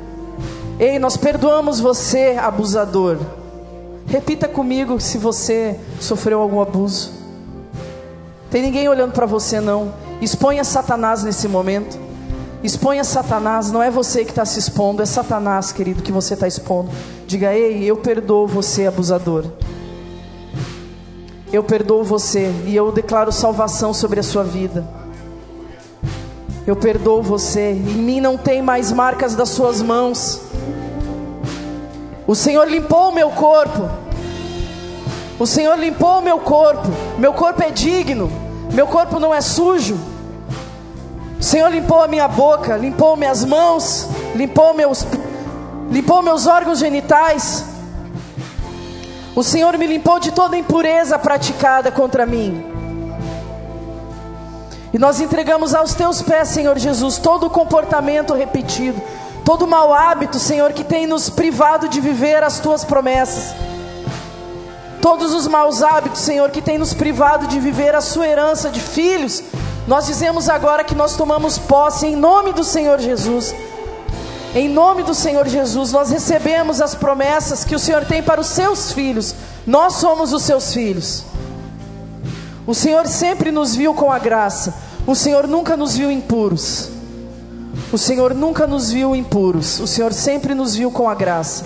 Ei, 0.80 0.98
nós 0.98 1.16
perdoamos 1.16 1.80
você, 1.80 2.36
abusador. 2.42 3.20
Repita 4.08 4.48
comigo 4.48 5.00
se 5.00 5.18
você 5.18 5.80
sofreu 6.00 6.40
algum 6.40 6.62
abuso. 6.62 7.12
Tem 8.50 8.62
ninguém 8.62 8.88
olhando 8.88 9.12
para 9.12 9.26
você, 9.26 9.60
não. 9.60 9.94
Exponha 10.22 10.64
Satanás 10.64 11.24
nesse 11.24 11.48
momento. 11.48 11.98
Exponha 12.64 13.04
Satanás, 13.04 13.72
não 13.72 13.84
é 13.84 13.92
você 13.92 14.24
que 14.24 14.32
está 14.32 14.44
se 14.44 14.58
expondo, 14.58 15.02
é 15.02 15.06
Satanás, 15.06 15.72
querido, 15.72 16.02
que 16.02 16.12
você 16.12 16.34
está 16.34 16.48
expondo. 16.48 16.90
Diga, 17.28 17.54
ei, 17.54 17.84
eu 17.84 17.98
perdoo 17.98 18.48
você, 18.48 18.88
abusador. 18.88 19.46
Eu 21.54 21.64
perdoo 21.64 22.04
você 22.04 22.52
e 22.66 22.76
eu 22.76 22.92
declaro 22.92 23.32
salvação 23.32 23.94
sobre 23.94 24.20
a 24.20 24.24
sua 24.24 24.44
vida. 24.44 24.86
Eu 26.66 26.76
perdoo 26.76 27.22
você. 27.22 27.72
Em 27.72 28.02
mim 28.02 28.20
não 28.20 28.36
tem 28.36 28.62
mais 28.62 28.92
marcas 28.92 29.36
das 29.36 29.50
suas 29.50 29.82
mãos. 29.82 30.42
O 32.28 32.34
Senhor 32.34 32.68
limpou 32.68 33.10
o 33.10 33.12
meu 33.14 33.30
corpo. 33.30 33.90
O 35.38 35.46
Senhor 35.46 35.78
limpou 35.78 36.20
o 36.20 36.22
meu 36.22 36.40
corpo. 36.40 36.88
Meu 37.18 37.34
corpo 37.34 37.62
é 37.62 37.70
digno. 37.70 38.32
Meu 38.74 38.88
corpo 38.88 39.20
não 39.20 39.34
é 39.34 39.42
sujo. 39.42 39.98
O 41.40 41.44
Senhor 41.44 41.70
limpou 41.70 42.02
a 42.02 42.08
minha 42.08 42.28
boca, 42.28 42.76
limpou 42.76 43.16
minhas 43.16 43.46
mãos, 43.46 44.08
limpou 44.36 44.74
meus, 44.74 45.06
limpou 45.92 46.22
meus 46.24 46.48
órgãos 46.48 46.80
genitais. 46.80 47.66
O 49.36 49.44
Senhor 49.44 49.78
me 49.78 49.86
limpou 49.86 50.20
de 50.20 50.32
toda 50.32 50.58
impureza 50.58 51.20
praticada 51.20 51.92
contra 51.92 52.26
mim. 52.26 52.66
E 54.94 54.98
nós 54.98 55.20
entregamos 55.20 55.76
aos 55.76 55.94
teus 55.94 56.22
pés, 56.22 56.48
Senhor 56.48 56.80
Jesus, 56.80 57.18
todo 57.18 57.48
o 57.48 57.50
comportamento 57.50 58.34
repetido, 58.34 59.02
todo 59.46 59.68
mau 59.68 59.94
hábito, 59.94 60.40
Senhor, 60.40 60.74
que 60.74 60.84
tem 60.84 61.06
nos 61.06 61.30
privado 61.30 61.88
de 61.88 62.02
viver 62.02 62.44
as 62.44 62.60
tuas 62.60 62.84
promessas. 62.84 63.56
Todos 65.00 65.36
os 65.36 65.48
maus 65.48 65.84
hábitos, 65.84 66.22
Senhor, 66.22 66.50
que 66.50 66.64
tem 66.64 66.80
nos 66.80 66.96
privado 66.96 67.46
de 67.46 67.60
viver 67.60 67.94
a 67.94 68.02
sua 68.02 68.28
herança 68.28 68.72
de 68.72 68.80
filhos, 68.80 69.44
nós 69.88 70.08
dizemos 70.08 70.50
agora 70.50 70.84
que 70.84 70.96
nós 70.96 71.16
tomamos 71.16 71.60
posse 71.60 72.08
em 72.08 72.16
nome 72.16 72.54
do 72.54 72.64
Senhor 72.64 73.00
Jesus. 73.00 73.54
Em 74.56 74.68
nome 74.68 75.04
do 75.04 75.14
Senhor 75.14 75.48
Jesus, 75.48 75.92
nós 75.92 76.10
recebemos 76.10 76.82
as 76.82 76.96
promessas 76.96 77.64
que 77.64 77.76
o 77.76 77.80
Senhor 77.80 78.04
tem 78.04 78.24
para 78.24 78.42
os 78.42 78.48
seus 78.48 78.92
filhos. 78.94 79.36
Nós 79.68 79.94
somos 79.96 80.34
os 80.34 80.42
seus 80.42 80.74
filhos. 80.74 81.24
O 82.66 82.74
Senhor 82.74 83.06
sempre 83.06 83.52
nos 83.52 83.76
viu 83.76 83.94
com 83.94 84.12
a 84.12 84.18
graça. 84.18 84.74
O 85.06 85.14
Senhor 85.14 85.48
nunca 85.48 85.78
nos 85.78 85.96
viu 85.96 86.10
impuros. 86.10 86.95
O 87.96 87.98
Senhor 87.98 88.34
nunca 88.34 88.68
nos 88.68 88.92
viu 88.92 89.16
impuros. 89.16 89.80
O 89.80 89.88
Senhor 89.88 90.12
sempre 90.12 90.54
nos 90.54 90.76
viu 90.76 90.92
com 90.92 91.08
a 91.08 91.16
graça. 91.16 91.64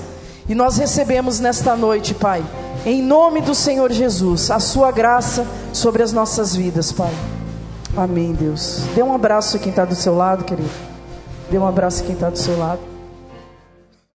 E 0.47 0.53
nós 0.53 0.77
recebemos 0.77 1.39
nesta 1.39 1.75
noite, 1.75 2.13
Pai, 2.13 2.45
em 2.85 3.01
nome 3.01 3.41
do 3.41 3.55
Senhor 3.55 3.91
Jesus, 3.91 4.51
a 4.51 4.59
Sua 4.59 4.91
graça 4.91 5.43
sobre 5.73 6.03
as 6.03 6.13
nossas 6.13 6.55
vidas, 6.55 6.91
Pai. 6.91 7.11
Amém, 7.97 8.31
Deus. 8.33 8.83
Dê 8.93 9.01
um 9.01 9.11
abraço 9.11 9.57
a 9.57 9.59
quem 9.59 9.71
está 9.71 9.85
do 9.85 9.95
seu 9.95 10.15
lado, 10.15 10.43
querido. 10.43 10.69
Dê 11.49 11.57
um 11.57 11.65
abraço 11.65 12.03
a 12.03 12.05
quem 12.05 12.13
está 12.13 12.29
do 12.29 12.37
seu 12.37 12.59
lado. 12.59 12.98